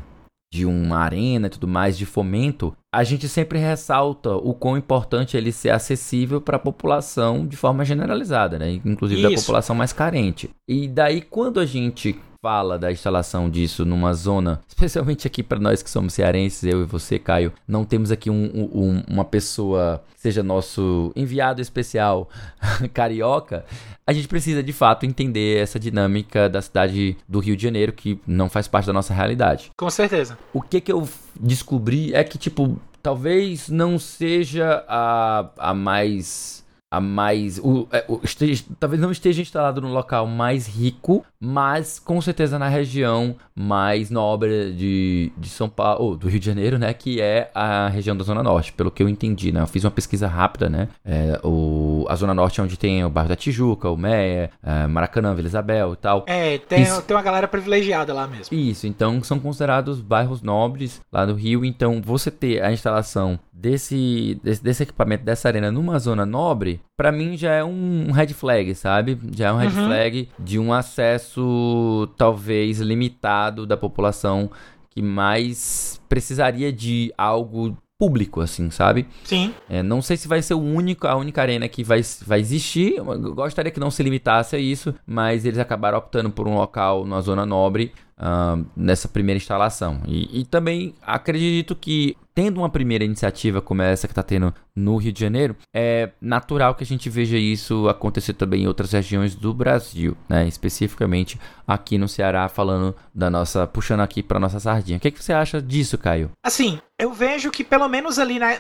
de 0.51 0.65
uma 0.65 0.99
arena 0.99 1.47
e 1.47 1.49
tudo 1.49 1.67
mais 1.67 1.97
de 1.97 2.05
fomento, 2.05 2.75
a 2.93 3.03
gente 3.03 3.27
sempre 3.27 3.59
ressalta 3.59 4.35
o 4.35 4.53
quão 4.53 4.77
importante 4.77 5.35
ele 5.35 5.51
ser 5.51 5.69
acessível 5.69 6.39
para 6.39 6.55
a 6.55 6.59
população 6.59 7.45
de 7.45 7.57
forma 7.57 7.83
generalizada, 7.83 8.57
né? 8.57 8.79
Inclusive 8.85 9.21
Isso. 9.21 9.29
da 9.29 9.41
população 9.41 9.75
mais 9.75 9.91
carente. 9.91 10.49
E 10.67 10.87
daí 10.87 11.21
quando 11.21 11.59
a 11.59 11.65
gente 11.65 12.19
fala 12.41 12.77
da 12.77 12.91
instalação 12.91 13.49
disso 13.49 13.85
numa 13.85 14.13
zona, 14.13 14.61
especialmente 14.67 15.27
aqui 15.27 15.43
para 15.43 15.59
nós 15.59 15.81
que 15.81 15.89
somos 15.89 16.13
cearenses, 16.13 16.63
eu 16.63 16.81
e 16.81 16.85
você, 16.85 17.17
Caio, 17.19 17.51
não 17.67 17.83
temos 17.83 18.11
aqui 18.11 18.29
um, 18.29 18.45
um, 18.53 19.03
uma 19.07 19.25
pessoa 19.25 20.03
que 20.15 20.21
seja 20.21 20.43
nosso 20.43 21.11
enviado 21.15 21.61
especial 21.61 22.29
carioca, 22.93 23.65
a 24.05 24.13
gente 24.13 24.27
precisa 24.27 24.63
de 24.63 24.73
fato 24.73 25.05
entender 25.05 25.61
essa 25.61 25.79
dinâmica 25.79 26.47
da 26.49 26.61
cidade 26.61 27.17
do 27.27 27.39
Rio 27.39 27.57
de 27.57 27.63
Janeiro 27.63 27.91
que 27.91 28.19
não 28.25 28.49
faz 28.49 28.67
parte 28.67 28.85
da 28.85 28.93
nossa 28.93 29.13
realidade. 29.13 29.71
Com 29.77 29.89
certeza. 29.89 30.37
O 30.53 30.61
que 30.61 30.79
que 30.79 30.91
eu 30.91 31.07
descobri 31.39 32.13
é 32.13 32.23
que, 32.23 32.37
tipo, 32.37 32.79
talvez 33.01 33.69
não 33.69 33.99
seja 33.99 34.83
a, 34.87 35.49
a 35.57 35.73
mais 35.73 36.65
a 36.89 37.01
mais. 37.01 37.59
O, 37.59 37.87
é, 37.91 38.05
o, 38.07 38.19
esteja, 38.23 38.63
talvez 38.79 39.01
não 39.01 39.11
esteja 39.11 39.41
instalado 39.41 39.81
no 39.81 39.89
local 39.89 40.25
mais 40.25 40.67
rico, 40.67 41.25
mas 41.39 41.99
com 41.99 42.19
certeza 42.21 42.57
na 42.57 42.67
região 42.67 43.35
mais 43.53 44.09
nobre 44.09 44.71
de, 44.73 45.31
de 45.37 45.49
São 45.49 45.67
Paulo, 45.67 46.03
ou 46.03 46.17
do 46.17 46.29
Rio 46.29 46.39
de 46.39 46.45
Janeiro, 46.45 46.77
né? 46.77 46.93
Que 46.93 47.19
é 47.19 47.51
a 47.53 47.87
região 47.89 48.15
da 48.15 48.23
Zona 48.23 48.41
Norte, 48.41 48.71
pelo 48.71 48.91
que 48.91 49.03
eu 49.03 49.09
entendi, 49.09 49.51
né? 49.51 49.61
Eu 49.61 49.67
fiz 49.67 49.83
uma 49.83 49.91
pesquisa 49.91 50.27
rápida, 50.27 50.69
né? 50.69 50.87
É, 51.03 51.39
o, 51.43 52.05
a 52.07 52.15
Zona 52.15 52.33
Norte 52.33 52.59
é 52.59 52.63
onde 52.63 52.77
tem 52.77 53.03
o 53.03 53.09
bairro 53.09 53.29
da 53.29 53.35
Tijuca, 53.35 53.89
o 53.89 53.97
Meia, 53.97 54.49
é, 54.63 54.87
Maracanã, 54.87 55.33
Vila 55.35 55.47
Isabel 55.47 55.93
e 55.93 55.97
tal. 55.97 56.23
É, 56.27 56.57
tem, 56.59 56.83
Isso, 56.83 57.01
tem 57.01 57.15
uma 57.15 57.23
galera 57.23 57.47
privilegiada 57.47 58.13
lá 58.13 58.27
mesmo. 58.27 58.55
Isso, 58.55 58.87
então 58.87 59.21
são 59.23 59.39
considerados 59.39 59.99
bairros 59.99 60.41
nobres 60.41 61.01
lá 61.11 61.25
do 61.25 61.33
Rio. 61.33 61.65
Então 61.65 62.01
você 62.01 62.31
ter 62.31 62.61
a 62.63 62.71
instalação 62.71 63.39
desse, 63.57 64.39
desse, 64.43 64.63
desse 64.63 64.83
equipamento, 64.83 65.23
dessa 65.23 65.47
arena 65.47 65.71
numa 65.71 65.97
zona 65.97 66.25
nobre, 66.25 66.76
para 66.95 67.11
mim 67.11 67.37
já 67.37 67.51
é 67.53 67.63
um 67.63 68.11
red 68.11 68.27
flag, 68.27 68.73
sabe? 68.75 69.17
Já 69.35 69.49
é 69.49 69.53
um 69.53 69.57
red 69.57 69.67
uhum. 69.67 69.85
flag 69.85 70.29
de 70.39 70.59
um 70.59 70.73
acesso 70.73 72.09
talvez 72.17 72.79
limitado 72.79 73.65
da 73.65 73.77
população 73.77 74.49
que 74.89 75.01
mais 75.01 76.01
precisaria 76.09 76.71
de 76.71 77.13
algo 77.17 77.77
público, 77.99 78.41
assim, 78.41 78.69
sabe? 78.69 79.07
Sim. 79.23 79.53
É, 79.67 79.81
não 79.81 80.01
sei 80.01 80.17
se 80.17 80.27
vai 80.27 80.41
ser 80.41 80.53
o 80.53 80.61
único, 80.61 81.07
a 81.07 81.15
única 81.15 81.41
arena 81.41 81.67
que 81.67 81.83
vai, 81.83 82.01
vai 82.25 82.39
existir. 82.39 82.95
Eu 82.97 83.05
gostaria 83.33 83.71
que 83.71 83.79
não 83.79 83.89
se 83.89 84.03
limitasse 84.03 84.55
a 84.55 84.59
isso, 84.59 84.93
mas 85.05 85.45
eles 85.45 85.57
acabaram 85.57 85.97
optando 85.97 86.29
por 86.29 86.47
um 86.47 86.55
local 86.55 87.05
na 87.05 87.21
zona 87.21 87.45
nobre 87.45 87.91
uh, 88.17 88.65
nessa 88.75 89.07
primeira 89.07 89.37
instalação. 89.37 90.01
E, 90.07 90.41
e, 90.41 90.45
também 90.45 90.93
acredito 91.01 91.75
que, 91.75 92.17
tendo 92.33 92.59
uma 92.59 92.69
primeira 92.69 93.03
iniciativa 93.03 93.61
como 93.61 93.81
essa 93.81 94.07
que 94.07 94.11
está 94.11 94.23
tendo 94.23 94.53
no 94.75 94.97
Rio 94.97 95.11
de 95.11 95.19
Janeiro, 95.19 95.55
é 95.73 96.11
natural 96.21 96.75
que 96.75 96.83
a 96.83 96.87
gente 96.87 97.09
veja 97.09 97.37
isso 97.37 97.87
acontecer 97.87 98.33
também 98.33 98.63
em 98.63 98.67
outras 98.67 98.91
regiões 98.91 99.35
do 99.35 99.53
Brasil, 99.53 100.15
né? 100.29 100.47
especificamente 100.47 101.39
aqui 101.67 101.97
no 101.97 102.07
Ceará, 102.07 102.47
falando 102.47 102.95
da 103.13 103.29
nossa, 103.29 103.65
puxando 103.65 104.01
aqui 104.01 104.21
para 104.21 104.39
nossa 104.39 104.59
sardinha. 104.59 104.97
O 104.97 105.01
que, 105.01 105.11
que 105.11 105.23
você 105.23 105.33
acha 105.33 105.61
disso, 105.61 105.97
Caio? 105.97 106.31
Assim, 106.43 106.79
eu 106.99 107.13
vejo 107.13 107.51
que 107.51 107.63
pelo 107.63 107.87
menos 107.87 108.19
ali 108.19 108.39
na, 108.39 108.57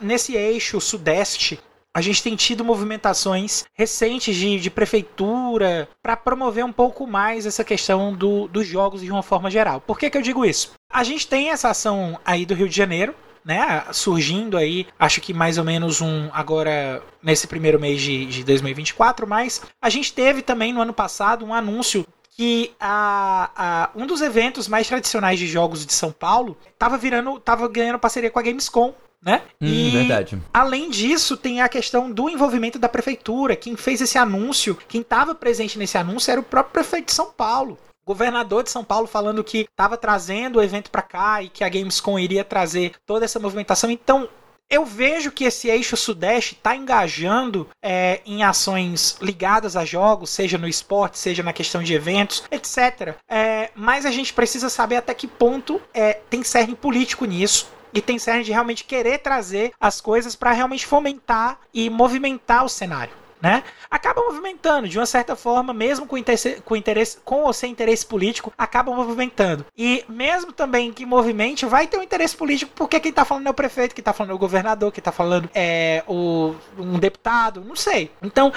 nesse 0.00 0.34
eixo 0.34 0.80
sudeste 0.80 1.58
a 1.98 2.00
gente 2.00 2.22
tem 2.22 2.36
tido 2.36 2.64
movimentações 2.64 3.64
recentes 3.74 4.36
de, 4.36 4.60
de 4.60 4.70
prefeitura 4.70 5.88
para 6.00 6.16
promover 6.16 6.64
um 6.64 6.72
pouco 6.72 7.08
mais 7.08 7.44
essa 7.44 7.64
questão 7.64 8.14
do, 8.14 8.46
dos 8.46 8.64
jogos 8.68 9.00
de 9.00 9.10
uma 9.10 9.22
forma 9.22 9.50
geral. 9.50 9.80
Por 9.80 9.98
que, 9.98 10.08
que 10.08 10.16
eu 10.16 10.22
digo 10.22 10.44
isso? 10.44 10.74
A 10.88 11.02
gente 11.02 11.26
tem 11.26 11.50
essa 11.50 11.70
ação 11.70 12.16
aí 12.24 12.46
do 12.46 12.54
Rio 12.54 12.68
de 12.68 12.76
Janeiro, 12.76 13.16
né, 13.44 13.84
surgindo 13.90 14.56
aí, 14.56 14.86
acho 14.96 15.20
que 15.20 15.34
mais 15.34 15.58
ou 15.58 15.64
menos 15.64 16.00
um 16.00 16.28
agora 16.32 17.02
nesse 17.20 17.48
primeiro 17.48 17.80
mês 17.80 18.00
de, 18.00 18.26
de 18.26 18.44
2024, 18.44 19.26
mas 19.26 19.62
a 19.82 19.90
gente 19.90 20.12
teve 20.12 20.40
também 20.40 20.72
no 20.72 20.80
ano 20.80 20.92
passado 20.92 21.44
um 21.44 21.52
anúncio 21.52 22.06
que 22.36 22.70
a, 22.78 23.50
a, 23.56 23.90
um 23.96 24.06
dos 24.06 24.20
eventos 24.20 24.68
mais 24.68 24.86
tradicionais 24.86 25.36
de 25.36 25.48
jogos 25.48 25.84
de 25.84 25.92
São 25.92 26.12
Paulo 26.12 26.56
estava 26.72 26.96
virando, 26.96 27.40
tava 27.40 27.66
ganhando 27.66 27.98
parceria 27.98 28.30
com 28.30 28.38
a 28.38 28.42
Gamescom 28.42 28.94
né? 29.22 29.42
Hum, 29.60 29.66
e 29.66 29.90
verdade. 29.90 30.40
além 30.52 30.90
disso, 30.90 31.36
tem 31.36 31.60
a 31.60 31.68
questão 31.68 32.10
do 32.10 32.28
envolvimento 32.28 32.78
da 32.78 32.88
prefeitura. 32.88 33.56
Quem 33.56 33.76
fez 33.76 34.00
esse 34.00 34.16
anúncio, 34.16 34.76
quem 34.88 35.00
estava 35.00 35.34
presente 35.34 35.78
nesse 35.78 35.98
anúncio 35.98 36.30
era 36.30 36.40
o 36.40 36.44
próprio 36.44 36.72
prefeito 36.72 37.06
de 37.06 37.14
São 37.14 37.30
Paulo. 37.32 37.78
Governador 38.06 38.62
de 38.62 38.70
São 38.70 38.82
Paulo 38.82 39.06
falando 39.06 39.44
que 39.44 39.66
estava 39.70 39.96
trazendo 39.98 40.58
o 40.58 40.62
evento 40.62 40.90
para 40.90 41.02
cá 41.02 41.42
e 41.42 41.48
que 41.50 41.62
a 41.62 41.68
Gamescom 41.68 42.18
iria 42.18 42.42
trazer 42.42 42.92
toda 43.04 43.26
essa 43.26 43.38
movimentação. 43.38 43.90
Então, 43.90 44.26
eu 44.70 44.84
vejo 44.84 45.30
que 45.30 45.44
esse 45.44 45.68
eixo 45.68 45.96
sudeste 45.96 46.54
está 46.54 46.76
engajando 46.76 47.68
é, 47.82 48.20
em 48.24 48.42
ações 48.42 49.16
ligadas 49.20 49.76
a 49.76 49.84
jogos, 49.84 50.30
seja 50.30 50.56
no 50.58 50.68
esporte, 50.68 51.18
seja 51.18 51.42
na 51.42 51.52
questão 51.52 51.82
de 51.82 51.94
eventos, 51.94 52.44
etc. 52.50 53.14
É, 53.28 53.70
mas 53.74 54.06
a 54.06 54.10
gente 54.10 54.32
precisa 54.32 54.68
saber 54.68 54.96
até 54.96 55.12
que 55.12 55.26
ponto 55.26 55.80
é, 55.92 56.14
tem 56.30 56.42
cerne 56.42 56.74
político 56.74 57.24
nisso 57.24 57.77
e 57.92 58.00
tem 58.00 58.18
cerne 58.18 58.44
de 58.44 58.52
realmente 58.52 58.84
querer 58.84 59.18
trazer 59.18 59.72
as 59.80 60.00
coisas 60.00 60.36
para 60.36 60.52
realmente 60.52 60.86
fomentar 60.86 61.58
e 61.72 61.88
movimentar 61.90 62.64
o 62.64 62.68
cenário. 62.68 63.12
Né? 63.40 63.62
Acaba 63.88 64.20
movimentando, 64.20 64.88
de 64.88 64.98
uma 64.98 65.06
certa 65.06 65.36
forma, 65.36 65.72
mesmo 65.72 66.06
com 66.06 66.18
interesse, 66.18 66.60
com 66.64 66.74
interesse, 66.74 67.18
com 67.24 67.42
ou 67.42 67.52
sem 67.52 67.70
interesse 67.70 68.04
político, 68.04 68.52
acaba 68.58 68.92
movimentando. 68.92 69.64
E 69.76 70.04
mesmo 70.08 70.52
também 70.52 70.92
que 70.92 71.06
movimente, 71.06 71.64
vai 71.64 71.86
ter 71.86 71.98
um 71.98 72.02
interesse 72.02 72.36
político, 72.36 72.72
porque 72.74 72.98
quem 72.98 73.10
está 73.10 73.24
falando 73.24 73.46
é 73.46 73.50
o 73.50 73.54
prefeito, 73.54 73.94
quem 73.94 74.02
está 74.02 74.12
falando 74.12 74.32
é 74.32 74.34
o 74.34 74.38
governador, 74.38 74.90
quem 74.90 75.00
está 75.00 75.12
falando 75.12 75.48
é 75.54 76.02
o, 76.08 76.52
um 76.76 76.98
deputado, 76.98 77.64
não 77.64 77.76
sei. 77.76 78.10
Então, 78.20 78.52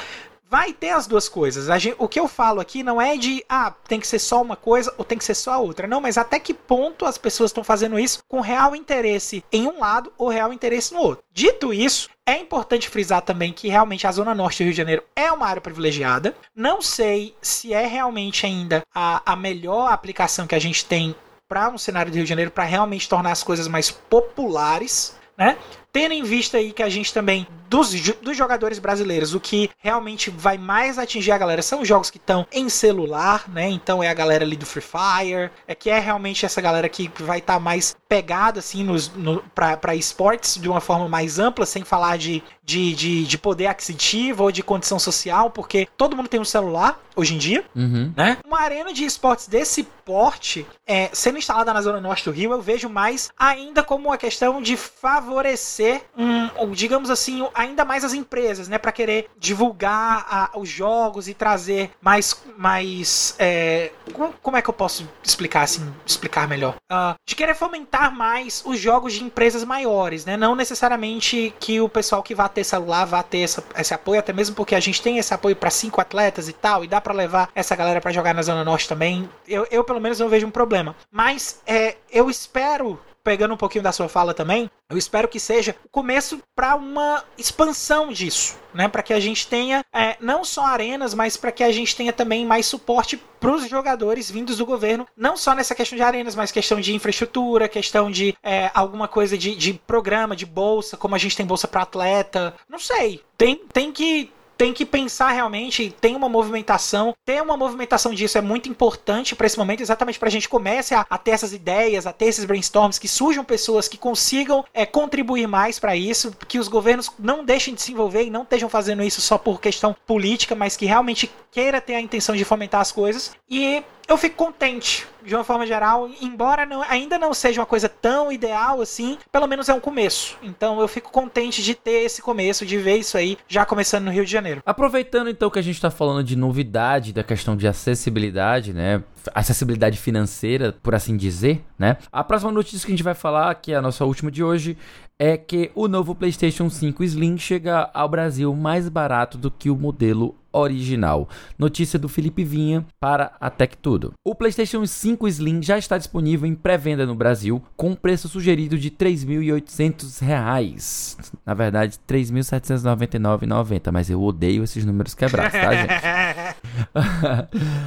vai 0.52 0.74
ter 0.74 0.90
as 0.90 1.08
duas 1.08 1.30
coisas. 1.30 1.68
Gente, 1.82 1.96
o 1.98 2.10
que 2.10 2.20
eu 2.20 2.28
falo 2.28 2.60
aqui 2.60 2.84
não 2.84 3.02
é 3.02 3.16
de, 3.16 3.42
ah, 3.48 3.74
tem 3.88 4.02
que 4.02 4.08
ser 4.08 4.20
só 4.20 4.42
uma 4.42 4.58
coisa 4.58 4.94
ou 4.98 5.06
tem 5.06 5.18
que 5.18 5.24
ser 5.24 5.34
só 5.34 5.54
a 5.54 5.58
outra. 5.60 5.88
Não, 5.88 6.02
mas 6.02 6.18
até 6.18 6.38
que 6.38 6.54
ponto 6.54 7.06
as 7.06 7.18
pessoas 7.18 7.52
estão 7.52 7.64
fazendo 7.64 7.98
isso 7.98 8.20
com 8.28 8.42
real 8.42 8.76
interesse 8.76 9.46
em 9.50 9.66
um 9.66 9.80
lado 9.80 10.12
ou 10.18 10.28
real 10.28 10.52
interesse 10.52 10.94
no 10.94 11.00
outro. 11.00 11.24
Dito 11.34 11.74
isso, 11.74 12.10
é 12.26 12.38
importante 12.38 12.90
frisar 12.90 13.22
também 13.22 13.54
que 13.54 13.70
realmente 13.70 14.06
a 14.06 14.12
Zona 14.12 14.36
Norte 14.36 14.58
do 14.58 14.66
Rio 14.66 14.74
de 14.74 14.78
Janeiro 14.78 15.04
é 15.16 15.32
uma 15.32 15.48
área 15.48 15.62
privilegiada. 15.62 16.36
Não 16.54 16.82
sei 16.82 17.34
se 17.42 17.74
é 17.74 17.88
realmente 17.88 18.46
ainda 18.46 18.84
a, 18.94 19.22
a 19.26 19.38
melhor 19.38 19.90
aplicação 19.90 20.46
que 20.46 20.56
a 20.56 20.60
gente 20.60 20.84
tem 20.84 21.16
para 21.48 21.70
um 21.70 21.78
cenário 21.78 22.12
do 22.12 22.16
Rio 22.16 22.26
de 22.26 22.30
Janeiro 22.30 22.52
para 22.52 22.66
realmente 22.66 23.08
tornar 23.08 23.32
as 23.32 23.42
coisas 23.42 23.70
mais 23.70 23.90
populares, 23.90 25.16
né? 25.38 25.58
Tendo 25.94 26.14
em 26.14 26.24
vista 26.24 26.58
aí 26.58 26.74
que 26.74 26.84
a 26.84 26.90
gente 26.90 27.14
também, 27.14 27.48
dos, 27.72 27.94
dos 28.22 28.36
jogadores 28.36 28.80
brasileiros, 28.80 29.34
o 29.34 29.40
que 29.40 29.70
realmente 29.78 30.30
vai 30.30 30.58
mais 30.58 31.00
atingir 31.00 31.32
a 31.32 31.38
galera 31.38 31.62
são 31.62 31.82
os 31.82 31.88
jogos 31.88 32.10
que 32.10 32.18
estão 32.18 32.46
em 32.52 32.68
celular, 32.68 33.46
né? 33.48 33.70
Então 33.70 34.04
é 34.04 34.10
a 34.10 34.14
galera 34.14 34.44
ali 34.44 34.58
do 34.58 34.66
Free 34.66 34.84
Fire, 34.84 35.50
é 35.66 35.74
que 35.74 35.90
é 35.90 35.98
realmente 35.98 36.46
essa 36.46 36.60
galera 36.60 36.90
que 36.90 37.10
vai 37.22 37.40
estar 37.40 37.54
tá 37.54 37.60
mais 37.62 37.96
pegada, 38.10 38.60
assim, 38.60 38.84
nos, 38.84 39.10
no, 39.16 39.42
para 39.56 39.96
esportes 39.96 40.60
de 40.60 40.68
uma 40.68 40.82
forma 40.82 41.08
mais 41.08 41.40
ampla, 41.40 41.66
sem 41.66 41.86
falar 41.86 42.18
de, 42.18 42.44
de, 42.62 42.94
de, 42.94 43.26
de, 43.26 43.38
poder 43.38 43.68
aquisitivo 43.68 44.44
ou 44.44 44.52
de 44.52 44.62
condição 44.62 45.00
social, 45.00 45.50
porque 45.50 45.88
todo 45.96 46.14
mundo 46.14 46.28
tem 46.28 46.42
um 46.42 46.46
celular 46.46 47.02
hoje 47.16 47.36
em 47.36 47.38
dia, 47.38 47.64
uhum. 47.74 48.12
né? 48.18 48.38
Uma 48.46 48.60
arena 48.60 48.92
de 48.92 49.06
esportes 49.06 49.48
desse 49.48 49.84
porte, 49.84 50.66
é, 50.86 51.10
sendo 51.14 51.38
instalada 51.38 51.74
na 51.74 51.82
zona 51.82 52.02
norte 52.02 52.26
do 52.26 52.32
Rio, 52.32 52.52
eu 52.52 52.62
vejo 52.62 52.90
mais 52.90 53.32
ainda 53.38 53.82
como 53.82 54.10
uma 54.10 54.18
questão 54.18 54.62
de 54.62 54.76
favorecer 54.76 56.02
um, 56.18 56.72
digamos 56.72 57.10
assim, 57.10 57.48
ainda 57.62 57.86
mais 57.86 58.04
as 58.04 58.14
empresas, 58.14 58.68
né, 58.68 58.78
para 58.78 58.92
querer 58.92 59.30
divulgar 59.38 60.26
a, 60.30 60.58
os 60.58 60.68
jogos 60.68 61.28
e 61.28 61.34
trazer 61.34 61.92
mais, 62.02 62.44
mais, 62.58 63.36
é, 63.38 63.92
como, 64.14 64.34
como, 64.42 64.58
é 64.58 64.62
que 64.62 64.70
eu 64.70 64.74
posso 64.74 65.08
explicar 65.24 65.62
assim, 65.62 65.94
explicar 66.06 66.48
melhor? 66.48 66.76
Uh, 66.92 67.16
de 67.26 67.36
querer 67.36 67.56
fomentar 67.56 68.12
mais 68.14 68.64
os 68.66 68.80
jogos 68.80 69.14
de 69.14 69.24
empresas 69.24 69.64
maiores, 69.64 70.26
né, 70.26 70.36
não 70.36 70.56
necessariamente 70.56 71.54
que 71.60 71.80
o 71.80 71.88
pessoal 71.88 72.24
que 72.24 72.34
vai 72.34 72.50
ter 72.50 72.64
celular 72.64 73.06
vá 73.06 73.22
ter 73.22 73.42
essa, 73.42 73.64
esse 73.78 73.94
apoio, 73.94 74.20
até 74.20 74.34
mesmo 74.34 74.56
porque 74.56 74.76
a 74.76 74.80
gente 74.80 75.02
tem 75.02 75.18
esse 75.18 75.34
apoio 75.34 75.56
para 75.56 75.70
cinco 75.70 76.02
atletas 76.02 76.50
e 76.50 76.54
tal, 76.54 76.84
e 76.84 76.88
dá 76.88 77.00
para 77.00 77.14
levar 77.14 77.50
essa 77.54 77.76
galera 77.76 78.02
para 78.02 78.12
jogar 78.12 78.34
na 78.34 78.42
zona 78.42 78.64
norte 78.64 78.90
também. 78.90 79.30
Eu, 79.48 79.68
eu 79.70 79.84
pelo 79.84 80.02
menos 80.02 80.20
não 80.20 80.30
vejo 80.30 80.48
um 80.48 80.52
problema, 80.52 80.96
mas 81.12 81.62
é, 81.68 81.98
eu 82.12 82.30
espero 82.30 83.00
pegando 83.24 83.54
um 83.54 83.58
pouquinho 83.58 83.84
da 83.84 83.92
sua 83.92 84.10
fala 84.10 84.34
também, 84.34 84.70
eu 84.90 84.98
espero 84.98 85.28
que 85.28 85.40
seja 85.40 85.76
o 85.86 85.90
começo 85.90 86.42
para 86.56 86.76
uma 86.76 87.24
expansão 87.38 88.12
disso, 88.12 88.58
né? 88.74 88.88
Para 88.88 89.04
que 89.04 89.14
a 89.14 89.20
gente 89.20 89.48
tenha 89.48 89.84
é, 89.94 90.18
não 90.20 90.44
só 90.44 90.66
arenas, 90.66 91.14
mas 91.14 91.38
para 91.38 91.52
que 91.52 91.64
a 91.64 91.72
gente 91.72 91.96
tenha 91.96 92.14
também 92.14 92.46
mais 92.46 92.66
suporte 92.66 93.18
para 93.40 93.52
os 93.52 93.68
jogadores 93.68 94.30
vindos 94.30 94.58
do 94.58 94.66
governo, 94.66 95.08
não 95.16 95.36
só 95.36 95.56
nessa 95.56 95.74
questão 95.74 95.96
de 95.96 96.04
arenas, 96.04 96.36
mas 96.36 96.52
questão 96.52 96.80
de 96.80 96.94
infraestrutura, 96.94 97.68
questão 97.68 98.12
de 98.12 98.36
é, 98.44 98.70
alguma 98.74 99.08
coisa 99.08 99.38
de, 99.38 99.56
de 99.56 99.74
programa, 99.74 100.36
de 100.36 100.46
bolsa, 100.46 100.98
como 100.98 101.16
a 101.16 101.18
gente 101.18 101.36
tem 101.36 101.46
bolsa 101.46 101.68
para 101.68 101.82
atleta, 101.82 102.54
não 102.70 102.80
sei. 102.80 103.22
Tem, 103.38 103.56
tem 103.74 103.92
que 103.92 104.32
tem 104.62 104.74
que 104.74 104.86
pensar 104.86 105.32
realmente, 105.32 105.92
tem 106.00 106.16
uma 106.16 106.30
movimentação, 106.30 107.16
ter 107.26 107.42
uma 107.42 107.58
movimentação 107.58 108.14
disso 108.14 108.38
é 108.38 108.42
muito 108.42 108.70
importante 108.70 109.36
para 109.36 109.48
esse 109.48 109.58
momento, 109.58 109.82
exatamente 109.82 110.20
para 110.20 110.28
a 110.28 110.32
gente 110.32 110.48
comece 110.48 110.94
a, 110.94 111.04
a, 111.10 111.18
ter 111.18 111.32
essas 111.32 111.52
ideias, 111.52 112.06
a 112.06 112.14
ter 112.14 112.26
esses 112.26 112.46
brainstorms, 112.46 113.00
que 113.00 113.08
surjam 113.08 113.44
pessoas 113.44 113.88
que 113.88 113.98
consigam 113.98 114.64
é, 114.72 114.86
contribuir 114.86 115.48
mais 115.48 115.80
para 115.80 115.96
isso, 115.96 116.32
que 116.48 116.60
os 116.60 116.68
governos 116.68 117.12
não 117.18 117.44
deixem 117.44 117.74
de 117.74 117.82
se 117.82 117.92
envolver 117.92 118.22
e 118.22 118.30
não 118.30 118.44
estejam 118.44 118.70
fazendo 118.70 119.02
isso 119.02 119.20
só 119.20 119.36
por 119.36 119.60
questão 119.60 119.96
política, 120.06 120.54
mas 120.54 120.78
que 120.78 120.86
realmente 120.86 121.32
queira 121.52 121.82
ter 121.82 121.96
a 121.96 122.02
intenção 122.02 122.36
de 122.36 122.46
fomentar 122.46 122.82
as 122.82 122.92
coisas. 122.92 123.32
E 123.50 123.84
eu 124.12 124.18
fico 124.18 124.36
contente, 124.36 125.08
de 125.26 125.34
uma 125.34 125.44
forma 125.44 125.66
geral, 125.66 126.10
embora 126.20 126.66
não, 126.66 126.82
ainda 126.84 127.18
não 127.18 127.34
seja 127.34 127.62
uma 127.62 127.66
coisa 127.66 127.88
tão 127.88 128.30
ideal 128.30 128.82
assim, 128.82 129.18
pelo 129.32 129.48
menos 129.48 129.70
é 129.70 129.74
um 129.74 129.80
começo. 129.80 130.38
Então 130.44 130.82
eu 130.82 130.88
fico 130.88 131.10
contente 131.12 131.64
de 131.64 131.74
ter 131.74 132.04
esse 132.04 132.22
começo, 132.22 132.66
de 132.66 132.78
ver 132.78 132.98
isso 132.98 133.18
aí 133.18 133.38
já 133.48 133.66
começando 133.66 134.06
no 134.06 134.12
Rio 134.12 134.26
de 134.26 134.32
Janeiro. 134.32 134.62
Aproveitando 134.66 135.30
então 135.30 135.50
que 135.50 135.60
a 135.60 135.62
gente 135.62 135.76
está 135.76 135.90
falando 135.90 136.26
de 136.26 136.36
novidade 136.36 137.14
da 137.14 137.24
questão 137.24 137.56
de 137.56 137.68
acessibilidade, 137.68 138.74
né? 138.74 139.02
Acessibilidade 139.34 139.98
financeira, 139.98 140.74
por 140.84 140.96
assim 140.96 141.16
dizer, 141.16 141.64
né? 141.78 141.98
A 142.12 142.24
próxima 142.24 142.52
notícia 142.52 142.86
que 142.86 142.92
a 142.92 142.96
gente 142.96 143.04
vai 143.04 143.14
falar, 143.14 143.54
que 143.56 143.72
é 143.72 143.76
a 143.76 143.82
nossa 143.82 144.06
última 144.06 144.32
de 144.32 144.44
hoje, 144.44 144.78
é 145.20 145.38
que 145.38 145.72
o 145.76 145.88
novo 145.88 146.16
PlayStation 146.16 146.70
5 146.70 147.04
Slim 147.04 147.38
chega 147.38 147.90
ao 147.94 148.10
Brasil 148.10 148.54
mais 148.56 148.90
barato 148.90 149.38
do 149.38 149.52
que 149.52 149.70
o 149.70 149.76
modelo 149.76 150.36
original. 150.52 151.30
Notícia 151.58 151.98
do 151.98 152.10
Felipe 152.10 152.44
Vinha 152.44 152.86
para 153.00 153.32
a 153.40 153.50
Tech 153.50 153.78
Tudo. 153.78 154.12
O 154.26 154.36
PlayStation 154.36 154.86
5 154.86 155.26
Slim 155.28 155.62
já 155.62 155.78
está 155.78 155.98
disponível 155.98 156.46
em 156.48 156.56
pré-venda 156.56 157.06
no 157.06 157.16
Brasil 157.16 157.62
com 157.78 157.92
um 157.92 157.96
preço 157.96 158.28
sugerido 158.28 158.78
de 158.78 158.90
R$ 158.90 158.96
3.800. 158.98 161.32
Na 161.46 161.54
verdade, 161.54 161.98
R$ 162.10 162.18
3.799,90, 162.18 163.92
mas 163.92 164.10
eu 164.10 164.22
odeio 164.22 164.64
esses 164.64 164.84
números 164.86 165.14
quebrados, 165.14 165.54
tá, 165.54 165.76
gente? 165.76 165.94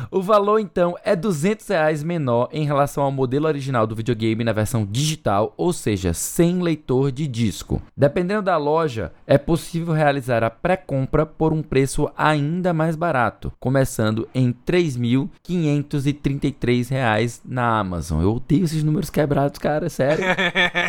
o 0.10 0.22
valor 0.22 0.58
então 0.58 0.96
é 1.04 1.14
200 1.24 1.66
reais 1.68 2.02
menor 2.02 2.50
em 2.52 2.66
relação 2.66 3.02
ao 3.02 3.10
modelo 3.10 3.46
original 3.46 3.86
do 3.86 3.96
videogame 3.96 4.44
na 4.44 4.52
versão 4.52 4.84
digital, 4.84 5.54
ou 5.56 5.72
seja, 5.72 6.12
sem 6.12 6.60
leitor 6.60 7.10
de 7.10 7.26
disco. 7.26 7.80
Dependendo 7.96 8.42
da 8.42 8.58
loja, 8.58 9.10
é 9.26 9.38
possível 9.38 9.94
realizar 9.94 10.44
a 10.44 10.50
pré-compra 10.50 11.24
por 11.24 11.50
um 11.50 11.62
preço 11.62 12.10
ainda 12.14 12.74
mais 12.74 12.94
barato, 12.94 13.50
começando 13.58 14.28
em 14.34 14.48
R$ 14.48 14.56
3.533 14.66 17.40
na 17.42 17.78
Amazon. 17.78 18.20
Eu 18.20 18.34
odeio 18.34 18.64
esses 18.64 18.84
números 18.84 19.08
quebrados, 19.08 19.58
cara, 19.58 19.88
sério. 19.88 20.26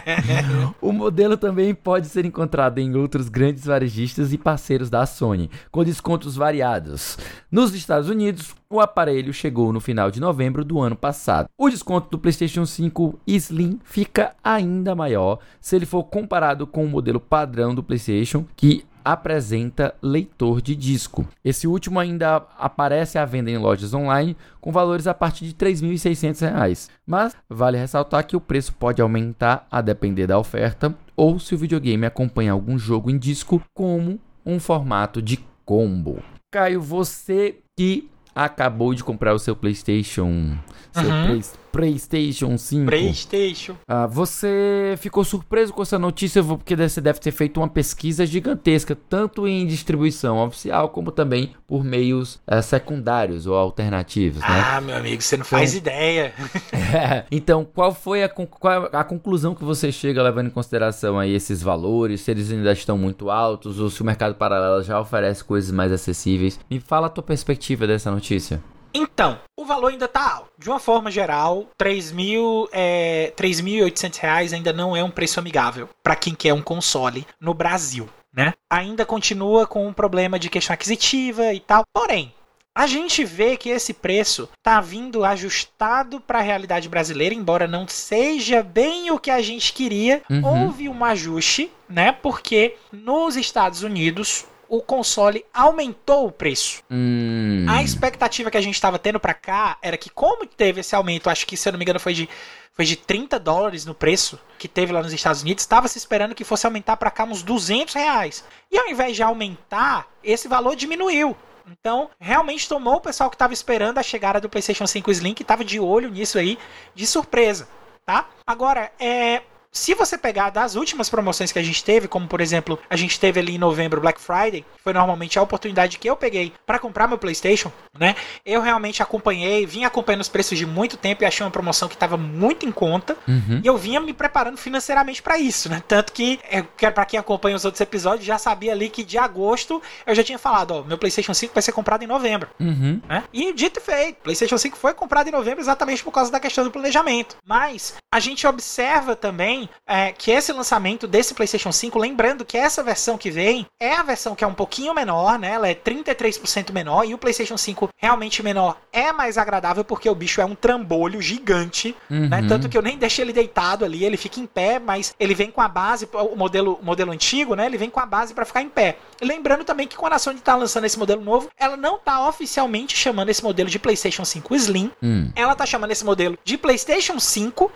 o 0.82 0.92
modelo 0.92 1.38
também 1.38 1.74
pode 1.74 2.08
ser 2.08 2.26
encontrado 2.26 2.80
em 2.80 2.94
outros 2.94 3.30
grandes 3.30 3.64
varejistas 3.64 4.34
e 4.34 4.38
parceiros 4.38 4.90
da 4.90 5.06
Sony, 5.06 5.50
com 5.72 5.86
descontos 5.86 6.36
variados. 6.36 7.18
Nos 7.50 7.74
Estados 7.74 8.10
Unidos, 8.10 8.54
o 8.70 8.80
aparelho 8.80 9.34
chegou 9.34 9.72
no 9.72 9.80
final 9.80 10.10
de 10.12 10.20
novembro 10.20 10.64
do 10.64 10.80
ano 10.80 10.96
passado. 10.96 11.48
O 11.58 11.70
desconto 11.70 12.10
do 12.10 12.20
PlayStation 12.20 12.66
5 12.66 13.20
Slim 13.28 13.80
fica 13.84 14.36
ainda 14.44 14.96
maior 14.96 15.40
se 15.62 15.76
ele 15.76 15.86
for 15.86 16.04
comparado 16.04 16.66
com 16.66 16.84
o 16.84 16.90
modelo 16.90 17.20
padrão 17.20 17.74
do 17.74 17.84
PlayStation, 17.84 18.46
que 18.56 18.86
apresenta 19.06 19.94
leitor 20.02 20.60
de 20.60 20.76
disco. 20.76 21.28
Esse 21.44 21.68
último 21.68 22.00
ainda 22.00 22.44
aparece 22.58 23.20
à 23.20 23.26
venda 23.26 23.52
em 23.52 23.58
lojas 23.58 23.94
online 23.94 24.36
com 24.60 24.72
valores 24.72 25.06
a 25.06 25.14
partir 25.14 25.46
de 25.46 25.52
R$ 25.52 25.72
3.600. 25.72 26.90
Mas 27.06 27.38
vale 27.48 27.78
ressaltar 27.78 28.26
que 28.26 28.36
o 28.36 28.42
preço 28.42 28.74
pode 28.74 29.04
aumentar 29.04 29.68
a 29.70 29.80
depender 29.80 30.26
da 30.26 30.40
oferta 30.40 30.96
ou 31.16 31.38
se 31.40 31.54
o 31.54 31.58
videogame 31.58 32.08
acompanha 32.08 32.52
algum 32.52 32.80
jogo 32.80 33.12
em 33.12 33.18
disco 33.18 33.62
como 33.76 34.20
um 34.44 34.60
formato 34.60 35.22
de 35.22 35.40
combo. 35.64 36.24
Caio, 36.52 36.82
você 36.82 37.60
que 37.78 38.10
acabou 38.36 38.94
de 38.94 39.04
comprar 39.04 39.34
o 39.34 39.40
seu 39.40 39.56
PlayStation, 39.56 40.58
seu 40.92 41.10
uhum. 41.10 41.42
Play, 41.76 41.96
PlayStation 41.96 42.58
5. 42.58 42.86
PlayStation. 42.86 43.76
Ah, 43.88 44.06
você 44.06 44.96
ficou 44.98 45.24
surpreso 45.24 45.74
com 45.74 45.82
essa 45.82 45.98
notícia 45.98 46.44
porque 46.44 46.76
você 46.76 47.00
deve 47.00 47.20
ter 47.20 47.32
feito 47.32 47.60
uma 47.60 47.70
pesquisa 47.70 48.26
gigantesca, 48.26 48.98
tanto 49.10 49.48
em 49.48 49.66
distribuição 49.66 50.40
oficial 50.40 50.90
como 50.90 51.12
também 51.12 51.54
por 51.68 51.84
meios 51.84 52.36
uh, 52.48 52.62
secundários 52.62 53.48
ou 53.48 53.56
alternativos, 53.56 54.42
né? 54.42 54.64
Ah, 54.66 54.82
meu 54.82 54.96
amigo, 54.96 55.22
você 55.22 55.38
não 55.38 55.46
faz 55.46 55.74
então, 55.74 55.94
ideia. 55.94 56.34
é, 56.74 57.26
então, 57.32 57.66
qual 57.66 57.94
foi 57.94 58.24
a, 58.24 58.30
qual 58.30 58.90
a 58.92 59.04
conclusão 59.04 59.56
que 59.56 59.64
você 59.64 59.92
chega 59.92 60.22
levando 60.22 60.48
em 60.48 60.52
consideração 60.52 61.18
aí 61.18 61.34
esses 61.34 61.62
valores, 61.62 62.22
se 62.22 62.32
eles 62.32 62.52
ainda 62.52 62.72
estão 62.72 62.98
muito 62.98 63.30
altos 63.30 63.80
ou 63.80 63.90
se 63.90 64.02
o 64.02 64.06
mercado 64.06 64.36
paralelo 64.36 64.84
já 64.84 65.00
oferece 65.00 65.44
coisas 65.44 65.72
mais 65.72 65.92
acessíveis? 65.92 66.60
Me 66.70 66.80
fala 66.80 67.08
a 67.08 67.10
tua 67.10 67.24
perspectiva 67.24 67.88
dessa 67.88 68.12
notícia. 68.12 68.62
Então, 68.98 69.38
o 69.58 69.66
valor 69.66 69.92
ainda 69.92 70.08
tá 70.08 70.36
alto. 70.36 70.52
De 70.58 70.70
uma 70.70 70.80
forma 70.80 71.12
geral, 71.12 71.68
3.800 71.78 72.70
é, 72.72 73.34
3.800 73.36 74.18
reais 74.20 74.54
ainda 74.54 74.72
não 74.72 74.96
é 74.96 75.04
um 75.04 75.12
preço 75.12 75.38
amigável 75.38 75.90
para 76.02 76.16
quem 76.16 76.34
quer 76.34 76.54
um 76.54 76.62
console 76.62 77.28
no 77.38 77.54
Brasil, 77.54 78.08
né? 78.34 78.54
Ainda 78.70 79.06
continua 79.06 79.68
com 79.68 79.86
um 79.86 79.92
problema 79.92 80.40
de 80.40 80.50
questão 80.50 80.74
aquisitiva 80.74 81.54
e 81.54 81.60
tal. 81.60 81.84
Porém, 81.94 82.34
a 82.74 82.88
gente 82.88 83.24
vê 83.24 83.56
que 83.56 83.70
esse 83.70 83.94
preço 83.94 84.50
está 84.58 84.80
vindo 84.80 85.24
ajustado 85.24 86.22
para 86.22 86.40
a 86.40 86.42
realidade 86.42 86.88
brasileira, 86.90 87.36
embora 87.36 87.68
não 87.68 87.88
seja 87.88 88.62
bem 88.62 89.12
o 89.12 89.20
que 89.20 89.32
a 89.32 89.42
gente 89.42 89.74
queria. 89.74 90.22
Uhum. 90.30 90.66
Houve 90.66 90.90
um 90.90 91.04
ajuste, 91.04 91.72
né? 91.88 92.12
Porque 92.12 92.76
nos 92.92 93.36
Estados 93.36 93.82
Unidos 93.82 94.46
o 94.68 94.82
console 94.82 95.46
aumentou 95.54 96.28
o 96.28 96.32
preço. 96.32 96.84
Hum. 96.90 97.66
A 97.70 97.84
expectativa 97.84 98.52
que 98.52 98.58
a 98.58 98.62
gente 98.62 98.76
estava 98.76 99.00
tendo 99.00 99.20
para 99.20 99.34
cá 99.34 99.78
era 99.82 99.98
que, 99.98 100.10
como 100.10 100.46
teve 100.46 100.82
esse 100.82 100.96
aumento, 100.96 101.30
acho 101.30 101.46
que 101.46 101.58
se 101.58 101.68
eu 101.68 101.74
não 101.74 101.80
me 101.80 101.84
engano 101.84 102.00
foi 102.00 102.14
de, 102.14 102.30
foi 102.74 102.86
de 102.86 102.96
30 102.96 103.40
dólares 103.40 103.86
no 103.86 103.94
preço 103.94 104.40
que 104.58 104.68
teve 104.68 104.92
lá 104.92 105.02
nos 105.02 105.14
Estados 105.14 105.42
Unidos, 105.42 105.64
estava 105.64 105.88
se 105.88 105.98
esperando 105.98 106.36
que 106.36 106.44
fosse 106.44 106.66
aumentar 106.66 106.98
para 106.98 107.12
cá 107.12 107.24
uns 107.24 107.44
200 107.44 107.94
reais. 107.94 108.44
E 108.72 108.78
ao 108.78 108.88
invés 108.88 109.16
de 109.16 109.24
aumentar, 109.24 110.08
esse 110.24 110.48
valor 110.48 110.76
diminuiu. 110.76 111.36
Então, 111.68 112.10
realmente 112.20 112.70
tomou 112.70 112.96
o 112.96 113.02
pessoal 113.02 113.30
que 113.30 113.36
estava 113.36 113.54
esperando 113.54 113.98
a 113.98 114.04
chegada 114.04 114.40
do 114.40 114.50
PlayStation 114.50 114.86
5 114.86 115.12
Slim, 115.12 115.34
que 115.34 115.42
estava 115.42 115.64
de 115.64 115.80
olho 115.80 116.10
nisso 116.10 116.38
aí, 116.38 116.60
de 116.94 117.08
surpresa, 117.08 117.68
tá? 118.06 118.28
Agora, 118.46 118.92
é, 119.00 119.42
se 119.76 119.94
você 119.94 120.18
pegar 120.18 120.52
das 120.52 120.76
últimas 120.76 121.10
promoções 121.10 121.52
que 121.52 121.60
a 121.60 121.64
gente 121.64 121.84
teve, 121.84 122.08
como 122.08 122.28
por 122.28 122.40
exemplo, 122.40 122.80
a 122.90 122.96
gente 122.96 123.20
teve 123.20 123.42
ali 123.42 123.56
em 123.56 123.58
novembro 123.58 124.00
Black 124.00 124.22
Friday, 124.22 124.62
que 124.62 124.82
foi 124.82 124.94
normalmente 124.94 125.38
a 125.38 125.42
oportunidade 125.42 126.00
que 126.00 126.10
eu 126.10 126.16
peguei 126.16 126.54
para 126.66 126.80
comprar 126.80 127.10
meu 127.10 127.18
PlayStation, 127.18 127.70
né? 128.00 128.16
Eu 128.46 128.62
realmente 128.62 129.04
acompanhei, 129.04 129.66
vim 129.66 129.84
acompanhando 129.84 130.22
os 130.22 130.30
preços 130.30 130.58
de 130.58 130.66
muito 130.66 130.96
tempo 130.96 131.24
e 131.24 131.26
achei 131.26 131.46
uma 131.46 131.52
promoção 131.52 131.90
que 131.90 131.94
estava 131.94 132.16
muito 132.16 132.66
em 132.66 132.72
conta. 132.72 133.18
Uhum. 133.28 133.60
E 133.62 133.68
eu 133.68 133.78
vinha 133.78 134.00
me 134.00 134.14
preparando 134.14 134.58
financeiramente 134.58 135.22
para 135.22 135.38
isso, 135.38 135.70
né? 135.70 135.84
Tanto 135.86 136.14
que, 136.14 136.40
para 136.78 137.06
quem 137.06 137.20
acompanha 137.20 137.58
os 137.58 137.66
outros 137.66 137.82
episódios, 137.82 138.26
já 138.26 138.38
sabia 138.38 138.72
ali 138.72 138.90
que 138.90 139.04
de 139.04 139.18
agosto 139.18 139.82
eu 140.08 140.16
já 140.16 140.24
tinha 140.24 140.40
falado, 140.40 140.72
ó, 140.72 140.84
meu 140.84 140.98
PlayStation 140.98 141.34
5 141.34 141.54
vai 141.54 141.62
ser 141.62 141.74
comprado 141.74 142.02
em 142.02 142.08
novembro. 142.08 142.50
Uhum. 142.62 143.02
Né? 143.10 143.24
E 143.34 143.52
dito 143.52 143.82
e 143.82 143.84
feito, 143.84 144.22
PlayStation 144.24 144.58
5 144.58 144.78
foi 144.78 144.94
comprado 144.94 145.28
em 145.28 145.32
novembro 145.32 145.60
exatamente 145.60 146.02
por 146.02 146.12
causa 146.12 146.32
da 146.32 146.40
questão 146.40 146.64
do 146.64 146.72
planejamento. 146.72 147.36
Mas 147.46 147.96
a 148.10 148.22
gente 148.22 148.48
observa 148.48 149.18
também 149.18 149.65
é, 149.88 150.12
que 150.12 150.32
esse 150.32 150.52
lançamento 150.52 151.08
desse 151.08 151.34
PlayStation 151.34 151.72
5, 151.72 151.98
lembrando 152.00 152.46
que 152.46 152.58
essa 152.58 152.84
versão 152.84 153.18
que 153.18 153.32
vem 153.32 153.66
é 153.80 153.94
a 153.94 154.04
versão 154.04 154.36
que 154.36 154.44
é 154.44 154.48
um 154.48 154.54
pouquinho 154.54 154.94
menor, 154.94 155.38
né? 155.40 155.52
Ela 155.52 155.70
é 155.70 155.76
33% 155.76 156.72
menor 156.72 157.06
e 157.06 157.14
o 157.14 157.18
PlayStation 157.18 157.58
5 157.58 157.90
realmente 157.98 158.42
menor 158.44 158.78
é 158.92 159.12
mais 159.12 159.38
agradável 159.38 159.84
porque 159.84 160.10
o 160.10 160.16
bicho 160.16 160.42
é 160.42 160.46
um 160.46 160.56
trambolho 160.56 161.22
gigante, 161.22 161.96
né? 162.10 162.18
uhum. 162.18 162.30
né? 162.30 162.46
Tanto 162.48 162.70
que 162.70 162.78
eu 162.78 162.82
nem 162.82 162.98
deixei 162.98 163.24
ele 163.24 163.34
deitado 163.34 163.86
ali, 163.86 164.04
ele 164.04 164.18
fica 164.18 164.40
em 164.40 164.46
pé, 164.46 164.80
mas 164.80 165.14
ele 165.20 165.34
vem 165.34 165.52
com 165.52 165.62
a 165.62 165.68
base, 165.68 166.08
o 166.14 166.36
modelo, 166.36 166.80
o 166.82 166.86
modelo 166.86 167.12
antigo, 167.12 167.56
né? 167.56 167.66
Ele 167.66 167.78
vem 167.78 167.90
com 167.90 168.00
a 168.00 168.06
base 168.06 168.34
para 168.34 168.46
ficar 168.46 168.62
em 168.62 168.70
pé. 168.70 168.98
lembrando 169.22 169.64
também 169.64 169.88
que 169.88 169.96
quando 169.96 170.14
a 170.14 170.20
Sony 170.20 170.40
tá 170.40 170.56
lançando 170.56 170.86
esse 170.86 170.98
modelo 170.98 171.22
novo, 171.22 171.50
ela 171.58 171.78
não 171.78 172.00
tá 172.00 172.28
oficialmente 172.28 172.96
chamando 172.96 173.30
esse 173.30 173.44
modelo 173.44 173.70
de 173.70 173.80
PlayStation 173.80 174.26
5 174.26 174.56
Slim. 174.56 174.92
Hum. 175.02 175.30
Ela 175.36 175.56
tá 175.56 175.66
chamando 175.66 175.92
esse 175.92 176.06
modelo 176.06 176.38
de 176.44 176.58
PlayStation 176.58 177.20
5 177.20 177.72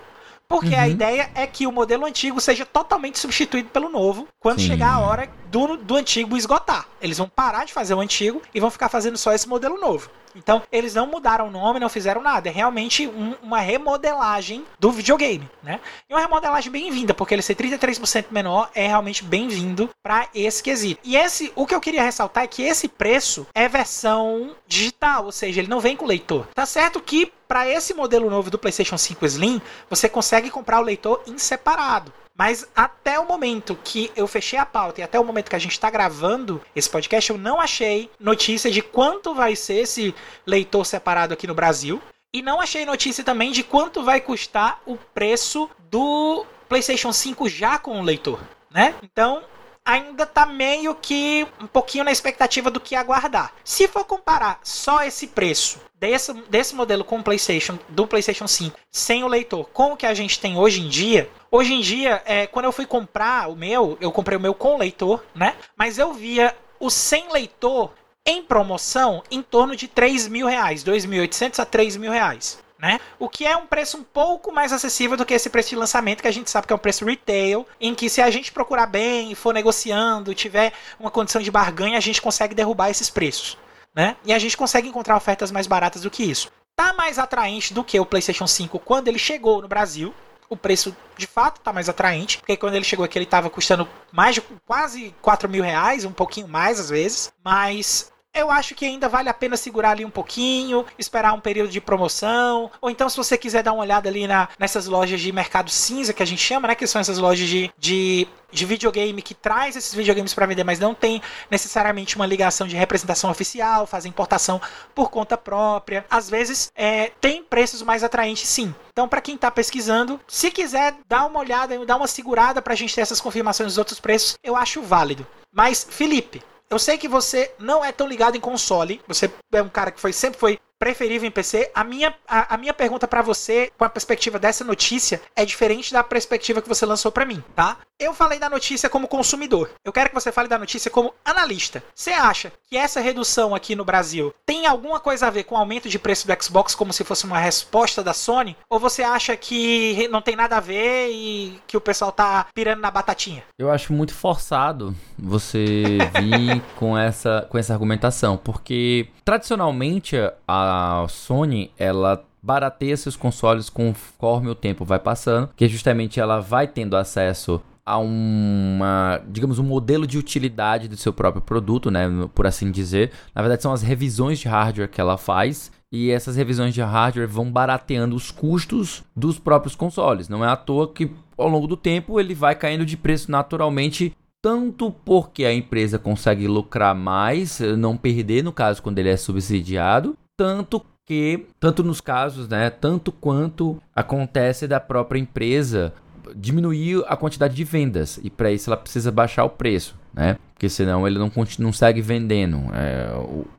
porque 0.50 0.74
uhum. 0.74 0.82
a 0.82 0.88
ideia 0.90 1.30
é 1.36 1.46
que 1.46 1.68
o 1.68 1.72
modelo 1.72 2.06
antigo 2.06 2.42
seja 2.42 2.66
totalmente 2.66 3.20
substituído 3.20 3.70
pelo 3.70 3.88
novo 3.88 4.28
quando 4.40 4.60
Sim. 4.60 4.66
chegar 4.66 4.94
a 4.94 5.00
hora 5.00 5.30
do, 5.52 5.78
do 5.78 5.96
antigo 5.96 6.36
esgotar. 6.36 6.88
Eles 7.00 7.20
vão 7.20 7.30
parar 7.30 7.66
de 7.66 7.72
fazer 7.72 7.94
o 7.94 8.00
antigo 8.00 8.42
e 8.52 8.60
vão 8.60 8.72
ficar 8.72 8.90
fazendo 8.90 9.16
só 9.16 9.32
esse 9.32 9.48
modelo 9.48 9.80
novo. 9.80 10.10
Então, 10.36 10.62
eles 10.72 10.96
não 10.96 11.08
mudaram 11.08 11.48
o 11.48 11.52
nome, 11.52 11.80
não 11.80 11.90
fizeram 11.90 12.22
nada. 12.22 12.50
É 12.50 12.52
realmente 12.52 13.08
um, 13.08 13.36
uma 13.42 13.60
remodelagem 13.60 14.66
do 14.80 14.92
videogame, 14.92 15.50
né? 15.64 15.80
E 16.10 16.14
uma 16.14 16.22
remodelagem 16.22 16.72
bem-vinda, 16.72 17.14
porque 17.14 17.34
ele 17.34 17.42
ser 17.42 17.56
33% 17.56 18.26
menor 18.32 18.70
é 18.74 18.88
realmente 18.88 19.24
bem-vindo 19.24 19.90
para 20.04 20.28
esse 20.34 20.62
quesito. 20.62 21.02
E 21.04 21.16
esse, 21.16 21.52
o 21.56 21.66
que 21.66 21.76
eu 21.76 21.82
queria 21.82 22.04
ressaltar 22.04 22.44
é 22.44 22.48
que 22.48 22.64
esse 22.64 22.88
preço 22.88 23.48
é 23.54 23.68
versão 23.68 24.56
digital, 24.68 25.26
ou 25.26 25.32
seja, 25.32 25.60
ele 25.60 25.70
não 25.70 25.80
vem 25.80 25.96
com 25.96 26.06
leitor. 26.06 26.48
Tá 26.54 26.66
certo 26.66 27.02
que 27.02 27.32
para 27.48 27.68
esse 27.68 27.94
modelo 27.94 28.30
novo 28.30 28.52
do 28.52 28.60
PlayStation 28.60 28.98
5 28.98 29.26
Slim, 29.26 29.62
você 29.90 30.08
consegue 30.08 30.52
comprar 30.52 30.80
o 30.80 30.84
leitor 30.84 31.22
em 31.26 31.38
separado. 31.38 32.14
Mas 32.40 32.66
até 32.74 33.20
o 33.20 33.28
momento 33.28 33.78
que 33.84 34.14
eu 34.16 34.26
fechei 34.26 34.58
a 34.58 34.66
pauta 34.66 35.02
e 35.02 35.04
até 35.04 35.20
o 35.20 35.26
momento 35.26 35.50
que 35.50 35.58
a 35.58 35.60
gente 35.60 35.74
está 35.74 35.90
gravando 35.90 36.62
esse 36.74 36.90
podcast, 36.90 37.30
eu 37.30 37.38
não 37.38 37.60
achei 37.60 38.10
notícia 38.18 38.72
de 38.72 38.82
quanto 38.82 39.36
vai 39.36 39.58
ser 39.58 39.82
esse 39.82 40.16
leitor 40.46 40.86
separado 40.86 41.34
aqui 41.34 41.46
no 41.46 41.54
Brasil. 41.54 42.02
E 42.34 42.42
não 42.42 42.62
achei 42.62 42.86
notícia 42.86 43.26
também 43.26 43.52
de 43.52 43.62
quanto 43.62 44.06
vai 44.06 44.22
custar 44.22 44.80
o 44.86 44.96
preço 44.96 45.70
do 45.92 46.46
PlayStation 46.70 47.12
5 47.12 47.50
já 47.50 47.78
com 47.78 48.00
o 48.00 48.04
leitor, 48.04 48.40
né? 48.72 48.96
Então, 49.04 49.44
ainda 49.90 50.24
tá 50.24 50.46
meio 50.46 50.94
que 50.94 51.48
um 51.60 51.66
pouquinho 51.66 52.04
na 52.04 52.12
expectativa 52.12 52.70
do 52.70 52.80
que 52.80 52.96
aguardar. 52.96 53.52
Se 53.64 53.88
for 53.88 54.06
comparar 54.06 54.60
só 54.64 55.04
esse 55.04 55.26
preço 55.26 55.82
desse, 56.00 56.32
desse 56.48 56.76
modelo 56.76 57.04
com 57.04 57.18
o 57.18 57.24
PlayStation, 57.24 57.80
do 57.90 58.06
PlayStation 58.06 58.48
5, 58.48 58.78
sem 58.92 59.24
o 59.24 59.28
leitor, 59.28 59.68
com 59.74 59.94
o 59.94 59.98
que 59.98 60.06
a 60.06 60.14
gente 60.14 60.40
tem 60.40 60.58
hoje 60.58 60.82
em 60.82 60.88
dia, 60.88 61.28
hoje 61.50 61.74
em 61.74 61.82
dia, 61.82 62.22
é, 62.26 62.46
quando 62.46 62.66
eu 62.66 62.72
fui 62.72 62.86
comprar 62.86 63.50
o 63.50 63.56
meu, 63.56 63.98
eu 64.00 64.12
comprei 64.12 64.38
o 64.38 64.42
meu 64.42 64.54
com 64.54 64.78
leitor, 64.78 65.24
né? 65.34 65.56
Mas 65.76 65.98
eu 65.98 66.14
via 66.14 66.56
o 66.80 66.92
sem 66.92 67.32
leitor 67.32 67.92
em 68.24 68.44
promoção 68.44 69.24
em 69.32 69.42
torno 69.42 69.76
de 69.76 69.88
3 69.88 70.28
mil 70.28 70.46
reais, 70.46 70.84
2.800 70.84 71.58
a 71.58 71.66
3 71.66 71.98
mil 71.98 72.12
reais 72.12 72.60
né? 72.80 73.00
O 73.20 73.28
que 73.28 73.46
é 73.46 73.56
um 73.58 73.68
preço 73.68 73.98
um 73.98 74.04
pouco 74.04 74.52
mais 74.52 74.72
acessível 74.72 75.18
do 75.18 75.26
que 75.26 75.34
esse 75.34 75.50
preço 75.50 75.70
de 75.70 75.76
lançamento, 75.76 76.22
que 76.22 76.28
a 76.28 76.32
gente 76.32 76.50
sabe 76.50 76.66
que 76.66 76.72
é 76.72 76.76
um 76.76 76.80
preço 76.80 77.06
retail, 77.06 77.68
em 77.80 77.94
que 77.94 78.10
se 78.10 78.22
a 78.22 78.32
gente 78.32 78.54
procurar 78.54 78.86
bem, 78.86 79.36
for 79.36 79.54
negociando, 79.54 80.34
tiver 80.34 80.72
uma 80.98 81.12
condição 81.12 81.42
de 81.42 81.52
barganha, 81.52 81.98
a 81.98 82.02
gente 82.02 82.22
consegue 82.22 82.56
derrubar 82.56 82.90
esses 82.90 83.10
preços, 83.10 83.58
né? 83.94 84.16
E 84.24 84.32
a 84.32 84.40
gente 84.40 84.56
consegue 84.56 84.88
encontrar 84.88 85.18
ofertas 85.18 85.52
mais 85.52 85.68
baratas 85.68 86.04
do 86.04 86.10
que 86.10 86.24
isso. 86.24 86.50
Tá 86.76 86.94
mais 86.94 87.20
atraente 87.20 87.74
do 87.74 87.84
que 87.84 88.00
o 88.00 88.06
PlayStation 88.06 88.48
5 88.48 88.80
quando 88.80 89.10
ele 89.10 89.20
chegou 89.20 89.62
no 89.62 89.68
Brasil, 89.68 90.14
o 90.50 90.56
preço 90.56 90.96
de 91.18 91.28
fato 91.28 91.60
tá 91.60 91.74
mais 91.74 91.90
atraente, 91.90 92.38
porque 92.38 92.56
quando 92.56 92.76
ele 92.76 92.86
chegou 92.86 93.04
aqui 93.04 93.20
ele 93.20 93.26
tava 93.26 93.50
custando 93.50 93.88
mais 94.12 94.36
de 94.36 94.42
quase 94.66 95.14
4 95.22 95.50
mil 95.50 95.64
reais, 95.64 96.06
um 96.06 96.12
pouquinho 96.14 96.48
mais 96.48 96.80
às 96.80 96.90
vezes, 96.90 97.32
mas 97.44 98.12
eu 98.34 98.50
acho 98.52 98.76
que 98.76 98.86
ainda 98.86 99.10
vale 99.10 99.28
a 99.30 99.34
pena 99.34 99.58
segurar 99.58 99.92
ali 99.92 100.06
um 100.06 100.10
pouquinho, 100.10 100.86
esperar 100.98 101.34
um 101.34 101.40
período 101.40 101.70
de 101.70 101.82
promoção, 101.82 102.72
ou 102.80 102.90
então 102.90 103.10
se 103.10 103.18
você 103.18 103.38
quiser 103.38 103.64
dar 103.64 103.74
uma 103.74 103.82
olhada 103.82 104.08
ali 104.08 104.28
na, 104.28 104.48
nessas 104.58 104.86
lojas 104.86 105.20
de 105.20 105.32
mercado 105.32 105.70
cinza 105.70 106.14
que 106.14 106.24
a 106.24 106.26
gente 106.26 106.42
chama, 106.42 106.68
né, 106.68 106.76
que 106.76 106.88
são 106.88 107.02
essas 107.02 107.18
lojas 107.18 107.48
de, 107.48 107.72
de, 107.78 108.28
de 108.52 108.66
videogame 108.66 109.22
que 109.22 109.34
traz 109.34 109.76
esses 109.76 109.94
videogames 109.94 110.34
para 110.34 110.46
vender, 110.46 110.64
mas 110.64 110.80
não 110.80 110.94
tem 110.94 111.22
necessariamente 111.50 112.16
uma 112.16 112.26
ligação 112.26 112.68
de 112.68 112.76
representação 112.76 113.30
oficial, 113.30 113.86
faz 113.86 114.06
importação 114.06 114.62
por 114.94 115.10
conta 115.10 115.38
própria. 115.38 116.06
Às 116.10 116.30
vezes 116.30 116.72
é, 116.76 117.12
tem 117.20 117.44
preços 117.44 117.82
mais 117.82 118.04
atraentes, 118.04 118.48
sim. 118.48 118.74
Então, 118.92 119.08
para 119.08 119.22
quem 119.22 119.36
está 119.36 119.50
pesquisando, 119.50 120.20
se 120.28 120.52
quiser 120.52 120.96
dar 121.08 121.26
uma 121.26 121.40
olhada, 121.40 121.86
dar 121.86 121.96
uma 121.96 122.08
segurada 122.08 122.62
para 122.62 122.74
a 122.74 122.76
gente 122.76 122.94
ter 122.94 123.02
essas 123.02 123.22
confirmações 123.22 123.70
dos 123.70 123.78
outros 123.78 124.00
preços, 124.00 124.38
eu 124.44 124.56
acho 124.56 124.82
válido. 124.82 125.26
Mas, 125.54 125.88
Felipe, 125.90 126.44
eu 126.70 126.78
sei 126.78 126.98
que 126.98 127.08
você 127.08 127.52
não 127.60 127.84
é 127.84 127.92
tão 127.92 128.08
ligado 128.08 128.36
em 128.36 128.40
console. 128.40 129.02
Você 129.08 129.30
é 129.52 129.62
um 129.62 129.70
cara 129.70 129.92
que 129.92 130.00
foi 130.00 130.14
sempre 130.14 130.40
foi 130.40 130.60
preferível 130.80 131.28
em 131.28 131.32
PC. 131.32 131.70
A 131.76 131.84
minha, 131.84 132.16
a, 132.28 132.56
a 132.56 132.58
minha 132.58 132.74
pergunta 132.74 133.08
para 133.08 133.22
você, 133.22 133.70
com 133.78 133.84
a 133.84 133.90
perspectiva 133.90 134.40
dessa 134.40 134.64
notícia, 134.64 135.22
é 135.36 135.46
diferente 135.46 135.92
da 135.92 136.04
perspectiva 136.04 136.62
que 136.62 136.70
você 136.70 136.86
lançou 136.86 137.12
para 137.12 137.26
mim, 137.26 137.44
tá? 137.54 137.78
Eu 138.00 138.14
falei 138.14 138.40
da 138.40 138.50
notícia 138.50 138.90
como 138.90 139.10
consumidor. 139.10 139.70
Eu 139.84 139.92
quero 139.92 140.08
que 140.08 140.16
você 140.16 140.32
fale 140.32 140.48
da 140.48 140.58
notícia 140.58 140.90
como 140.90 141.14
analista. 141.24 141.84
Você 141.94 142.12
acha 142.12 142.50
que 142.70 142.78
essa 142.78 143.02
redução 143.02 143.54
aqui 143.54 143.76
no 143.76 143.84
Brasil 143.84 144.34
tem 144.46 144.66
alguma 144.66 145.02
coisa 145.02 145.28
a 145.28 145.30
ver 145.30 145.44
com 145.44 145.56
o 145.56 145.58
aumento 145.58 145.90
de 145.90 146.00
preço 146.00 146.26
do 146.26 146.44
Xbox 146.44 146.74
como 146.74 146.94
se 146.94 147.04
fosse 147.04 147.26
uma 147.26 147.38
resposta 147.38 148.02
da 148.02 148.14
Sony? 148.14 148.56
Ou 148.70 148.80
você 148.80 149.04
acha 149.04 149.36
que 149.36 150.08
não 150.08 150.22
tem 150.22 150.38
nada 150.38 150.58
a 150.58 150.62
ver 150.62 151.10
e 151.12 151.60
que 151.68 151.76
o 151.76 151.82
pessoal 151.82 152.14
tá 152.14 152.48
pirando 152.54 152.80
na 152.80 152.90
batatinha? 152.90 153.44
Eu 153.58 153.70
acho 153.70 153.92
muito 153.92 154.14
forçado 154.14 154.96
você 155.18 155.98
vir 156.22 156.62
com 156.78 156.98
essa 156.98 157.46
com 157.50 157.58
essa 157.58 157.74
argumentação, 157.74 158.38
porque 158.38 159.10
tradicionalmente 159.26 160.16
a 160.48 160.69
a 160.70 161.08
Sony, 161.08 161.72
ela 161.78 162.24
barateia 162.42 162.96
seus 162.96 163.16
consoles 163.16 163.70
conforme 163.70 164.50
o 164.50 164.56
tempo 164.56 164.86
vai 164.86 165.00
passando, 165.00 165.50
que 165.56 165.68
justamente 165.68 166.20
ela 166.20 166.40
vai 166.40 166.68
tendo 166.68 166.96
acesso 166.96 167.62
a 167.86 167.98
uma, 167.98 169.20
digamos, 169.28 169.58
um 169.58 169.64
modelo 169.64 170.06
de 170.06 170.18
utilidade 170.18 170.88
do 170.88 170.96
seu 170.96 171.12
próprio 171.12 171.42
produto, 171.42 171.90
né, 171.90 172.08
por 172.36 172.46
assim 172.46 172.72
dizer. 172.72 173.12
Na 173.34 173.42
verdade, 173.42 173.64
são 173.64 173.74
as 173.74 173.82
revisões 173.82 174.38
de 174.38 174.48
hardware 174.48 174.90
que 174.90 175.02
ela 175.02 175.18
faz. 175.18 175.72
E 175.92 176.12
essas 176.12 176.36
revisões 176.36 176.76
de 176.76 176.82
hardware 176.82 177.28
vão 177.28 177.52
barateando 177.52 178.16
os 178.16 178.30
custos 178.30 179.04
dos 179.16 179.40
próprios 179.40 179.76
consoles. 179.76 180.30
Não 180.30 180.46
é 180.46 180.48
à 180.48 180.56
toa 180.56 180.88
que 180.88 181.10
ao 181.36 181.48
longo 181.48 181.66
do 181.66 181.76
tempo 181.76 182.20
ele 182.20 182.36
vai 182.36 182.54
caindo 182.54 182.86
de 182.86 182.96
preço 182.96 183.32
naturalmente 183.32 184.16
tanto 184.40 184.92
porque 184.92 185.44
a 185.44 185.54
empresa 185.54 185.98
consegue 185.98 186.48
lucrar 186.48 186.96
mais, 186.96 187.60
não 187.60 187.98
perder 187.98 188.44
no 188.44 188.54
caso 188.54 188.82
quando 188.84 189.00
ele 189.00 189.10
é 189.10 189.18
subsidiado, 189.18 190.16
tanto 190.40 190.82
que, 191.06 191.48
tanto 191.60 191.84
nos 191.84 192.00
casos, 192.00 192.48
né, 192.48 192.70
tanto 192.70 193.12
quanto 193.12 193.78
acontece 193.94 194.70
da 194.70 194.80
própria 194.80 195.20
empresa 195.20 195.92
diminuir 196.34 197.04
a 197.08 197.18
quantidade 197.18 197.54
de 197.54 197.66
vendas 197.66 198.18
e 198.24 198.30
para 198.30 198.50
isso 198.50 198.70
ela 198.70 198.78
precisa 198.78 199.12
baixar 199.12 199.44
o 199.44 199.50
preço, 199.50 199.98
né? 200.14 200.38
Porque 200.60 200.68
senão 200.68 201.08
ele 201.08 201.18
não, 201.18 201.32
não 201.58 201.72
segue 201.72 202.02
vendendo. 202.02 202.66
É, 202.74 203.10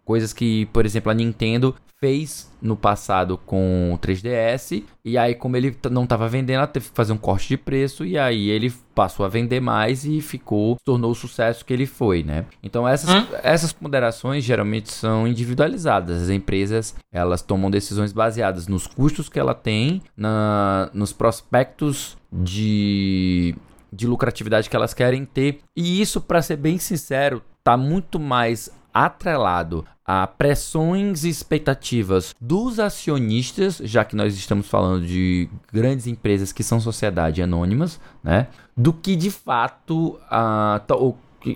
coisas 0.05 0.34
que, 0.34 0.66
por 0.66 0.84
exemplo, 0.84 1.11
a 1.11 1.14
Nintendo 1.14 1.74
fez 1.98 2.51
no 2.61 2.76
passado 2.76 3.38
com 3.38 3.92
o 3.94 3.98
3DS 3.98 4.82
e 5.03 5.16
aí 5.16 5.34
como 5.34 5.57
ele 5.57 5.76
não 5.90 6.05
estava 6.05 6.28
vendendo, 6.28 6.59
ela 6.59 6.66
teve 6.66 6.88
que 6.88 6.94
fazer 6.94 7.12
um 7.12 7.18
corte 7.18 7.48
de 7.48 7.57
preço 7.57 8.05
e 8.05 8.18
aí 8.18 8.48
ele 8.48 8.72
passou 8.94 9.24
a 9.24 9.28
vender 9.28 9.61
mais 9.61 10.05
e 10.05 10.20
ficou, 10.20 10.76
tornou 10.84 11.11
o 11.11 11.14
sucesso 11.14 11.64
que 11.64 11.72
ele 11.72 11.86
foi, 11.86 12.22
né? 12.22 12.44
Então 12.62 12.86
essas, 12.86 13.14
hum? 13.14 13.26
essas 13.42 13.72
ponderações 13.72 14.44
geralmente 14.44 14.92
são 14.92 15.26
individualizadas. 15.26 16.22
As 16.22 16.28
empresas, 16.28 16.94
elas 17.11 17.40
tomam 17.40 17.70
decisões 17.70 18.12
baseadas 18.12 18.66
nos 18.66 18.86
custos 18.86 19.30
que 19.30 19.38
ela 19.38 19.55
tem, 19.55 20.03
na, 20.14 20.90
nos 20.92 21.14
prospectos 21.14 22.18
de 22.30 23.55
de 23.93 24.07
lucratividade 24.07 24.68
que 24.68 24.76
elas 24.76 24.95
querem 24.95 25.24
ter. 25.24 25.61
E 25.76 26.01
isso, 26.01 26.20
para 26.20 26.43
ser 26.43 26.57
bem 26.57 26.78
sincero, 26.78 27.43
tá 27.62 27.76
muito 27.76 28.18
mais 28.18 28.70
atrelado 28.93 29.84
a 30.05 30.26
pressões 30.26 31.22
e 31.22 31.28
expectativas 31.28 32.34
dos 32.41 32.80
acionistas, 32.80 33.80
já 33.84 34.05
que 34.05 34.16
nós 34.16 34.34
estamos 34.34 34.66
falando 34.66 35.07
de 35.07 35.49
grandes 35.72 36.09
empresas 36.09 36.53
que 36.53 36.64
são 36.64 36.80
sociedade 36.80 37.41
anônimas, 37.41 38.01
né? 38.22 38.49
Do 38.76 38.93
que 38.93 39.14
de 39.14 39.30
fato 39.30 40.18
a, 40.28 40.80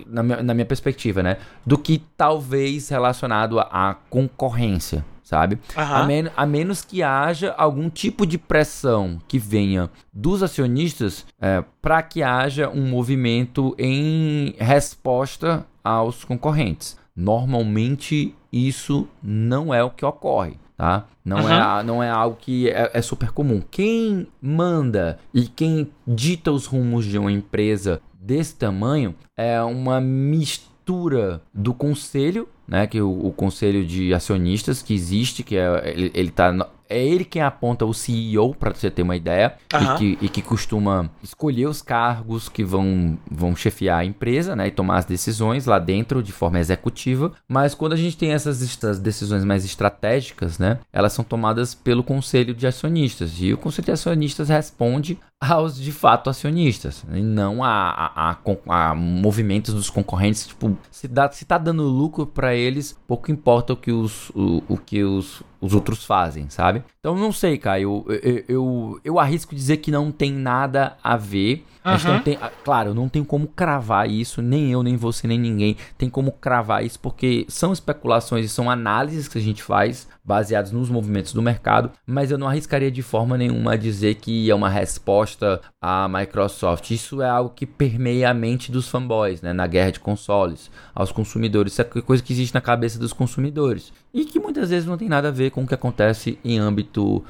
na 0.07 0.23
minha, 0.23 0.43
na 0.43 0.53
minha 0.53 0.65
perspectiva, 0.65 1.21
né? 1.21 1.37
Do 1.65 1.77
que 1.77 2.01
talvez 2.15 2.87
relacionado 2.87 3.59
à 3.59 3.97
concorrência, 4.09 5.03
sabe? 5.25 5.55
Uhum. 5.75 5.83
A, 5.83 6.05
men 6.05 6.31
a, 6.37 6.45
menos 6.45 6.85
que 6.85 7.01
haja 7.01 7.53
algum 7.57 7.89
tipo 7.89 8.25
de 8.27 8.37
pressão 8.37 9.19
que 9.27 9.39
venha 9.39 9.89
dos 10.13 10.43
acionistas 10.43 11.25
é, 11.41 11.63
para 11.81 12.01
que 12.03 12.21
haja 12.21 12.69
um 12.69 12.87
movimento 12.87 13.75
em 13.77 14.55
resposta 14.59 15.65
aos 15.83 16.23
concorrentes. 16.23 16.95
Normalmente 17.15 18.35
isso 18.53 19.07
não 19.21 19.73
é 19.73 19.83
o 19.83 19.89
que 19.89 20.05
ocorre. 20.05 20.57
Tá? 20.77 21.05
Não, 21.23 21.37
uhum. 21.37 21.49
é, 21.49 21.83
não 21.83 22.03
é 22.03 22.09
algo 22.09 22.37
que 22.39 22.69
é, 22.69 22.91
é, 22.93 23.01
super 23.01 23.31
comum. 23.31 23.63
Quem 23.71 24.27
manda 24.41 25.17
e 25.33 25.47
quem 25.47 25.89
dita 26.05 26.51
os 26.51 26.65
rumos 26.65 27.05
de 27.05 27.17
uma 27.17 27.31
empresa 27.31 28.01
desse 28.13 28.55
tamanho 28.55 29.15
é 29.37 29.61
uma 29.63 30.01
mistura 30.01 31.41
do 31.53 31.73
conselho 31.73 32.47
né, 32.67 32.87
que 32.87 32.99
o, 33.01 33.27
o, 33.27 33.31
conselho 33.31 33.85
de 33.85 34.13
acionistas 34.13 34.81
que 34.81 34.93
existe, 34.93 35.43
que 35.43 35.55
é, 35.55 35.93
ele, 35.93 36.11
ele 36.13 36.31
tá 36.31 36.51
é 36.95 37.05
ele 37.05 37.25
quem 37.25 37.41
aponta 37.41 37.85
o 37.85 37.93
CEO, 37.93 38.55
para 38.55 38.73
você 38.73 38.89
ter 38.89 39.01
uma 39.01 39.15
ideia, 39.15 39.55
uhum. 39.73 39.81
e, 39.81 39.97
que, 39.97 40.25
e, 40.25 40.29
que, 40.29 40.41
costuma 40.41 41.09
escolher 41.21 41.67
os 41.67 41.81
cargos 41.81 42.47
que 42.47 42.63
vão, 42.63 43.17
vão 43.29 43.55
chefiar 43.55 43.99
a 43.99 44.05
empresa, 44.05 44.55
né, 44.55 44.67
e 44.67 44.71
tomar 44.71 44.97
as 44.97 45.05
decisões 45.05 45.65
lá 45.65 45.77
dentro 45.77 46.23
de 46.23 46.31
forma 46.31 46.59
executiva. 46.59 47.31
Mas 47.47 47.75
quando 47.75 47.93
a 47.93 47.97
gente 47.97 48.17
tem 48.17 48.31
essas, 48.31 48.61
essas 48.61 48.99
decisões 48.99 49.43
mais 49.43 49.65
estratégicas, 49.65 50.57
né, 50.57 50.79
elas 50.93 51.13
são 51.13 51.23
tomadas 51.25 51.75
pelo 51.75 52.03
conselho 52.03 52.53
de 52.53 52.65
acionistas, 52.65 53.33
e 53.39 53.53
o 53.53 53.57
conselho 53.57 53.85
de 53.85 53.91
acionistas 53.91 54.49
responde 54.49 55.19
aos 55.39 55.75
de 55.75 55.91
fato 55.91 56.29
acionistas, 56.29 57.03
e 57.13 57.21
não 57.21 57.63
a, 57.63 57.69
a, 57.69 58.31
a, 58.31 58.37
a 58.69 58.95
movimentos 58.95 59.73
dos 59.73 59.89
concorrentes. 59.89 60.47
Tipo, 60.47 60.77
se, 60.89 61.07
dá, 61.07 61.29
se 61.29 61.45
tá 61.45 61.57
dando 61.57 61.83
lucro 61.83 62.25
para 62.25 62.55
eles, 62.55 62.97
pouco 63.05 63.31
importa 63.31 63.73
o 63.73 63.77
que 63.77 63.91
os, 63.91 64.29
o, 64.29 64.63
o 64.67 64.77
que 64.77 65.03
os 65.03 65.43
os 65.65 65.73
outros 65.73 66.05
fazem, 66.05 66.49
sabe? 66.49 66.83
Então 66.99 67.15
não 67.15 67.31
sei, 67.31 67.57
cara, 67.57 67.79
eu, 67.79 68.05
eu, 68.07 68.43
eu, 68.47 68.99
eu 69.03 69.19
arrisco 69.19 69.55
dizer 69.55 69.77
que 69.77 69.91
não 69.91 70.11
tem 70.11 70.31
nada 70.31 70.97
a 71.03 71.17
ver. 71.17 71.65
Uhum. 71.85 71.91
A 71.91 71.97
gente 71.97 72.07
não 72.07 72.19
tem, 72.19 72.39
claro, 72.63 72.93
não 72.95 73.07
tem 73.07 73.23
como 73.23 73.47
cravar 73.47 74.09
isso, 74.09 74.41
nem 74.41 74.71
eu, 74.71 74.81
nem 74.81 74.97
você, 74.97 75.27
nem 75.27 75.37
ninguém 75.37 75.77
tem 75.97 76.09
como 76.09 76.31
cravar 76.31 76.83
isso, 76.83 76.99
porque 76.99 77.45
são 77.47 77.71
especulações 77.71 78.45
e 78.45 78.49
são 78.49 78.69
análises 78.71 79.27
que 79.27 79.37
a 79.37 79.41
gente 79.41 79.61
faz 79.61 80.07
baseados 80.23 80.71
nos 80.71 80.89
movimentos 80.89 81.31
do 81.31 81.41
mercado, 81.43 81.91
mas 82.07 82.31
eu 82.31 82.37
não 82.39 82.47
arriscaria 82.47 82.89
de 82.89 83.03
forma 83.03 83.37
nenhuma 83.37 83.73
a 83.73 83.77
dizer 83.77 84.15
que 84.15 84.49
é 84.49 84.55
uma 84.55 84.69
resposta 84.69 85.61
à 85.79 86.07
Microsoft. 86.09 86.89
Isso 86.89 87.21
é 87.21 87.29
algo 87.29 87.51
que 87.55 87.67
permeia 87.67 88.31
a 88.31 88.33
mente 88.33 88.71
dos 88.71 88.87
fanboys, 88.89 89.43
né, 89.43 89.53
na 89.53 89.67
guerra 89.67 89.91
de 89.91 89.99
consoles, 89.99 90.71
aos 90.95 91.11
consumidores. 91.11 91.73
Isso 91.73 91.81
é 91.81 91.83
coisa 91.83 92.23
que 92.23 92.33
existe 92.33 92.55
na 92.55 92.61
cabeça 92.61 92.97
dos 92.97 93.13
consumidores 93.13 93.93
e 94.11 94.25
que 94.25 94.39
muitas 94.39 94.71
vezes 94.71 94.87
não 94.87 94.97
tem 94.97 95.07
nada 95.07 95.27
a 95.27 95.31
ver 95.31 95.51
com 95.51 95.63
o 95.63 95.67
que 95.67 95.75
acontece 95.75 96.39
em 96.43 96.57
âmbito 96.57 97.23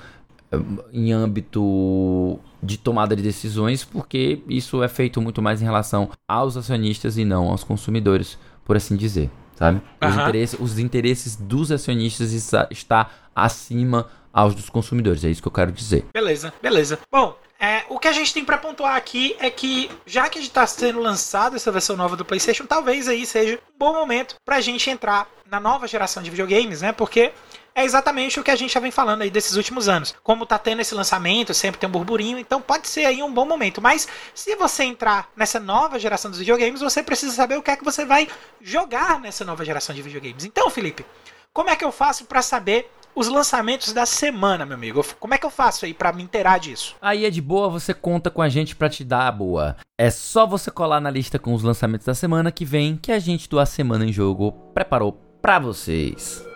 em 0.94 1.12
âmbito 1.12 2.40
de 2.62 2.78
tomada 2.78 3.16
de 3.16 3.22
decisões, 3.22 3.84
porque 3.84 4.42
isso 4.48 4.82
é 4.82 4.88
feito 4.88 5.22
muito 5.22 5.42
mais 5.42 5.62
em 5.62 5.66
relação 5.66 6.10
aos 6.28 6.56
acionistas 6.56 7.18
e 7.18 7.26
não 7.26 7.50
aos 7.50 7.64
consumidores, 7.64 8.38
por 8.64 8.76
assim 8.76 8.96
dizer 8.96 9.30
sabe? 9.56 9.82
Os, 10.02 10.16
uhum. 10.16 10.22
interesses, 10.22 10.60
os 10.60 10.80
interesses 10.80 11.36
dos 11.36 11.72
acionistas 11.72 12.34
está, 12.34 12.68
está 12.70 13.10
acima 13.34 14.10
aos 14.32 14.54
dos 14.54 14.70
consumidores, 14.70 15.24
é 15.24 15.30
isso 15.30 15.42
que 15.42 15.48
eu 15.48 15.52
quero 15.52 15.72
dizer. 15.72 16.06
Beleza, 16.14 16.54
beleza. 16.62 17.00
Bom, 17.10 17.38
é, 17.58 17.84
o 17.90 17.98
que 17.98 18.08
a 18.08 18.12
gente 18.12 18.34
tem 18.34 18.44
para 18.44 18.58
pontuar 18.58 18.96
aqui 18.96 19.36
é 19.40 19.50
que, 19.50 19.90
já 20.06 20.28
que 20.28 20.40
está 20.40 20.68
sendo 20.68 21.00
lançada 21.00 21.56
essa 21.56 21.72
versão 21.72 21.96
nova 21.96 22.18
do 22.18 22.26
PlayStation, 22.26 22.66
talvez 22.66 23.08
aí 23.08 23.26
seja 23.26 23.56
um 23.56 23.80
bom 23.80 23.94
momento 23.94 24.36
para 24.44 24.58
a 24.58 24.62
gente 24.62 24.90
entrar 24.90 25.28
na 25.50 25.60
nova 25.60 25.88
geração 25.88 26.22
de 26.22 26.30
videogames, 26.30 26.82
né? 26.82 26.92
Porque 26.92 27.32
é 27.76 27.84
exatamente 27.84 28.40
o 28.40 28.44
que 28.44 28.50
a 28.50 28.56
gente 28.56 28.74
já 28.74 28.80
vem 28.80 28.90
falando 28.90 29.22
aí 29.22 29.30
desses 29.30 29.58
últimos 29.58 29.90
anos. 29.90 30.16
Como 30.24 30.46
tá 30.46 30.58
tendo 30.58 30.82
esse 30.82 30.96
lançamento, 30.96 31.54
sempre 31.54 31.78
tem 31.78 31.90
um 31.90 31.92
burburinho, 31.92 32.40
então 32.40 32.62
pode 32.62 32.88
ser 32.88 33.06
aí 33.06 33.22
um 33.22 33.34
bom 33.34 33.46
momento. 33.46 33.82
Mas 33.82 34.08
se 34.34 34.56
você 34.56 34.86
entrar 34.86 35.30
nessa 35.36 35.60
nova 35.60 36.00
geração 36.00 36.32
dos 36.32 36.40
videogames, 36.40 36.80
você 36.80 37.04
precisa 37.04 37.36
saber 37.36 37.58
o 37.58 37.62
que 37.62 37.72
é 37.72 37.76
que 37.76 37.84
você 37.84 38.06
vai 38.06 38.30
jogar 38.62 39.20
nessa 39.20 39.44
nova 39.44 39.66
geração 39.66 39.94
de 39.94 40.02
videogames. 40.02 40.46
Então, 40.46 40.70
Felipe, 40.70 41.06
como 41.52 41.70
é 41.70 41.76
que 41.76 41.84
eu 41.84 41.92
faço 41.92 42.24
para 42.26 42.42
saber 42.42 42.90
os 43.14 43.28
lançamentos 43.28 43.94
da 43.94 44.06
semana, 44.06 44.66
meu 44.66 44.76
amigo. 44.76 45.04
Como 45.20 45.34
é 45.34 45.38
que 45.38 45.46
eu 45.46 45.50
faço 45.50 45.86
aí 45.86 45.94
para 45.94 46.12
me 46.12 46.22
inteirar 46.22 46.60
disso? 46.60 46.98
Aí 47.02 47.26
é 47.26 47.30
de 47.30 47.42
boa, 47.42 47.70
você 47.70 47.94
conta 47.94 48.30
com 48.30 48.42
a 48.42 48.50
gente 48.50 48.76
para 48.76 48.90
te 48.90 49.06
dar 49.06 49.28
a 49.28 49.32
boa. 49.32 49.78
É 49.98 50.12
só 50.12 50.46
você 50.46 50.70
colar 50.70 51.00
na 51.00 51.10
lista 51.10 51.40
com 51.40 51.54
os 51.54 51.64
lançamentos 51.64 52.06
da 52.06 52.14
semana 52.14 52.52
que 52.52 52.66
vem 52.66 52.98
que 52.98 53.14
a 53.14 53.20
gente 53.20 53.48
do 53.48 53.58
A 53.58 53.66
Semana 53.66 54.06
em 54.06 54.12
Jogo 54.12 54.52
preparou 54.74 55.14
para 55.42 55.60
vocês. 55.60 56.55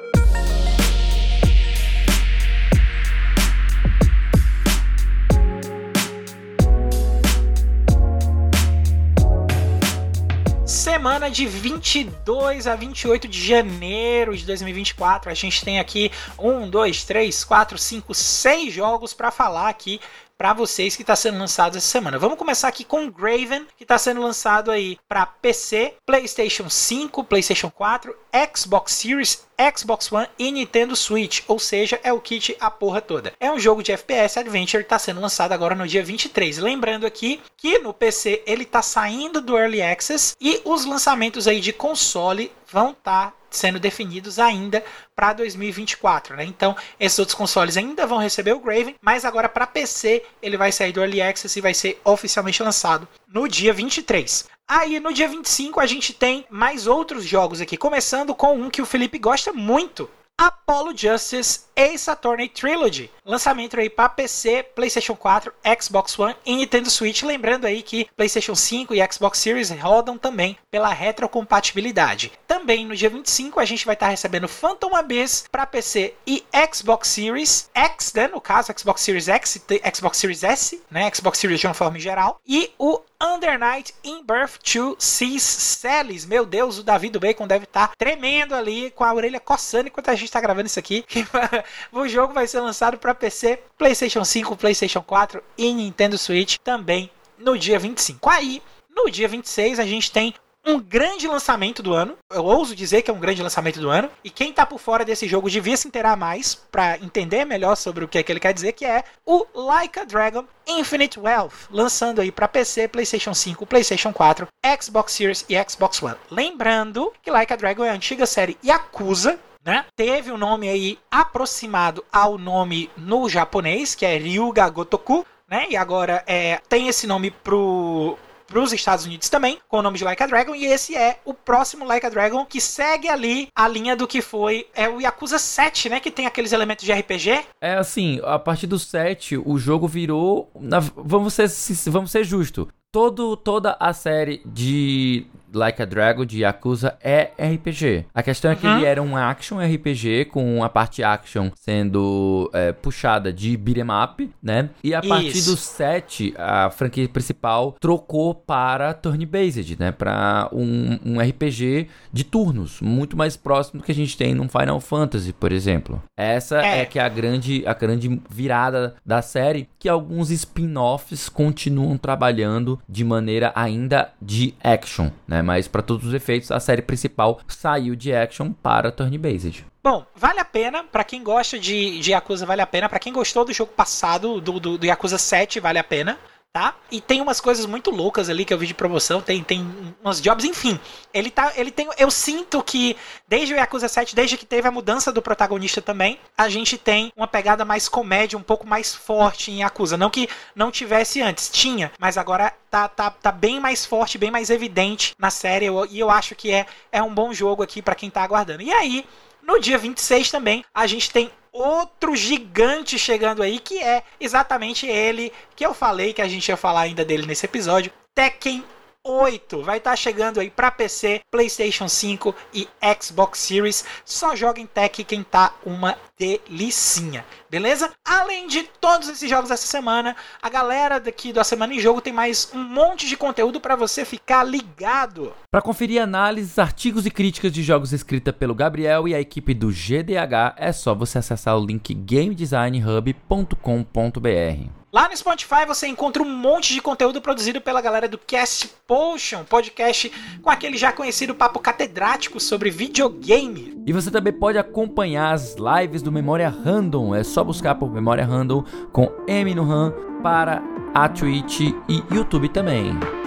Semana 10.90 11.30
de 11.30 11.46
22 11.46 12.66
a 12.66 12.76
28 12.76 13.28
de 13.28 13.46
janeiro 13.46 14.36
de 14.36 14.44
2024. 14.44 15.30
A 15.30 15.36
gente 15.36 15.64
tem 15.64 15.80
aqui 15.80 16.12
um, 16.38 16.68
dois, 16.68 17.04
três, 17.04 17.44
quatro, 17.44 17.78
cinco, 17.78 18.16
seis 18.16 18.74
jogos 18.74 19.14
para 19.14 19.30
falar 19.30 19.70
aqui 19.70 20.02
para 20.40 20.54
vocês 20.54 20.96
que 20.96 21.04
está 21.04 21.18
sendo 21.18 21.38
lançado 21.38 21.78
essa 21.78 21.86
semana. 21.86 22.18
Vamos 22.18 22.38
começar 22.38 22.70
aqui 22.70 22.86
com 22.86 23.12
Graven, 23.12 23.68
que 23.76 23.84
está 23.84 23.98
sendo 23.98 24.22
lançado 24.22 24.72
aí 24.72 24.98
para 25.06 25.26
PC, 25.26 25.96
PlayStation 26.06 26.70
5, 26.70 27.26
PlayStation 27.26 27.70
4, 27.70 28.16
Xbox 28.56 28.94
Series, 28.94 29.46
Xbox 29.78 30.10
One 30.10 30.30
e 30.40 30.50
Nintendo 30.50 30.96
Switch, 30.96 31.42
ou 31.46 31.60
seja, 31.60 32.00
é 32.02 32.14
o 32.14 32.22
kit 32.22 32.56
a 32.58 32.72
porra 32.72 33.02
toda. 33.02 33.34
É 33.38 33.52
um 33.52 33.60
jogo 33.60 33.84
de 33.84 33.92
FPS 33.92 34.40
Adventure 34.40 34.82
está 34.82 34.98
sendo 34.98 35.20
lançado 35.20 35.52
agora 35.52 35.76
no 35.76 35.86
dia 35.86 36.06
23. 36.06 36.60
Lembrando 36.60 37.06
aqui 37.06 37.42
que 37.58 37.80
no 37.80 37.94
PC 37.94 38.42
ele 38.46 38.64
está 38.64 38.82
saindo 38.82 39.42
do 39.42 39.58
Early 39.58 39.82
Access 39.82 40.38
e 40.40 40.62
os 40.64 40.86
lançamentos 40.86 41.50
aí 41.50 41.60
de 41.60 41.74
console 41.74 42.50
vão 42.72 42.92
estar 42.92 43.32
tá 43.32 43.39
sendo 43.50 43.80
definidos 43.80 44.40
ainda 44.40 44.84
para 45.16 45.34
2024, 45.34 46.36
né? 46.36 46.44
Então, 46.44 46.76
esses 47.00 47.18
outros 47.20 47.36
consoles 47.36 47.78
ainda 47.78 48.06
vão 48.06 48.18
receber 48.18 48.54
o 48.54 48.60
Graven, 48.60 48.96
mas 49.02 49.26
agora 49.26 49.50
para 49.50 49.68
PC 49.68 50.24
ele 50.42 50.58
vai 50.58 50.72
sair 50.72 50.92
do 50.92 51.02
Early 51.02 51.22
Access 51.22 51.58
e 51.58 51.62
vai 51.62 51.74
ser 51.74 52.00
oficialmente 52.04 52.64
lançado 52.64 53.08
no 53.28 53.48
dia 53.48 53.74
23. 53.74 54.46
Aí 54.68 55.00
no 55.00 55.12
dia 55.12 55.28
25 55.28 55.80
a 55.80 55.86
gente 55.86 56.14
tem 56.14 56.46
mais 56.50 56.86
outros 56.86 57.26
jogos 57.26 57.60
aqui, 57.60 57.76
começando 57.76 58.36
com 58.36 58.54
um 58.54 58.70
que 58.70 58.82
o 58.82 58.86
Felipe 58.86 59.18
gosta 59.18 59.52
muito, 59.52 60.10
Apollo 60.40 60.96
Justice 60.96 61.66
Ace 61.80 62.12
Attorney 62.12 62.50
Trilogy. 62.50 63.10
Lançamento 63.26 63.80
aí 63.80 63.90
para 63.90 64.10
PC, 64.10 64.64
PlayStation 64.76 65.16
4, 65.16 65.54
Xbox 65.82 66.20
One 66.20 66.36
e 66.46 66.58
Nintendo 66.58 66.90
Switch. 66.90 67.24
Lembrando 67.24 67.66
aí 67.66 67.82
que 67.82 68.06
PlayStation 68.18 68.54
5 68.54 68.94
e 68.94 69.08
Xbox 69.10 69.40
Series 69.40 69.70
rodam 69.70 70.18
também 70.18 70.58
pela 70.70 70.90
retrocompatibilidade. 70.90 72.34
Também 72.46 72.86
no 72.86 72.96
dia 72.98 73.10
25 73.10 73.62
a 73.62 73.66
gente 73.66 73.86
vai 73.86 73.94
estar 73.94 74.08
tá 74.08 74.12
recebendo 74.12 74.50
Phantom 74.50 74.94
Abyss 74.94 75.46
para 75.50 75.66
PC 75.66 76.16
e 76.28 76.44
Xbox 76.70 77.08
Series 77.08 77.70
X, 77.74 78.14
né? 78.14 78.28
No 78.28 78.42
caso, 78.42 78.74
Xbox 78.78 79.02
Series 79.02 79.30
X 79.30 79.56
e 79.70 79.96
Xbox 79.96 80.18
Series 80.18 80.44
S, 80.44 80.82
né? 80.92 81.10
Xbox 81.14 81.40
Series 81.40 81.62
de 81.62 81.68
uma 81.68 81.74
forma 81.74 81.98
geral. 81.98 82.42
E 82.46 82.74
o 82.78 83.00
Under 83.22 83.60
Night 83.60 83.94
in 84.04 84.24
Birth 84.24 84.60
to 84.64 84.96
Seas 84.98 85.44
Celis. 85.44 86.26
Meu 86.26 86.46
Deus, 86.46 86.78
o 86.78 86.84
Davi 86.84 87.10
do 87.10 87.20
Bacon 87.20 87.48
deve 87.48 87.66
estar 87.66 87.90
tá 87.90 87.94
tremendo 87.98 88.56
ali 88.56 88.92
com 88.92 89.04
a 89.04 89.14
orelha 89.14 89.40
coçando 89.40 89.88
enquanto 89.88 90.10
a 90.10 90.16
gente 90.16 90.26
está 90.26 90.40
gravando 90.40 90.68
isso 90.68 90.80
aqui. 90.80 91.06
o 91.92 92.08
jogo 92.08 92.34
vai 92.34 92.48
ser 92.48 92.60
lançado 92.60 92.98
para 92.98 93.16
PC, 93.16 93.60
PlayStation 93.78 94.24
5, 94.24 94.56
PlayStation 94.56 95.02
4 95.02 95.42
e 95.58 95.74
Nintendo 95.74 96.18
Switch 96.18 96.58
também 96.64 97.10
no 97.38 97.58
dia 97.58 97.80
25. 97.80 98.30
Aí, 98.30 98.62
no 98.90 99.10
dia 99.10 99.28
26, 99.28 99.80
a 99.80 99.86
gente 99.86 100.12
tem 100.12 100.34
um 100.66 100.80
grande 100.80 101.28
lançamento 101.28 101.82
do 101.82 101.94
ano. 101.94 102.18
Eu 102.32 102.44
ouso 102.44 102.76
dizer 102.76 103.02
que 103.02 103.10
é 103.10 103.14
um 103.14 103.20
grande 103.20 103.42
lançamento 103.42 103.80
do 103.80 103.90
ano. 103.90 104.10
E 104.24 104.30
quem 104.30 104.54
tá 104.54 104.66
por 104.66 104.80
fora 104.80 105.06
desse 105.06 105.28
jogo 105.28 105.50
devia 105.50 105.76
se 105.76 105.88
inteirar 105.88 106.16
mais 106.16 106.56
para 106.56 106.98
entender 107.00 107.46
melhor 107.46 107.76
sobre 107.76 108.04
o 108.04 108.08
que 108.08 108.18
é 108.18 108.24
que 108.24 108.32
ele 108.32 108.40
quer 108.40 108.54
dizer, 108.54 108.74
que 108.74 108.86
é 108.86 109.04
o 109.26 109.46
Like 109.54 110.00
a 110.00 110.04
Dragon 110.04 110.46
Infinite 110.68 111.20
Wealth, 111.20 111.70
lançando 111.72 112.22
aí 112.22 112.32
para 112.32 112.48
PC, 112.48 112.88
PlayStation 112.88 113.34
5, 113.34 113.66
PlayStation 113.66 114.14
4, 114.14 114.48
Xbox 114.80 115.14
Series 115.14 115.46
e 115.50 115.56
Xbox 115.64 116.04
One. 116.04 116.18
Lembrando 116.30 117.12
que 117.22 117.32
Like 117.32 117.54
a 117.54 117.56
Dragon 117.56 117.86
é 117.86 117.90
a 117.90 117.94
antiga 117.94 118.26
série 118.26 118.58
Yakuza, 118.64 119.40
né? 119.70 119.86
Teve 119.96 120.32
um 120.32 120.38
nome 120.38 120.68
aí 120.68 120.98
aproximado 121.12 122.04
ao 122.12 122.38
nome 122.38 122.90
no 122.98 123.30
japonês, 123.30 123.94
que 123.94 124.06
é 124.06 124.18
Ryuga 124.18 124.68
Gotoku, 124.70 125.26
né? 125.48 125.68
E 125.70 125.78
agora 125.78 126.24
é, 126.26 126.60
tem 126.68 126.88
esse 126.88 127.06
nome 127.06 127.30
pro 127.30 128.18
para 128.48 128.60
os 128.60 128.74
Estados 128.74 129.06
Unidos 129.06 129.30
também, 129.30 129.60
com 129.68 129.78
o 129.78 129.82
nome 129.84 130.00
de 130.00 130.04
Like 130.04 130.24
a 130.24 130.26
Dragon, 130.26 130.56
e 130.56 130.66
esse 130.66 130.98
é 130.98 131.20
o 131.24 131.36
próximo 131.36 131.86
Like 131.86 132.08
a 132.08 132.10
Dragon 132.10 132.44
que 132.44 132.60
segue 132.60 133.08
ali 133.08 133.48
a 133.56 133.68
linha 133.68 133.96
do 133.96 134.08
que 134.08 134.24
foi 134.24 134.66
é 134.74 134.90
o 134.90 135.00
Yakuza 135.00 135.38
7, 135.38 135.88
né, 135.88 136.00
que 136.00 136.10
tem 136.10 136.26
aqueles 136.26 136.52
elementos 136.52 136.84
de 136.84 136.92
RPG. 136.92 137.44
É 137.62 137.76
assim, 137.76 138.20
a 138.24 138.40
partir 138.40 138.66
do 138.66 138.80
7, 138.80 139.38
o 139.38 139.60
jogo 139.60 139.88
virou, 139.88 140.52
vamos 140.96 141.36
ser 141.36 141.48
vamos 141.92 142.10
ser 142.10 142.24
justo, 142.24 142.68
todo 142.92 143.38
toda 143.38 143.78
a 143.80 143.94
série 143.94 144.42
de 144.44 145.28
Like 145.54 145.82
a 145.82 145.86
Dragon 145.86 146.26
de 146.26 146.40
Yakuza 146.40 146.98
é 147.02 147.32
RPG. 147.38 148.06
A 148.14 148.24
questão 148.24 148.52
é 148.52 148.56
que 148.56 148.66
uhum. 148.66 148.78
ele 148.78 148.86
era 148.86 149.02
um 149.02 149.16
action 149.16 149.58
RPG, 149.58 150.26
com 150.26 150.64
a 150.64 150.70
parte 150.70 151.04
action 151.04 151.52
sendo 151.56 152.50
é, 152.54 152.72
puxada 152.72 153.32
de 153.32 153.56
beat'em 153.58 153.86
up, 154.04 154.30
né? 154.42 154.70
E 154.84 154.94
a 154.94 155.02
partir 155.02 155.38
Isso. 155.38 155.52
do 155.52 155.58
7, 155.58 156.34
a 156.38 156.70
franquia 156.70 157.08
principal 157.08 157.76
trocou 157.80 158.34
para 158.34 158.94
turn-based, 158.94 159.78
né? 159.80 159.92
Para 159.92 160.50
um, 160.52 161.00
um 161.06 161.20
RPG 161.20 161.88
de 162.12 162.24
turnos, 162.24 162.82
muito 162.82 163.18
mais 163.18 163.36
próximo 163.36 163.80
do 163.80 163.86
que 163.86 163.92
a 163.92 163.96
gente 163.96 164.18
tem 164.18 164.34
num 164.34 164.48
Final 164.48 164.80
Fantasy, 164.80 165.34
por 165.34 165.52
exemplo. 165.52 166.02
Essa 166.18 166.62
é, 166.62 166.82
é 166.82 166.86
que 166.86 167.00
é 167.00 167.02
a 167.02 167.10
grande, 167.10 167.64
a 167.66 167.74
grande 167.74 168.22
virada 168.30 168.96
da 169.06 169.22
série, 169.22 169.68
que 169.78 169.90
alguns 169.90 170.30
spin-offs 170.30 171.30
continuam 171.30 171.98
trabalhando 171.98 172.80
de 172.88 173.04
maneira 173.04 173.52
ainda 173.56 174.10
de 174.22 174.54
action, 174.64 175.10
né? 175.28 175.39
Né? 175.40 175.42
Mas 175.42 175.68
para 175.68 175.82
todos 175.82 176.06
os 176.06 176.14
efeitos, 176.14 176.52
a 176.52 176.60
série 176.60 176.82
principal 176.82 177.40
saiu 177.48 177.96
de 177.96 178.14
action 178.14 178.52
para 178.52 178.92
turn-based. 178.92 179.66
Bom, 179.82 180.06
vale 180.16 180.40
a 180.40 180.46
pena, 180.46 180.84
para 180.84 181.04
quem 181.04 181.24
gosta 181.24 181.58
de, 181.58 182.00
de 182.00 182.12
Yakuza, 182.12 182.46
vale 182.46 182.62
a 182.62 182.68
pena. 182.68 182.90
para 182.90 183.00
quem 183.00 183.14
gostou 183.14 183.46
do 183.46 183.54
jogo 183.54 183.72
passado, 183.72 184.42
do, 184.42 184.60
do, 184.60 184.78
do 184.78 184.86
Yakuza 184.86 185.18
7, 185.18 185.60
vale 185.60 185.80
a 185.80 185.84
pena 185.84 186.18
tá? 186.52 186.76
E 186.92 187.00
tem 187.00 187.22
umas 187.22 187.40
coisas 187.40 187.68
muito 187.68 187.92
loucas 187.92 188.28
ali 188.28 188.44
que 188.44 188.52
eu 188.52 188.58
vi 188.58 188.66
de 188.66 188.74
promoção, 188.74 189.22
tem, 189.22 189.44
tem 189.44 189.96
umas 190.02 190.20
jobs, 190.20 190.44
enfim. 190.44 190.80
Ele 191.14 191.30
tá, 191.30 191.54
ele 191.56 191.70
tem, 191.70 191.88
eu 191.98 192.10
sinto 192.10 192.64
que 192.64 192.98
desde 193.28 193.54
o 193.54 193.58
Yakuza 193.58 193.88
7, 193.88 194.16
desde 194.16 194.36
que 194.36 194.46
teve 194.46 194.68
a 194.68 194.72
mudança 194.72 195.12
do 195.12 195.22
protagonista 195.22 195.80
também, 195.80 196.20
a 196.36 196.50
gente 196.50 196.76
tem 196.76 197.14
uma 197.16 197.28
pegada 197.28 197.64
mais 197.64 197.88
comédia, 197.88 198.38
um 198.38 198.42
pouco 198.42 198.66
mais 198.66 198.96
forte 198.96 199.52
em 199.52 199.62
Yakuza, 199.62 199.96
não 199.96 200.10
que 200.10 200.28
não 200.56 200.72
tivesse 200.72 201.22
antes, 201.22 201.50
tinha, 201.50 201.92
mas 202.00 202.18
agora 202.18 202.52
tá, 202.72 202.88
tá, 202.88 203.12
tá 203.12 203.32
bem 203.32 203.60
mais 203.60 203.86
forte, 203.86 204.18
bem 204.18 204.32
mais 204.32 204.50
evidente 204.50 205.14
na 205.20 205.30
série, 205.30 205.66
eu, 205.66 205.86
e 205.86 206.00
eu 206.00 206.10
acho 206.10 206.34
que 206.34 206.52
é, 206.52 206.66
é 206.92 207.04
um 207.04 207.14
bom 207.14 207.32
jogo 207.32 207.62
aqui 207.62 207.80
para 207.80 207.96
quem 207.96 208.10
tá 208.10 208.24
aguardando. 208.24 208.64
E 208.64 208.74
aí, 208.74 209.06
no 209.44 209.60
dia 209.60 209.78
26 209.78 210.32
também, 210.32 210.66
a 210.74 210.88
gente 210.88 211.12
tem 211.12 211.32
outro 211.52 212.16
gigante 212.16 212.98
chegando 212.98 213.44
aí, 213.44 213.60
que 213.60 213.80
é 213.80 214.04
exatamente 214.20 214.88
ele 214.88 215.32
que 215.56 215.66
eu 215.66 215.74
falei 215.74 216.14
que 216.14 216.22
a 216.22 216.28
gente 216.28 216.48
ia 216.50 216.58
falar 216.58 216.82
ainda 216.82 217.04
dele 217.04 217.26
nesse 217.26 217.46
episódio, 217.46 217.92
Tekken 218.14 218.64
8 219.10 219.64
vai 219.64 219.78
estar 219.78 219.92
tá 219.92 219.96
chegando 219.96 220.40
aí 220.40 220.50
para 220.50 220.70
PC, 220.70 221.22
PlayStation 221.32 221.88
5 221.88 222.36
e 222.54 222.68
Xbox 223.02 223.40
Series. 223.40 223.84
Só 224.06 224.36
joga 224.36 224.62
em 224.62 224.68
Tech 224.68 225.04
quem 225.04 225.24
tá 225.24 225.54
uma 225.66 225.98
delicinha, 226.18 227.26
beleza? 227.50 227.92
Além 228.06 228.48
de 228.48 228.64
todos 228.82 229.08
esses 229.08 229.30
jogos 229.30 229.50
dessa 229.50 229.66
semana, 229.66 230.16
a 230.42 230.50
galera 230.50 231.00
daqui 231.00 231.32
da 231.32 231.44
Semana 231.44 231.74
em 231.74 231.80
Jogo 231.80 232.02
tem 232.02 232.12
mais 232.12 232.52
um 232.54 232.62
monte 232.62 233.08
de 233.08 233.16
conteúdo 233.16 233.62
para 233.62 233.76
você 233.76 234.04
ficar 234.04 234.44
ligado. 234.44 235.34
Para 235.50 235.62
conferir 235.62 236.02
análises, 236.02 236.60
artigos 236.60 237.06
e 237.06 237.12
críticas 237.12 237.52
de 237.52 237.64
jogos 237.64 237.94
escrita 237.94 238.34
pelo 238.34 238.54
Gabriel 238.54 239.08
e 239.08 239.16
a 239.16 239.22
equipe 239.22 239.54
do 239.54 239.72
GDH, 239.72 240.56
é 240.58 240.74
só 240.74 240.94
você 240.94 241.20
acessar 241.20 241.58
o 241.58 241.66
link 241.66 241.94
gamedesignhub.com.br. 241.94 244.79
Lá 244.92 245.08
no 245.08 245.16
Spotify 245.16 245.68
você 245.68 245.88
encontra 245.88 246.24
um 246.24 246.30
monte 246.30 246.74
de 246.74 246.82
conteúdo 246.82 247.22
produzido 247.22 247.62
pela 247.62 247.80
galera 247.80 248.08
do 248.08 248.18
Cast 248.18 248.72
Potion, 248.88 249.44
podcast 249.44 250.12
com 250.42 250.50
aquele 250.50 250.78
já 250.78 250.92
conhecido 250.92 251.36
papo 251.36 251.60
catedrático 251.60 252.40
sobre 252.40 252.72
videogame. 252.72 253.80
E 253.86 253.94
você 253.94 254.10
também 254.10 254.34
pode 254.34 254.58
acompanhar 254.58 255.32
as 255.32 255.56
lives 255.56 256.02
do 256.02 256.12
Memória 256.12 256.50
Random, 256.50 257.14
é 257.14 257.24
só 257.24 257.44
buscar 257.44 257.76
por 257.76 257.92
Memória 257.92 258.26
Random 258.26 258.64
com 258.92 259.12
M 259.28 259.54
no 259.54 259.64
RAM 259.64 259.94
para 260.24 260.64
a 260.96 261.08
Twitch 261.08 261.60
e 261.60 262.04
YouTube 262.12 262.50
também. 262.50 263.19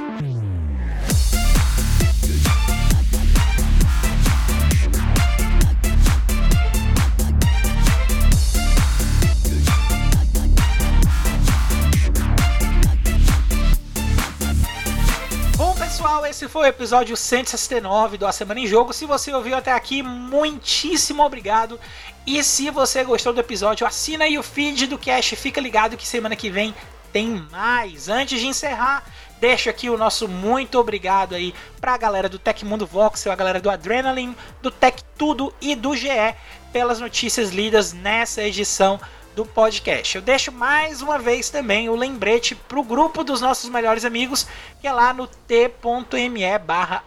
Foi 16.53 16.65
o 16.65 16.67
episódio 16.67 17.17
169 17.17 18.19
do 18.19 18.27
A 18.27 18.31
Semana 18.31 18.61
em 18.61 18.67
Jogo. 18.67 18.93
Se 18.93 19.07
você 19.07 19.33
ouviu 19.33 19.57
até 19.57 19.73
aqui, 19.73 20.03
muitíssimo 20.03 21.25
obrigado. 21.25 21.81
E 22.27 22.45
se 22.45 22.69
você 22.69 23.03
gostou 23.03 23.33
do 23.33 23.41
episódio, 23.41 23.87
assina 23.87 24.27
aí 24.27 24.39
o 24.39 24.43
feed 24.43 24.87
do 24.87 24.99
Cash. 24.99 25.31
Fica 25.31 25.63
ligado 25.63 25.97
que 25.97 26.07
semana 26.07 26.37
que 26.37 26.51
vem 26.51 26.75
tem 27.11 27.43
mais. 27.51 28.11
Antes 28.11 28.39
de 28.39 28.47
encerrar, 28.47 29.03
deixo 29.41 29.71
aqui 29.71 29.89
o 29.89 29.97
nosso 29.97 30.29
muito 30.29 30.79
obrigado 30.79 31.35
aí 31.35 31.55
pra 31.81 31.97
galera 31.97 32.29
do 32.29 32.39
Tecmundo 32.39 32.85
Voxel, 32.87 33.33
a 33.33 33.37
galera 33.37 33.59
do 33.59 33.71
Adrenaline, 33.71 34.37
do 34.61 34.71
Tech 34.71 35.03
Tudo 35.17 35.55
e 35.59 35.75
do 35.75 35.97
GE 35.97 36.35
pelas 36.71 37.01
notícias 37.01 37.49
lidas 37.49 37.95
nessa 37.95 38.43
edição 38.43 39.01
do 39.35 39.45
podcast. 39.45 40.17
Eu 40.17 40.23
deixo 40.23 40.53
mais 40.53 41.03
uma 41.03 41.19
vez 41.19 41.51
também 41.51 41.89
o 41.89 41.97
lembrete 41.97 42.55
para 42.55 42.79
o 42.79 42.85
grupo 42.85 43.25
dos 43.25 43.41
nossos 43.41 43.69
melhores 43.71 44.05
amigos, 44.05 44.47
que 44.81 44.87
é 44.87 44.93
lá 44.93 45.13
no 45.13 45.27
t.me 45.27 46.59
barra 46.59 47.05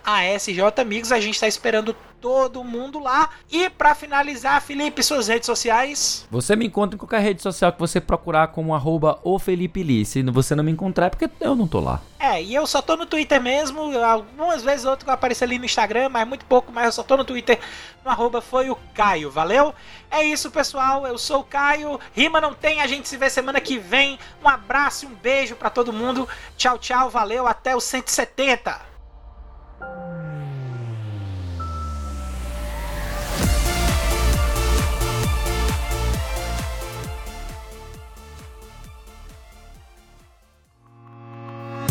Amigos. 0.77 1.11
A 1.11 1.19
gente 1.19 1.35
está 1.35 1.47
esperando 1.47 1.95
todo 2.25 2.63
mundo 2.63 2.97
lá. 2.97 3.29
E 3.51 3.69
para 3.69 3.93
finalizar, 3.93 4.59
Felipe, 4.59 5.03
suas 5.03 5.27
redes 5.27 5.45
sociais. 5.45 6.25
Você 6.31 6.55
me 6.55 6.65
encontra 6.65 6.95
em 6.95 6.97
qualquer 6.97 7.21
rede 7.21 7.39
social 7.39 7.71
que 7.71 7.79
você 7.79 8.01
procurar 8.01 8.47
como 8.47 8.73
arroba 8.73 9.19
o 9.23 9.37
Felipe 9.37 9.83
Lee. 9.83 10.03
Se 10.03 10.23
você 10.23 10.55
não 10.55 10.63
me 10.63 10.71
encontrar 10.71 11.05
é 11.05 11.09
porque 11.11 11.29
eu 11.39 11.55
não 11.55 11.67
tô 11.67 11.79
lá. 11.79 12.01
É, 12.17 12.41
e 12.41 12.55
eu 12.55 12.65
só 12.65 12.81
tô 12.81 12.97
no 12.97 13.05
Twitter 13.05 13.39
mesmo. 13.39 13.95
Algumas 14.03 14.63
vezes 14.63 14.87
outro 14.87 15.07
aparece 15.11 15.43
ali 15.43 15.59
no 15.59 15.65
Instagram, 15.65 16.09
mas 16.09 16.27
muito 16.27 16.45
pouco, 16.45 16.71
mas 16.71 16.85
eu 16.85 16.91
só 16.93 17.03
tô 17.03 17.15
no 17.15 17.23
Twitter 17.23 17.59
no 18.03 18.09
arroba 18.09 18.41
foi 18.41 18.71
o 18.71 18.77
Caio, 18.95 19.29
valeu? 19.29 19.75
É 20.09 20.23
isso, 20.23 20.49
pessoal. 20.49 21.05
Eu 21.05 21.19
sou 21.19 21.41
o 21.41 21.43
Caio. 21.43 21.99
Rima 22.11 22.41
não 22.41 22.55
tem, 22.55 22.81
a 22.81 22.87
gente 22.87 23.07
se 23.07 23.17
vê 23.17 23.29
semana 23.29 23.61
que 23.61 23.77
vem. 23.77 24.17
Um 24.43 24.49
abraço 24.49 25.05
e 25.05 25.07
um 25.07 25.13
beijo 25.13 25.55
para 25.55 25.69
todo 25.69 25.93
mundo. 25.93 26.27
Tchau, 26.57 26.79
tchau, 26.79 27.07
valeu. 27.07 27.45
Até 27.45 27.75
o 27.75 27.79
170. 27.79 28.95